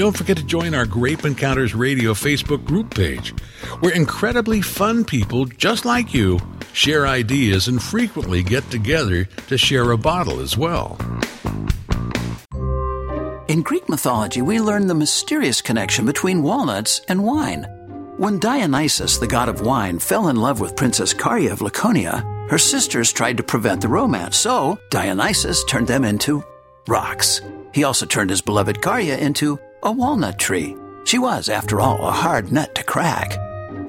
Don't 0.00 0.16
forget 0.16 0.38
to 0.38 0.42
join 0.42 0.72
our 0.72 0.86
Grape 0.86 1.26
Encounters 1.26 1.74
Radio 1.74 2.14
Facebook 2.14 2.64
group 2.64 2.94
page, 2.94 3.34
where 3.80 3.92
incredibly 3.92 4.62
fun 4.62 5.04
people 5.04 5.44
just 5.44 5.84
like 5.84 6.14
you 6.14 6.40
share 6.72 7.06
ideas 7.06 7.68
and 7.68 7.82
frequently 7.82 8.42
get 8.42 8.70
together 8.70 9.26
to 9.48 9.58
share 9.58 9.90
a 9.90 9.98
bottle 9.98 10.40
as 10.40 10.56
well. 10.56 10.96
In 13.46 13.60
Greek 13.60 13.90
mythology, 13.90 14.40
we 14.40 14.58
learn 14.58 14.86
the 14.86 14.94
mysterious 14.94 15.60
connection 15.60 16.06
between 16.06 16.42
walnuts 16.42 17.02
and 17.08 17.22
wine. 17.22 17.64
When 18.16 18.38
Dionysus, 18.38 19.18
the 19.18 19.26
god 19.26 19.50
of 19.50 19.60
wine, 19.60 19.98
fell 19.98 20.28
in 20.28 20.36
love 20.36 20.60
with 20.60 20.76
Princess 20.76 21.12
Carya 21.12 21.52
of 21.52 21.60
Laconia, 21.60 22.24
her 22.48 22.56
sisters 22.56 23.12
tried 23.12 23.36
to 23.36 23.42
prevent 23.42 23.82
the 23.82 23.88
romance, 23.88 24.38
so 24.38 24.78
Dionysus 24.88 25.62
turned 25.64 25.88
them 25.88 26.06
into 26.06 26.42
rocks. 26.88 27.42
He 27.74 27.84
also 27.84 28.06
turned 28.06 28.30
his 28.30 28.40
beloved 28.40 28.80
Carya 28.80 29.18
into 29.18 29.60
a 29.82 29.90
walnut 29.90 30.38
tree. 30.38 30.76
She 31.04 31.18
was, 31.18 31.48
after 31.48 31.80
all, 31.80 31.98
a 32.06 32.10
hard 32.10 32.52
nut 32.52 32.74
to 32.74 32.84
crack. 32.84 33.36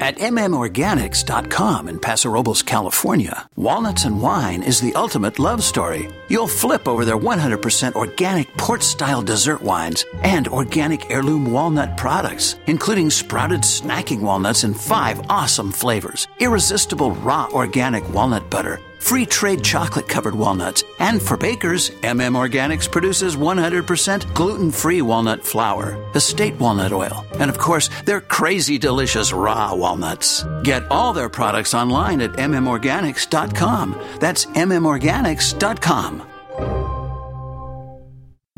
At 0.01 0.17
mmorganics.com 0.17 1.87
in 1.87 1.99
Paso 1.99 2.29
Robles, 2.31 2.63
California, 2.63 3.47
Walnuts 3.55 4.05
and 4.05 4.19
Wine 4.19 4.63
is 4.63 4.81
the 4.81 4.95
ultimate 4.95 5.37
love 5.37 5.63
story. 5.63 6.09
You'll 6.27 6.47
flip 6.47 6.87
over 6.87 7.05
their 7.05 7.19
100% 7.19 7.93
organic 7.93 8.47
port 8.57 8.81
style 8.81 9.21
dessert 9.21 9.61
wines 9.61 10.03
and 10.23 10.47
organic 10.47 11.11
heirloom 11.11 11.51
walnut 11.51 11.97
products, 11.97 12.55
including 12.65 13.11
sprouted 13.11 13.61
snacking 13.61 14.21
walnuts 14.21 14.63
in 14.63 14.73
five 14.73 15.21
awesome 15.29 15.71
flavors, 15.71 16.27
irresistible 16.39 17.11
raw 17.11 17.47
organic 17.51 18.03
walnut 18.11 18.49
butter, 18.49 18.79
free 19.01 19.25
trade 19.25 19.63
chocolate 19.63 20.07
covered 20.07 20.35
walnuts, 20.35 20.83
and 20.99 21.21
for 21.21 21.35
bakers, 21.35 21.89
MM 22.01 22.35
Organics 22.35 22.89
produces 22.89 23.35
100% 23.35 24.33
gluten 24.33 24.71
free 24.71 25.01
walnut 25.01 25.43
flour, 25.43 25.97
estate 26.15 26.57
walnut 26.59 26.93
oil, 26.93 27.25
and 27.39 27.49
of 27.49 27.57
course, 27.57 27.89
their 28.05 28.21
crazy 28.21 28.77
delicious 28.77 29.33
raw 29.33 29.73
walnuts. 29.73 30.45
Get 30.63 30.89
all 30.91 31.13
their 31.13 31.29
products 31.29 31.73
online 31.73 32.21
at 32.21 32.33
mmorganics.com. 32.33 33.99
That's 34.19 34.45
mmorganics.com. 34.45 37.00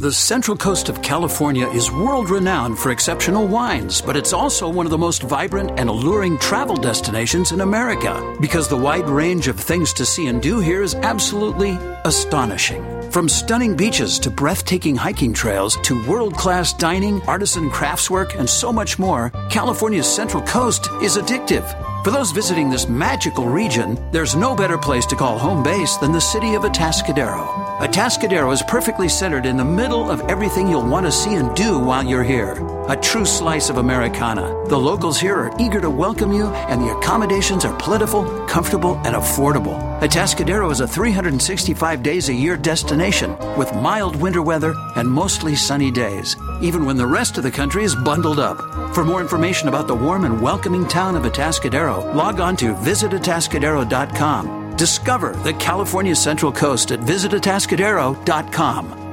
The 0.03 0.11
Central 0.11 0.57
Coast 0.57 0.89
of 0.89 1.01
California 1.01 1.65
is 1.69 1.89
world 1.89 2.29
renowned 2.29 2.77
for 2.77 2.91
exceptional 2.91 3.47
wines, 3.47 4.01
but 4.01 4.17
it's 4.17 4.33
also 4.33 4.67
one 4.67 4.85
of 4.85 4.89
the 4.89 4.97
most 4.97 5.23
vibrant 5.23 5.79
and 5.79 5.87
alluring 5.87 6.37
travel 6.39 6.75
destinations 6.75 7.53
in 7.53 7.61
America 7.61 8.35
because 8.41 8.67
the 8.67 8.75
wide 8.75 9.07
range 9.07 9.47
of 9.47 9.57
things 9.57 9.93
to 9.93 10.05
see 10.05 10.27
and 10.27 10.41
do 10.41 10.59
here 10.59 10.81
is 10.81 10.93
absolutely 10.93 11.79
astonishing. 12.03 12.83
From 13.11 13.29
stunning 13.29 13.77
beaches 13.77 14.19
to 14.19 14.29
breathtaking 14.29 14.97
hiking 14.97 15.33
trails 15.33 15.77
to 15.83 16.05
world 16.05 16.35
class 16.35 16.73
dining, 16.73 17.21
artisan 17.21 17.69
craftswork, 17.69 18.37
and 18.37 18.49
so 18.49 18.73
much 18.73 18.99
more, 18.99 19.29
California's 19.49 20.13
Central 20.13 20.43
Coast 20.43 20.89
is 21.01 21.15
addictive. 21.15 21.63
For 22.03 22.11
those 22.11 22.31
visiting 22.31 22.69
this 22.69 22.89
magical 22.89 23.47
region, 23.47 23.97
there's 24.11 24.35
no 24.35 24.53
better 24.53 24.77
place 24.77 25.05
to 25.05 25.15
call 25.15 25.39
home 25.39 25.63
base 25.63 25.95
than 25.95 26.11
the 26.11 26.19
city 26.19 26.53
of 26.53 26.63
Atascadero. 26.63 27.47
Atascadero 27.79 28.51
is 28.51 28.61
perfectly 28.63 29.07
centered 29.07 29.45
in 29.45 29.55
the 29.55 29.63
middle 29.63 30.11
of 30.11 30.19
everything 30.29 30.67
you'll 30.67 30.85
want 30.85 31.05
to 31.05 31.11
see 31.13 31.35
and 31.35 31.55
do 31.55 31.79
while 31.79 32.03
you're 32.03 32.21
here. 32.21 32.57
A 32.89 32.97
true 32.97 33.23
slice 33.23 33.69
of 33.69 33.77
Americana. 33.77 34.41
The 34.67 34.77
locals 34.77 35.17
here 35.17 35.35
are 35.35 35.55
eager 35.57 35.79
to 35.79 35.89
welcome 35.89 36.33
you, 36.33 36.47
and 36.47 36.81
the 36.81 36.93
accommodations 36.97 37.63
are 37.63 37.77
plentiful, 37.77 38.25
comfortable, 38.47 38.95
and 39.05 39.15
affordable. 39.15 39.79
Atascadero 40.01 40.69
is 40.73 40.81
a 40.81 40.87
365 40.87 42.03
days 42.03 42.27
a 42.27 42.33
year 42.33 42.57
destination 42.57 43.37
with 43.55 43.73
mild 43.75 44.17
winter 44.17 44.41
weather 44.41 44.75
and 44.97 45.09
mostly 45.09 45.55
sunny 45.55 45.89
days, 45.89 46.35
even 46.61 46.85
when 46.85 46.97
the 46.97 47.07
rest 47.07 47.37
of 47.37 47.43
the 47.43 47.51
country 47.51 47.83
is 47.83 47.95
bundled 47.95 48.39
up. 48.39 48.57
For 48.93 49.03
more 49.03 49.21
information 49.21 49.67
about 49.67 49.87
the 49.87 49.95
warm 49.95 50.25
and 50.25 50.41
welcoming 50.41 50.87
town 50.87 51.15
of 51.15 51.23
Atascadero, 51.23 52.13
log 52.13 52.39
on 52.39 52.55
to 52.57 52.73
visitatascadero.com. 52.73 54.75
Discover 54.75 55.35
the 55.37 55.53
California 55.53 56.15
Central 56.15 56.51
Coast 56.51 56.91
at 56.91 56.99
visitatascadero.com. 56.99 59.03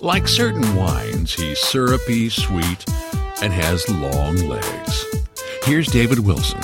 Like 0.00 0.28
certain 0.28 0.74
wines, 0.74 1.34
he's 1.34 1.58
syrupy, 1.58 2.30
sweet, 2.30 2.84
and 3.42 3.52
has 3.52 3.88
long 3.88 4.36
legs. 4.36 5.04
Here's 5.64 5.88
David 5.88 6.20
Wilson. 6.20 6.60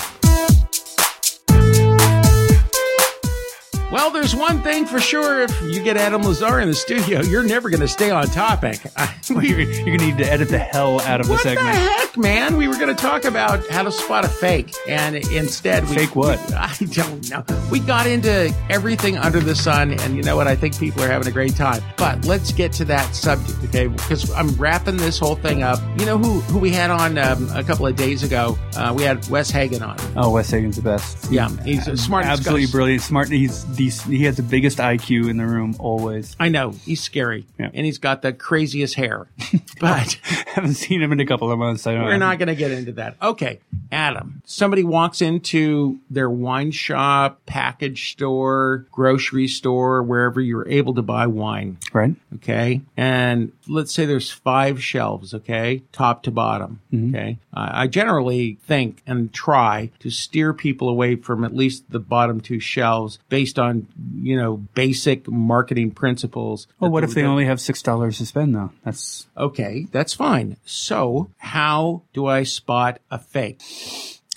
Well, 3.95 4.11
there's 4.11 4.35
one 4.35 4.61
thing 4.61 4.87
for 4.87 4.99
sure. 4.99 5.43
If 5.43 5.63
you 5.63 5.81
get 5.81 5.97
Adam 5.97 6.23
LaZarre 6.23 6.61
in 6.61 6.69
the 6.69 6.75
studio, 6.75 7.23
you're 7.23 7.45
never 7.45 7.71
going 7.71 7.81
to 7.81 7.87
stay 7.87 8.11
on 8.11 8.27
topic. 8.27 8.81
you're, 9.29 9.41
you're 9.61 9.97
gonna 9.97 10.11
need 10.11 10.19
to 10.19 10.29
edit 10.29 10.49
the 10.49 10.59
hell 10.59 11.01
out 11.03 11.21
of 11.21 11.29
the 11.29 11.39
segment. 11.39 11.65
what 11.69 11.75
the 11.75 11.79
heck, 11.79 12.17
man? 12.17 12.57
We 12.57 12.67
were 12.67 12.75
going 12.75 12.89
to 12.89 13.01
talk 13.01 13.25
about 13.25 13.65
how 13.69 13.85
to 13.85 13.93
spot 13.93 14.25
a 14.25 14.29
fake, 14.29 14.75
and 14.89 15.15
instead, 15.15 15.89
we, 15.89 15.95
Fake 15.95 16.17
what? 16.17 16.41
I 16.57 16.75
don't 16.91 17.31
know. 17.31 17.45
We 17.71 17.79
got 17.79 18.09
into 18.09 18.53
everything 18.69 19.17
under 19.17 19.39
the 19.39 19.55
sun, 19.55 19.93
and 20.01 20.17
you 20.17 20.25
know 20.25 20.35
what? 20.35 20.49
I 20.49 20.57
think 20.57 20.77
people 20.77 21.05
are 21.05 21.09
having 21.09 21.29
a 21.29 21.33
great 21.33 21.55
time. 21.55 21.81
But 21.97 22.25
let's 22.25 22.51
get 22.51 22.73
to 22.73 22.85
that 22.87 23.15
subject, 23.15 23.63
okay? 23.67 23.87
Because 23.87 24.29
I'm 24.33 24.57
wrapping 24.57 24.97
this 24.97 25.21
whole 25.21 25.37
thing 25.37 25.63
up. 25.63 25.79
You 26.01 26.07
know 26.07 26.19
who 26.19 26.41
who 26.41 26.59
we 26.59 26.71
had 26.71 26.91
on 26.91 27.17
um, 27.17 27.49
a 27.55 27.63
couple 27.63 27.87
of 27.87 27.95
days 27.95 28.25
ago? 28.25 28.59
Uh, 28.77 28.93
we 28.93 29.05
had 29.05 29.25
Wes 29.29 29.51
Hagen 29.53 29.85
on. 29.85 29.97
Oh, 30.17 30.31
Wes 30.31 30.51
Hagen's 30.51 30.75
the 30.75 30.83
best. 30.83 31.31
Yeah, 31.31 31.49
he's 31.63 31.87
a 31.87 31.97
smart, 31.97 32.27
absolutely 32.27 32.67
brilliant. 32.67 33.01
Smart. 33.01 33.29
He's 33.29 33.65
the, 33.77 33.85
he 34.03 34.25
has 34.25 34.37
the 34.37 34.43
biggest 34.43 34.79
IQ 34.79 35.29
in 35.31 35.37
the 35.37 35.47
room 35.47 35.77
always. 35.79 36.37
I 36.39 36.49
know 36.49 36.71
he's 36.71 37.01
scary, 37.03 37.47
Yeah. 37.59 37.71
and 37.73 37.87
he's 37.87 37.99
got 37.99 38.23
the 38.23 38.33
craziest 38.33 38.95
hair. 38.97 39.27
But 39.81 40.15
haven't 40.55 40.75
seen 40.75 41.03
him 41.03 41.11
in 41.11 41.19
a 41.19 41.27
couple 41.27 41.51
of 41.51 41.59
months. 41.59 41.85
I 41.87 41.95
don't. 41.95 42.05
we're 42.05 42.17
not 42.17 42.39
going 42.39 42.47
to 42.49 42.55
get 42.55 42.71
into 42.71 42.93
that. 42.93 43.17
Okay, 43.21 43.59
Adam. 43.91 44.41
Somebody 44.47 44.85
walks 44.85 45.21
into 45.21 45.99
their 46.09 46.31
wine 46.31 46.71
shop, 46.71 47.41
package 47.45 48.13
store, 48.13 48.87
grocery 48.93 49.49
store, 49.49 50.01
wherever 50.03 50.41
you're 50.41 50.67
able 50.69 50.95
to 50.95 51.03
buy 51.03 51.27
wine. 51.27 51.79
right. 51.93 52.15
Okay, 52.37 52.83
and 52.97 53.51
let's 53.69 53.93
say 53.93 54.07
there's 54.07 54.31
five 54.31 54.83
shelves. 54.83 55.35
Okay, 55.35 55.83
top 55.93 56.23
to 56.23 56.31
bottom. 56.31 56.81
Mm-hmm. 56.93 57.15
Okay, 57.17 57.39
I 57.53 57.83
I 57.85 57.87
generally 57.89 58.59
think 58.65 59.03
and 59.09 59.33
try 59.33 59.91
to 59.99 60.09
steer 60.11 60.55
people 60.55 60.89
away 60.89 61.17
from 61.17 61.43
at 61.45 61.55
least 61.55 61.91
the 61.91 61.99
bottom 62.01 62.41
two 62.41 62.61
shelves 62.61 63.19
based 63.29 63.59
on 63.59 63.74
on 63.75 63.87
you 64.23 64.37
know 64.37 64.57
basic 64.75 65.29
marketing 65.29 65.91
principles. 65.93 66.67
Well, 66.81 66.91
what 66.91 67.05
if 67.05 67.15
they 67.15 67.23
only 67.25 67.47
have 67.47 67.61
six 67.61 67.83
dollars 67.83 68.19
to 68.19 68.27
spend 68.27 68.55
though? 68.55 68.71
That's 68.85 69.27
Okay, 69.37 69.87
that's 69.93 70.15
fine. 70.15 70.57
So 70.65 71.31
how 71.39 72.03
do 72.13 72.27
I 72.27 72.43
spot 72.45 73.01
a 73.11 73.19
fake, 73.19 73.61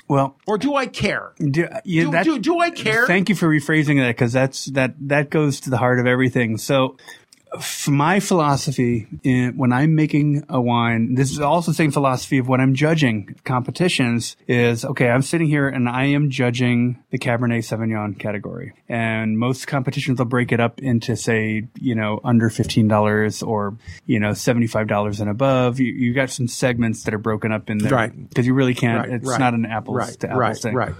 well. 0.07 0.35
or 0.47 0.57
do 0.57 0.75
I 0.75 0.85
care? 0.87 1.33
Do, 1.37 1.67
yeah, 1.85 2.03
Do, 2.03 2.11
that- 2.11 2.23
do, 2.25 2.39
do 2.39 2.59
I 2.59 2.71
care? 2.71 3.05
Thank 3.07 3.29
you 3.29 3.35
for 3.35 3.47
rephrasing 3.47 3.99
that 3.99 4.09
because 4.15 4.33
that's 4.33 4.65
that 4.67 4.95
that 5.07 5.29
goes 5.29 5.59
to 5.61 5.69
the 5.69 5.77
heart 5.77 5.99
of 5.99 6.07
everything. 6.07 6.57
So, 6.57 6.97
my 7.87 8.19
philosophy 8.19 9.07
in, 9.23 9.57
when 9.57 9.71
I'm 9.71 9.95
making 9.95 10.43
a 10.49 10.59
wine, 10.59 11.15
this 11.15 11.31
is 11.31 11.39
also 11.39 11.71
the 11.71 11.75
same 11.75 11.91
philosophy 11.91 12.37
of 12.37 12.47
when 12.47 12.61
I'm 12.61 12.73
judging 12.73 13.35
competitions. 13.43 14.35
Is 14.47 14.83
okay. 14.85 15.09
I'm 15.09 15.21
sitting 15.21 15.47
here 15.47 15.67
and 15.67 15.87
I 15.87 16.05
am 16.05 16.29
judging 16.29 17.03
the 17.11 17.17
Cabernet 17.17 17.59
Sauvignon 17.59 18.19
category, 18.19 18.73
and 18.89 19.37
most 19.37 19.67
competitions 19.67 20.19
will 20.19 20.25
break 20.25 20.51
it 20.51 20.59
up 20.59 20.79
into 20.81 21.15
say, 21.15 21.67
you 21.79 21.95
know, 21.95 22.19
under 22.23 22.49
fifteen 22.49 22.87
dollars 22.87 23.41
or 23.41 23.77
you 24.05 24.19
know, 24.19 24.33
seventy 24.33 24.67
five 24.67 24.87
dollars 24.87 25.19
and 25.19 25.29
above. 25.29 25.79
You, 25.79 25.91
you 25.93 26.13
got 26.13 26.29
some 26.29 26.47
segments 26.47 27.03
that 27.03 27.13
are 27.13 27.19
broken 27.19 27.51
up 27.51 27.69
in 27.69 27.77
there, 27.79 27.91
Right. 27.91 28.29
Because 28.29 28.45
you 28.45 28.53
really 28.53 28.73
can't. 28.73 29.07
Right, 29.07 29.15
it's 29.15 29.27
right, 29.27 29.39
not 29.39 29.53
an 29.53 29.65
apples 29.65 29.97
right, 29.97 30.19
to 30.19 30.27
apples 30.27 30.39
right, 30.39 30.57
thing, 30.57 30.75
right. 30.75 30.93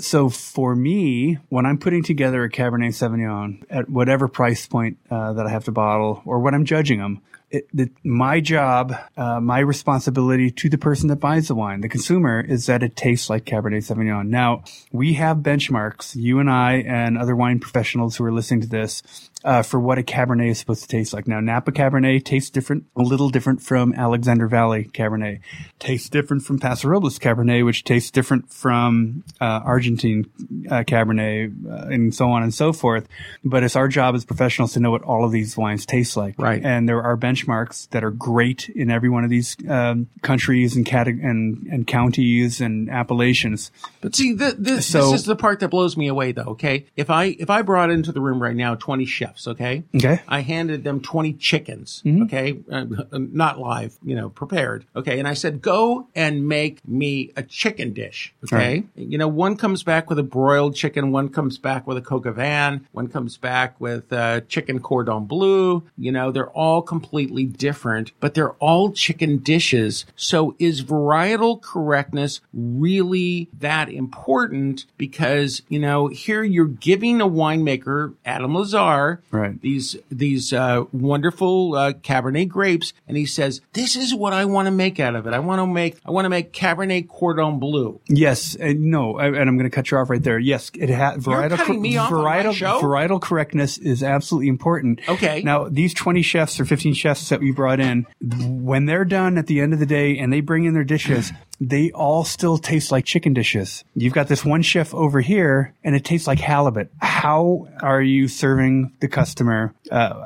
so 0.00 0.28
for 0.28 0.74
me, 0.74 1.38
when 1.48 1.66
I'm 1.66 1.78
putting 1.78 2.02
together 2.02 2.44
a 2.44 2.50
Cabernet 2.50 2.90
Sauvignon 2.90 3.64
at 3.70 3.88
whatever 3.88 4.28
price 4.28 4.66
point 4.66 4.98
uh, 5.10 5.34
that 5.34 5.46
I 5.46 5.50
have 5.50 5.64
to 5.64 5.72
bottle, 5.88 6.22
or 6.24 6.36
when 6.40 6.54
I'm 6.54 6.64
judging 6.64 6.98
them, 7.00 7.14
it, 7.50 7.90
my 8.04 8.40
job, 8.40 8.94
uh, 9.16 9.40
my 9.40 9.60
responsibility 9.60 10.50
to 10.50 10.68
the 10.68 10.76
person 10.76 11.08
that 11.08 11.16
buys 11.16 11.48
the 11.48 11.54
wine, 11.54 11.80
the 11.80 11.88
consumer, 11.88 12.40
is 12.40 12.66
that 12.66 12.82
it 12.82 12.94
tastes 12.94 13.30
like 13.30 13.46
Cabernet 13.46 13.84
Sauvignon. 13.88 14.28
Now, 14.28 14.64
we 14.92 15.14
have 15.14 15.38
benchmarks, 15.38 16.14
you 16.14 16.40
and 16.40 16.50
I 16.50 16.84
and 16.86 17.16
other 17.16 17.34
wine 17.34 17.58
professionals 17.58 18.16
who 18.16 18.24
are 18.24 18.32
listening 18.32 18.60
to 18.62 18.68
this, 18.68 19.02
uh, 19.44 19.62
for 19.62 19.78
what 19.78 19.98
a 19.98 20.02
Cabernet 20.02 20.50
is 20.50 20.58
supposed 20.58 20.82
to 20.82 20.88
taste 20.88 21.12
like. 21.12 21.28
Now, 21.28 21.40
Napa 21.40 21.70
Cabernet 21.72 22.24
tastes 22.24 22.50
different, 22.50 22.84
a 22.96 23.02
little 23.02 23.28
different 23.30 23.62
from 23.62 23.92
Alexander 23.94 24.48
Valley 24.48 24.84
Cabernet, 24.92 25.40
tastes 25.78 26.08
different 26.08 26.42
from 26.42 26.58
Paso 26.58 26.88
Robles 26.88 27.18
Cabernet, 27.18 27.64
which 27.64 27.84
tastes 27.84 28.10
different 28.10 28.52
from 28.52 29.22
uh, 29.40 29.44
Argentine 29.64 30.28
uh, 30.70 30.82
Cabernet, 30.82 31.52
uh, 31.70 31.86
and 31.88 32.14
so 32.14 32.30
on 32.30 32.42
and 32.42 32.52
so 32.52 32.72
forth. 32.72 33.06
But 33.44 33.62
it's 33.62 33.76
our 33.76 33.88
job 33.88 34.14
as 34.14 34.24
professionals 34.24 34.72
to 34.72 34.80
know 34.80 34.90
what 34.90 35.02
all 35.02 35.24
of 35.24 35.30
these 35.32 35.56
wines 35.56 35.86
taste 35.86 36.16
like. 36.16 36.34
Right. 36.38 36.62
And 36.64 36.88
there 36.88 37.02
are 37.02 37.16
benchmarks 37.16 37.88
that 37.90 38.02
are 38.02 38.10
great 38.10 38.68
in 38.70 38.90
every 38.90 39.08
one 39.08 39.24
of 39.24 39.30
these 39.30 39.56
um, 39.68 40.08
countries 40.22 40.74
and, 40.76 40.84
cate- 40.84 41.06
and 41.06 41.66
and 41.70 41.86
counties 41.86 42.60
and 42.60 42.90
appellations. 42.90 43.70
But 44.00 44.16
see, 44.16 44.36
th- 44.36 44.56
this, 44.58 44.86
So- 44.86 45.10
this 45.12 45.20
is 45.20 45.26
the 45.26 45.36
part 45.36 45.60
that 45.60 45.68
blows 45.68 45.96
me 45.96 46.08
away, 46.08 46.32
though. 46.32 46.48
Okay, 46.58 46.86
if 46.96 47.08
I 47.10 47.24
if 47.38 47.50
I 47.50 47.62
brought 47.62 47.90
into 47.90 48.10
the 48.12 48.20
room 48.20 48.42
right 48.42 48.56
now 48.56 48.74
twenty 48.74 49.06
chefs, 49.06 49.27
okay, 49.46 49.84
Okay. 49.94 50.20
I 50.28 50.40
handed 50.40 50.84
them 50.84 51.00
twenty 51.00 51.32
chickens, 51.32 52.02
Mm-hmm. 52.04 52.22
okay, 52.24 52.58
uh, 52.70 52.86
not 53.18 53.58
live, 53.58 53.98
you 54.04 54.14
know, 54.14 54.28
prepared, 54.30 54.86
okay, 54.96 55.18
and 55.18 55.26
I 55.28 55.34
said, 55.34 55.60
go 55.62 56.08
and 56.14 56.46
make 56.48 56.86
me 56.86 57.30
a 57.36 57.42
chicken 57.42 57.92
dish, 57.92 58.32
okay. 58.44 58.84
You 58.96 59.18
know, 59.18 59.28
one 59.28 59.56
comes 59.56 59.82
back 59.82 60.08
with 60.08 60.18
a 60.18 60.22
broiled 60.22 60.74
chicken, 60.74 61.12
one 61.12 61.28
comes 61.28 61.58
back 61.58 61.86
with 61.86 61.96
a 61.96 62.00
coq 62.02 62.26
au 62.26 62.32
vin, 62.32 62.86
one 62.92 63.08
comes 63.08 63.36
back 63.36 63.80
with 63.80 64.12
uh, 64.12 64.40
chicken 64.42 64.80
cordon 64.80 65.24
bleu. 65.26 65.82
You 65.96 66.12
know, 66.12 66.30
they're 66.30 66.50
all 66.50 66.82
completely 66.82 67.44
different, 67.44 68.12
but 68.20 68.34
they're 68.34 68.52
all 68.54 68.92
chicken 68.92 69.38
dishes. 69.38 70.04
So 70.16 70.54
is 70.58 70.82
varietal 70.84 71.60
correctness 71.60 72.40
really 72.52 73.48
that 73.58 73.88
important? 73.90 74.86
Because, 74.96 75.62
you 75.68 75.78
know, 75.78 76.06
here 76.08 76.42
you're 76.42 76.66
giving 76.66 77.20
a 77.20 77.28
winemaker, 77.28 78.14
Adam 78.24 78.52
LaZarre, 78.52 79.17
Right. 79.30 79.60
these, 79.60 79.96
these, 80.10 80.52
uh, 80.52 80.84
wonderful, 80.92 81.74
uh, 81.74 81.92
Cabernet 81.92 82.48
grapes. 82.48 82.92
And 83.06 83.16
he 83.16 83.26
says, 83.26 83.60
this 83.72 83.96
is 83.96 84.14
what 84.14 84.32
I 84.32 84.44
want 84.44 84.66
to 84.66 84.70
make 84.72 85.00
out 85.00 85.14
of 85.14 85.26
it. 85.26 85.34
I 85.34 85.38
want 85.38 85.60
to 85.60 85.66
make, 85.66 85.96
I 86.04 86.10
want 86.10 86.24
to 86.24 86.28
make 86.30 86.52
Cabernet 86.52 87.08
Cordon 87.08 87.58
Bleu. 87.58 88.00
Yes, 88.08 88.54
and 88.54 88.82
no, 88.84 89.18
I- 89.18 89.26
and 89.28 89.48
I'm 89.48 89.56
going 89.56 89.70
to 89.70 89.74
cut 89.74 89.90
you 89.90 89.98
off 89.98 90.10
right 90.10 90.22
there. 90.22 90.38
Yes, 90.38 90.70
it 90.74 90.88
has 90.88 91.22
varietal 91.24 91.56
cutting 91.56 91.82
me 91.82 91.96
off 91.96 92.10
on 92.12 92.22
my 92.24 92.42
varietal 92.42 92.54
show? 92.54 92.80
varietal 92.80 93.20
correctness 93.20 93.78
is 93.78 94.02
absolutely 94.02 94.48
important. 94.48 95.00
Okay. 95.08 95.42
Now, 95.42 95.68
these 95.68 95.94
20 95.94 96.22
chefs 96.22 96.58
or 96.60 96.64
15 96.64 96.94
chefs 96.94 97.28
that 97.28 97.40
we 97.40 97.50
brought 97.52 97.80
in, 97.80 98.06
when 98.20 98.86
they're 98.86 99.04
done 99.04 99.38
at 99.38 99.46
the 99.46 99.60
end 99.60 99.72
of 99.72 99.78
the 99.78 99.86
day 99.86 100.18
and 100.18 100.32
they 100.32 100.40
bring 100.40 100.64
in 100.64 100.74
their 100.74 100.84
dishes, 100.84 101.32
they 101.60 101.90
all 101.92 102.24
still 102.24 102.58
taste 102.58 102.92
like 102.92 103.04
chicken 103.04 103.34
dishes. 103.34 103.84
You've 103.94 104.12
got 104.12 104.28
this 104.28 104.44
one 104.44 104.62
chef 104.62 104.94
over 104.94 105.20
here 105.20 105.74
and 105.82 105.94
it 105.94 106.04
tastes 106.04 106.26
like 106.26 106.38
halibut. 106.38 106.90
How 106.98 107.68
are 107.82 108.02
you 108.02 108.28
serving 108.28 108.92
the 109.00 109.08
customer? 109.08 109.74
Uh, 109.90 110.24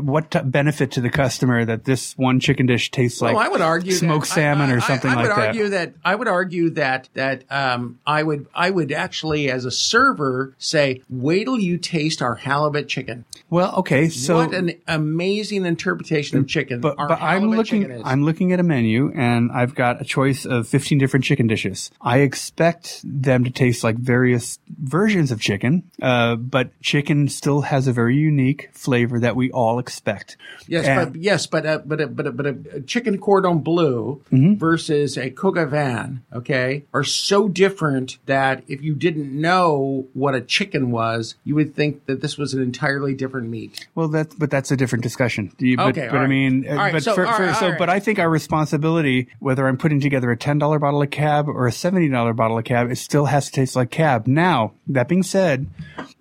what 0.00 0.30
t- 0.30 0.40
benefit 0.40 0.92
to 0.92 1.00
the 1.00 1.10
customer 1.10 1.64
that 1.64 1.84
this 1.84 2.16
one 2.18 2.40
chicken 2.40 2.66
dish 2.66 2.90
tastes 2.90 3.20
like 3.20 3.34
well, 3.34 3.44
I 3.44 3.48
would 3.48 3.60
argue 3.60 3.92
smoked 3.92 4.28
that, 4.28 4.34
salmon 4.34 4.70
I, 4.70 4.74
I, 4.74 4.76
or 4.76 4.80
something 4.80 5.10
I, 5.10 5.12
I 5.12 5.16
like 5.16 5.22
would 5.22 5.36
that? 5.36 5.46
argue 5.48 5.68
that 5.70 5.94
I 6.04 6.14
would 6.14 6.28
argue 6.28 6.70
that 6.70 7.08
that 7.14 7.44
um, 7.50 7.98
I 8.06 8.22
would 8.22 8.46
I 8.54 8.70
would 8.70 8.92
actually, 8.92 9.50
as 9.50 9.64
a 9.64 9.70
server, 9.70 10.54
say, 10.58 11.02
"Wait 11.08 11.44
till 11.44 11.58
you 11.58 11.78
taste 11.78 12.22
our 12.22 12.34
halibut 12.34 12.88
chicken." 12.88 13.24
well, 13.50 13.74
okay, 13.76 14.08
so 14.08 14.36
what 14.36 14.54
an 14.54 14.72
amazing 14.88 15.66
interpretation 15.66 16.38
of 16.38 16.48
chicken! 16.48 16.80
but, 16.80 16.96
but 16.96 17.22
I'm 17.22 17.50
looking. 17.50 18.02
I'm 18.04 18.24
looking 18.24 18.52
at 18.52 18.60
a 18.60 18.64
menu 18.64 19.12
and 19.14 19.50
I've 19.52 19.74
got 19.74 20.00
a 20.00 20.04
choice 20.04 20.44
of 20.44 20.66
15 20.68 20.98
different 20.98 21.24
chicken 21.24 21.46
dishes. 21.46 21.90
I 22.00 22.18
expect 22.18 23.00
them 23.04 23.44
to 23.44 23.50
taste 23.50 23.84
like 23.84 23.96
various 23.96 24.58
versions 24.68 25.30
of 25.30 25.40
chicken, 25.40 25.90
uh, 26.00 26.36
but 26.36 26.70
chicken 26.80 27.28
still 27.28 27.62
has 27.62 27.86
a 27.86 27.92
very 27.92 28.16
unique 28.16 28.70
flavor 28.72 29.20
that 29.20 29.36
we 29.36 29.50
all 29.52 29.78
expect. 29.78 30.36
Yes, 30.66 30.86
And- 30.86 31.12
but 31.12 31.20
yes, 31.20 31.46
but 31.46 31.64
uh, 31.66 31.78
but 31.84 32.00
uh, 32.00 32.06
but 32.06 32.26
uh, 32.26 32.30
but 32.30 32.46
a 32.46 32.80
chicken 32.82 33.18
cordon 33.18 33.58
bleu 33.58 34.20
Mm-hmm. 34.32 34.54
versus 34.54 35.16
a 35.18 35.30
coq 35.30 35.56
au 35.56 35.66
vin, 35.66 36.22
okay, 36.32 36.84
are 36.94 37.04
so 37.04 37.48
different 37.48 38.18
that 38.26 38.62
if 38.68 38.82
you 38.82 38.94
didn't 38.94 39.32
know 39.38 40.06
what 40.14 40.34
a 40.34 40.40
chicken 40.40 40.90
was, 40.90 41.34
you 41.44 41.54
would 41.54 41.74
think 41.74 42.06
that 42.06 42.20
this 42.20 42.36
was 42.38 42.54
an 42.54 42.62
entirely 42.62 43.14
different 43.14 43.48
meat. 43.48 43.86
Well, 43.94 44.08
that's 44.08 44.34
but 44.34 44.50
that's 44.50 44.70
a 44.70 44.76
different 44.76 45.02
discussion. 45.02 45.52
Do 45.58 45.66
you- 45.66 45.76
But, 45.76 45.88
Okay, 45.88 46.08
but 46.10 46.18
all 46.18 46.24
I 46.24 46.26
mean, 46.26 46.66
All 46.68 46.76
right, 46.76 46.92
but 46.92 47.02
so, 47.02 47.14
for, 47.14 47.26
for- 47.26 47.42
right, 47.46 47.56
so 47.56 47.68
right. 47.70 47.78
but 47.78 47.88
I 47.90 48.00
think 48.00 48.18
our 48.18 48.30
responsibility, 48.30 49.28
whether 49.40 49.66
I'm 49.66 49.76
putting 49.76 50.00
together 50.00 50.30
a 50.30 50.36
ten 50.36 50.58
dollar 50.58 50.78
bottle 50.78 51.02
of 51.02 51.10
cab 51.10 51.48
or 51.48 51.66
a 51.66 51.72
seventy 51.72 52.08
dollar 52.08 52.32
bottle 52.32 52.56
of 52.58 52.64
cab, 52.64 52.90
it 52.90 52.96
still 52.96 53.26
has 53.26 53.46
to 53.46 53.52
taste 53.52 53.76
like 53.76 53.90
cab. 53.90 54.26
Now, 54.26 54.72
that 54.86 55.08
being 55.08 55.22
said, 55.22 55.66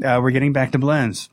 uh, 0.03 0.19
we're 0.21 0.31
getting 0.31 0.53
back 0.53 0.71
to 0.71 0.79
blends. 0.79 1.29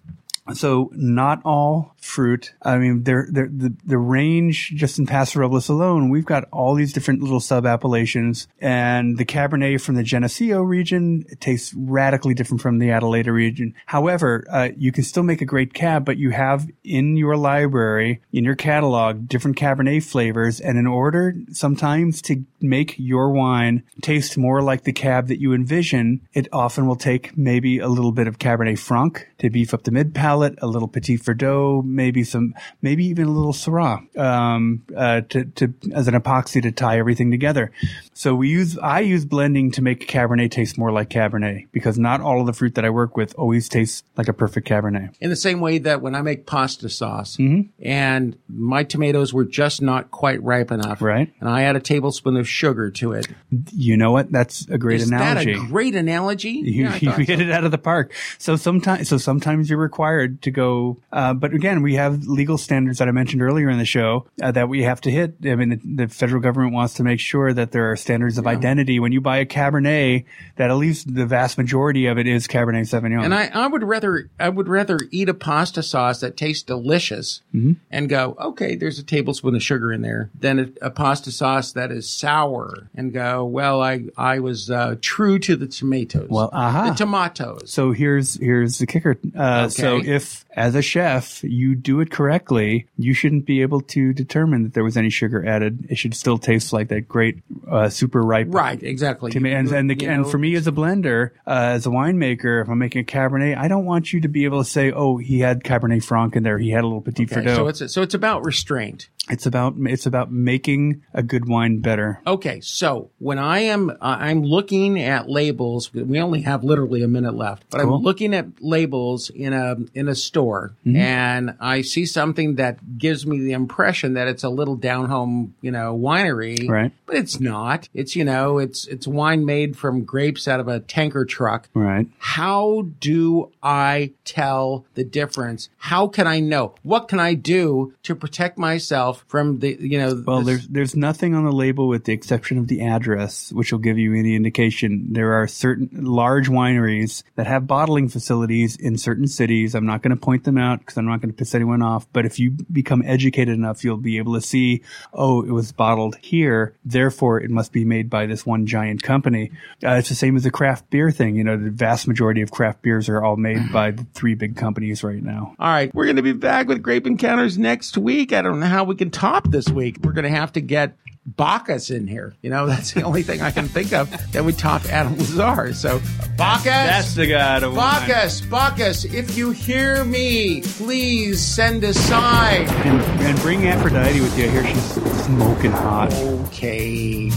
So 0.55 0.91
not 0.95 1.41
all 1.45 1.95
fruit. 2.01 2.55
I 2.63 2.79
mean, 2.79 3.03
they're, 3.03 3.29
they're, 3.31 3.49
the 3.49 3.75
the 3.85 3.99
range 3.99 4.73
just 4.75 4.99
in 4.99 5.07
Paso 5.07 5.41
Robles 5.41 5.69
alone, 5.69 6.11
we've 6.11 6.25
got 6.25 6.45
all 6.53 6.75
these 6.75 6.93
different 6.93 7.23
little 7.23 7.41
sub 7.41 7.67
appellations, 7.67 8.49
and 8.61 9.19
the 9.19 9.25
Cabernet 9.25 9.81
from 9.81 9.97
the 9.97 10.03
Geneseo 10.03 10.63
region 10.63 11.25
it 11.29 11.41
tastes 11.41 11.75
radically 11.75 12.35
different 12.35 12.61
from 12.61 12.79
the 12.79 12.89
Adelaida 12.89 13.33
region. 13.33 13.75
However, 13.87 14.45
uh, 14.51 14.69
you 14.77 14.93
can 14.93 15.05
still 15.05 15.23
make 15.23 15.43
a 15.43 15.47
great 15.47 15.75
cab, 15.75 16.05
but 16.05 16.17
you 16.17 16.31
have 16.31 16.69
in 16.85 17.17
your 17.17 17.37
library, 17.37 18.21
in 18.33 18.45
your 18.45 18.57
catalog, 18.57 19.29
different 19.29 19.57
Cabernet 19.57 20.05
flavors, 20.05 20.61
and 20.61 20.79
in 20.79 20.87
order 20.87 21.35
sometimes 21.51 22.23
to 22.23 22.45
make 22.61 22.95
your 22.99 23.31
wine 23.31 23.83
taste 24.03 24.37
more 24.39 24.63
like 24.63 24.85
the 24.85 24.93
cab 24.93 25.29
that 25.29 25.41
you 25.41 25.53
envision, 25.53 26.21
it 26.33 26.49
often 26.53 26.87
will 26.87 26.97
take 26.97 27.37
maybe 27.37 27.79
a 27.79 27.89
little 27.89 28.13
bit 28.13 28.27
of 28.27 28.39
Cabernet 28.39 28.79
Franc 28.79 29.29
to 29.39 29.51
beef 29.51 29.75
up 29.75 29.85
the 29.85 29.91
mid 29.91 30.15
palate, 30.15 30.59
a 30.63 30.67
little 30.67 30.89
Petit 30.89 31.19
Verdot, 31.19 31.85
maybe 31.95 32.25
some, 32.25 32.55
maybe 32.83 33.05
even 33.07 33.27
a 33.27 33.31
little 33.31 33.53
Syrah, 33.53 34.17
um, 34.19 34.83
uh, 34.97 35.23
to, 35.31 35.45
to, 35.45 35.75
as 35.95 36.09
an 36.09 36.15
epoxy 36.15 36.63
to 36.63 36.73
tie 36.73 36.99
everything 36.99 37.31
together. 37.31 37.71
So 38.15 38.35
we 38.35 38.49
use, 38.49 38.77
I 38.79 39.01
use 39.01 39.25
blending 39.25 39.71
to 39.73 39.83
make 39.83 40.09
Cabernet 40.09 40.51
taste 40.51 40.77
more 40.79 40.91
like 40.93 41.09
Cabernet 41.11 41.69
because 41.73 41.99
not 41.99 42.21
all 42.21 42.41
of 42.41 42.47
the 42.47 42.53
fruit 42.53 42.75
that 42.75 42.85
I 42.85 42.91
work 42.91 43.17
with 43.17 43.35
always 43.37 43.69
tastes 43.69 44.03
like 44.17 44.29
a 44.29 44.33
perfect 44.33 44.67
Cabernet. 44.69 45.15
in 45.21 45.31
the 45.31 45.37
same 45.37 45.61
way 45.61 45.79
that 45.79 46.03
when 46.03 46.15
I 46.15 46.23
make 46.23 46.47
pasta 46.47 46.89
sauce 46.89 47.37
Mm-hmm. 47.37 47.71
and 47.87 48.37
my 48.49 48.83
tomatoes 48.85 49.33
were 49.33 49.45
just 49.45 49.81
not 49.83 50.11
quite 50.11 50.43
ripe 50.43 50.71
enough, 50.71 51.01
Right. 51.03 51.33
and 51.41 51.49
I 51.49 51.63
add 51.63 51.77
a 51.77 51.81
tablespoon 51.81 52.37
of 52.37 52.49
sugar 52.49 52.91
to 52.93 53.13
it. 53.13 53.29
You 53.73 53.97
know 53.97 54.11
what? 54.13 54.31
That's 54.33 54.67
a 54.69 54.79
great 54.79 55.01
Is 55.01 55.09
analogy. 55.11 55.53
that 55.55 55.63
a 55.63 55.67
great 55.69 55.95
analogy? 55.95 56.51
you, 56.51 56.85
Yeah, 56.85 56.97
you 57.01 57.11
hit 57.13 57.39
so. 57.39 57.45
it 57.45 57.51
out 57.51 57.65
of 57.65 57.71
the 57.71 57.79
park. 57.79 58.13
So 58.39 58.57
sometimes, 58.57 59.09
so 59.09 59.19
sometimes 59.19 59.71
you're 59.71 59.79
required 59.79 60.43
to 60.43 60.51
go. 60.51 60.99
Uh, 61.13 61.35
but 61.35 61.55
again, 61.55 61.78
again, 61.79 61.83
we 61.83 61.95
have 61.95 62.27
legal 62.27 62.59
standards 62.59 62.99
that 62.99 63.09
I 63.09 63.11
mentioned 63.11 63.43
earlier 63.43 63.69
in 63.69 63.79
the 63.79 63.85
show 63.85 64.27
uh, 64.43 64.51
that 64.53 64.69
we 64.69 64.83
have 64.83 65.01
to 65.03 65.11
hit. 65.11 65.37
I 65.45 65.55
mean, 65.55 65.71
the, 65.71 66.05
the, 66.07 66.09
federal 66.09 66.41
government 66.41 66.75
wants 66.75 66.95
to 66.95 67.03
make 67.03 67.21
sure 67.21 67.53
that 67.53 67.73
there 67.73 67.91
are 67.91 67.97
standards 67.97 68.39
of 68.39 68.45
yeah. 68.45 68.51
identity. 68.51 68.99
When 69.01 69.13
you 69.13 69.21
buy 69.21 69.39
a 69.39 69.47
Cabernet, 69.47 70.25
that 70.57 70.71
at 70.71 70.77
least 70.77 71.15
the 71.15 71.27
vast 71.27 71.59
majority 71.59 72.07
of 72.07 72.19
it 72.19 72.27
is 72.27 72.47
Cabernet 72.47 72.83
Sauvignon. 72.83 73.25
And 73.25 73.35
I, 73.35 73.51
I 73.53 73.67
would 73.67 73.85
rather, 73.85 74.29
I 74.39 74.49
would 74.49 74.69
rather 74.69 74.99
eat 75.11 75.29
a 75.29 75.35
pasta 75.35 75.83
sauce 75.83 76.21
that 76.21 76.37
tastes 76.37 76.63
delicious 76.63 77.43
mm-hmm. 77.55 77.73
and 77.91 78.09
go, 78.09 78.37
okay, 78.41 78.75
there's 78.75 78.99
a 78.99 79.05
tablespoon 79.05 79.55
of 79.55 79.63
sugar 79.63 79.93
in 79.93 80.03
there, 80.03 80.31
than 80.39 80.59
a, 80.59 80.87
a 80.87 80.91
pasta 80.91 81.31
sauce 81.31 81.73
that 81.73 81.91
is 81.91 82.11
sour 82.11 82.89
and 82.95 83.13
go, 83.13 83.45
well, 83.45 83.83
I, 83.83 84.05
I 84.17 84.41
was 84.41 84.71
uh, 84.71 84.97
true 85.01 85.39
to 85.41 85.57
the 85.57 85.67
tomatoes. 85.67 86.29
Well, 86.31 86.51
aha. 86.53 86.91
The 86.91 86.97
tomatoes. 86.97 87.71
So 87.71 87.93
here's, 87.93 88.35
here's 88.35 88.79
the 88.79 88.87
kicker. 88.87 89.17
Uh, 89.37 89.67
okay. 89.67 89.69
So 89.71 90.01
if, 90.05 90.45
as 90.59 90.75
a 90.75 90.83
chef, 90.83 91.43
you 91.45 91.75
do 91.77 92.01
it 92.01 92.11
correctly, 92.11 92.89
you 92.97 93.15
shouldn't 93.15 93.47
be 93.47 93.63
able 93.63 93.81
to 93.81 94.13
determine 94.13 94.65
that 94.65 94.75
there 94.75 94.83
was 94.83 94.97
any 94.97 95.09
sugar 95.09 95.47
added. 95.47 95.87
It 95.89 95.97
should 95.97 96.15
still 96.15 96.37
taste 96.37 96.73
like 96.73 96.89
that 96.89 97.09
great, 97.09 97.39
uh, 97.71 97.89
super 97.89 98.21
ripe. 98.21 98.49
Right, 98.51 98.83
exactly. 98.83 99.33
And, 99.35 99.47
and, 99.47 99.89
the, 99.89 100.07
and 100.07 100.29
for 100.29 100.37
me 100.37 100.57
as 100.57 100.67
a 100.67 100.73
blender, 100.73 101.31
uh, 101.47 101.75
as 101.77 101.87
a 101.87 101.91
winemaker, 101.91 102.61
if 102.61 102.69
I'm 102.69 102.79
making 102.79 103.03
a 103.03 103.05
Cabernet, 103.05 103.57
I 103.57 103.69
don't 103.69 103.85
want 103.85 104.13
you 104.13 104.21
to 104.23 104.29
be 104.29 104.45
able 104.45 104.63
to 104.63 104.69
say, 104.69 104.91
oh, 104.91 105.19
he 105.19 105.39
had 105.39 105.63
Cabernet 105.63 106.03
Franc 106.03 106.35
in 106.35 106.43
there. 106.43 106.59
He 106.59 106.71
had 106.71 106.83
a 106.83 106.87
little 106.87 107.03
Petit 107.03 107.25
okay, 107.25 107.37
Verdot. 107.37 107.57
So 107.57 107.67
it's, 107.69 107.95
so 107.95 108.03
it's 108.03 108.15
about 108.15 108.45
restraint. 108.45 109.09
It's 109.31 109.47
about 109.47 109.75
it's 109.79 110.07
about 110.07 110.33
making 110.33 111.03
a 111.13 111.23
good 111.23 111.49
wine 111.49 111.81
better. 111.81 112.21
Okay, 112.27 112.61
so 112.61 113.11
when 113.19 113.39
I 113.39 113.61
am 113.61 113.91
uh, 113.91 113.95
I'm 114.01 114.43
looking 114.43 115.01
at 115.01 115.29
labels, 115.29 115.93
we 115.93 116.21
only 116.21 116.43
have 116.43 116.65
literally 116.65 117.03
a 117.03 117.09
minute 117.09 117.35
left, 117.35 117.65
but 117.71 117.83
cool. 117.83 117.97
I'm 117.97 118.03
looking 118.03 118.35
at 118.35 118.47
labels 118.61 119.31
in 119.31 119.53
a 119.53 119.77
in 119.95 120.09
a 120.09 120.15
store, 120.15 120.75
mm-hmm. 120.87 120.97
and 120.97 121.57
I 121.61 121.83
see 121.83 122.07
something 122.07 122.57
that 122.57 122.99
gives 122.99 123.27
me 123.27 123.41
the 123.41 123.53
impression 123.53 124.15
that 124.15 124.29
it's 124.29 124.45
a 124.45 124.49
little 124.49 124.77
down 124.77 125.07
home, 125.07 125.55
you 125.61 125.71
know, 125.71 125.97
winery, 125.97 126.69
right? 126.69 126.93
But 127.07 127.17
it's 127.17 127.41
not. 127.41 127.89
It's 127.95 128.17
you 128.17 128.25
know, 128.25 128.59
it's 128.59 128.87
it's 128.87 129.07
wine 129.07 129.45
made 129.45 129.77
from 129.77 130.05
grapes 130.05 130.49
out 130.49 130.61
of 130.61 130.69
a 130.69 130.81
tanker 130.81 131.25
truck, 131.25 131.69
right? 131.75 132.07
How 132.19 132.87
do 133.01 133.53
I 133.63 134.13
tell 134.25 134.87
the 134.95 135.05
difference? 135.05 135.69
How 135.79 136.07
can 136.07 136.27
I 136.27 136.41
know? 136.41 136.75
What 136.83 137.09
can 137.09 137.21
I 137.21 137.35
do 137.35 137.95
to 138.03 138.15
protect 138.15 138.59
myself? 138.59 139.18
From 139.27 139.59
the 139.59 139.77
you 139.81 139.99
know. 139.99 140.23
Well, 140.27 140.43
this- 140.43 140.47
there's 140.47 140.69
there's 140.69 140.97
nothing 140.97 141.35
on 141.35 141.45
the 141.45 141.53
label 141.53 141.89
with 141.89 142.05
the 142.05 142.13
exception 142.13 142.59
of 142.59 142.69
the 142.69 142.83
address, 142.83 143.53
which 143.53 143.73
will 143.73 143.79
give 143.79 143.99
you 143.99 144.15
any 144.15 144.35
indication. 144.35 145.09
There 145.13 145.33
are 145.35 145.47
certain 145.47 145.89
large 145.93 146.49
wineries 146.49 147.23
that 147.37 147.47
have 147.47 147.67
bottling 147.67 148.09
facilities 148.09 148.77
in 148.77 148.97
certain 148.99 149.27
cities. 149.27 149.75
I'm 149.75 149.87
not 149.87 150.03
going 150.03 150.15
to 150.17 150.21
point 150.21 150.45
them 150.45 150.59
out 150.59 150.81
because 150.81 150.97
I'm 150.97 151.07
not 151.07 151.21
going 151.21 151.31
to 151.33 151.37
piss 151.37 151.55
anyone 151.55 151.83
off. 151.83 152.07
But 152.13 152.27
if 152.27 152.39
you 152.39 152.53
become 152.73 153.03
educated 153.05 153.55
enough, 153.55 153.85
you'll 153.85 153.97
be 153.97 154.19
able 154.19 154.35
to 154.35 154.41
see, 154.41 154.83
oh, 155.13 155.43
it 155.43 155.51
was 155.51 155.73
bottled 155.73 156.17
here, 156.17 156.75
therefore 156.85 157.41
it 157.41 157.51
must 157.51 157.73
be 157.73 157.85
made 157.85 158.09
by 158.11 158.27
this 158.27 158.47
one 158.47 158.67
giant 158.67 159.03
company. 159.03 159.51
Uh, 159.85 159.93
it's 159.95 160.09
the 160.09 160.15
same 160.15 160.37
as 160.37 160.45
the 160.45 160.51
craft 160.51 160.89
beer 160.91 161.11
thing. 161.11 161.37
You 161.37 161.45
know, 161.45 161.57
the 161.57 161.71
vast 161.71 162.09
majority 162.09 162.43
of 162.43 162.51
craft 162.51 162.83
beers 162.83 163.09
are 163.09 163.23
all 163.23 163.37
made 163.37 163.73
by 163.73 163.91
the 163.91 164.05
three 164.15 164.35
big 164.35 164.57
companies 164.57 165.03
right 165.05 165.23
now. 165.23 165.55
All 165.59 165.69
right, 165.69 165.95
we're 165.95 166.05
going 166.05 166.17
to 166.17 166.23
be 166.23 166.33
back 166.33 166.69
with 166.69 166.83
Grape 166.83 167.07
Encounters 167.07 167.59
next 167.59 167.97
week. 167.99 168.33
I 168.33 168.43
don't 168.43 168.61
know 168.61 168.67
how 168.67 168.85
we 168.85 168.95
can 168.95 169.08
top 169.09 169.51
this 169.51 169.69
week. 169.69 169.99
We're 170.03 170.13
going 170.13 170.25
to 170.25 170.37
have 170.37 170.53
to 170.53 170.61
get 170.61 170.97
Bacchus 171.37 171.91
in 171.91 172.07
here. 172.07 172.35
You 172.41 172.51
know, 172.51 172.67
that's 172.67 172.93
the 172.93 173.03
only 173.03 173.23
thing 173.23 173.43
I 173.43 173.51
can 173.51 173.69
think 173.69 173.93
of 173.93 174.11
that 174.33 174.45
would 174.45 174.57
top 174.59 174.85
Adam 174.87 175.15
LaZarre. 175.17 175.75
So, 175.75 176.01
Bacchus. 176.37 176.65
That's 176.65 177.15
the 177.15 177.27
guy 177.27 177.61
to 177.61 177.71
Bacchus, 177.71 178.41
wine. 178.43 178.51
Bacchus, 178.51 179.05
if 179.05 179.37
you 179.37 179.51
hear 179.51 180.05
me, 180.05 180.63
please 180.63 181.45
send 181.45 181.85
a 181.85 181.93
sign. 181.93 182.67
And, 182.69 183.03
and 183.21 183.39
bring 183.41 183.67
Aphrodite 183.67 184.21
with 184.21 184.39
you. 184.39 184.47
I 184.47 184.49
hear 184.49 184.67
she's 184.67 185.25
smoking 185.25 185.73
hot. 185.73 186.13
Okay. 186.15 187.31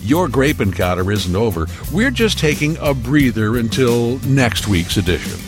Your 0.00 0.26
grape 0.26 0.62
encounter 0.62 1.12
isn't 1.12 1.36
over. 1.36 1.66
We're 1.92 2.10
just 2.10 2.38
taking 2.38 2.78
a 2.78 2.94
breather 2.94 3.58
until 3.58 4.18
next 4.20 4.66
week's 4.66 4.96
edition. 4.96 5.38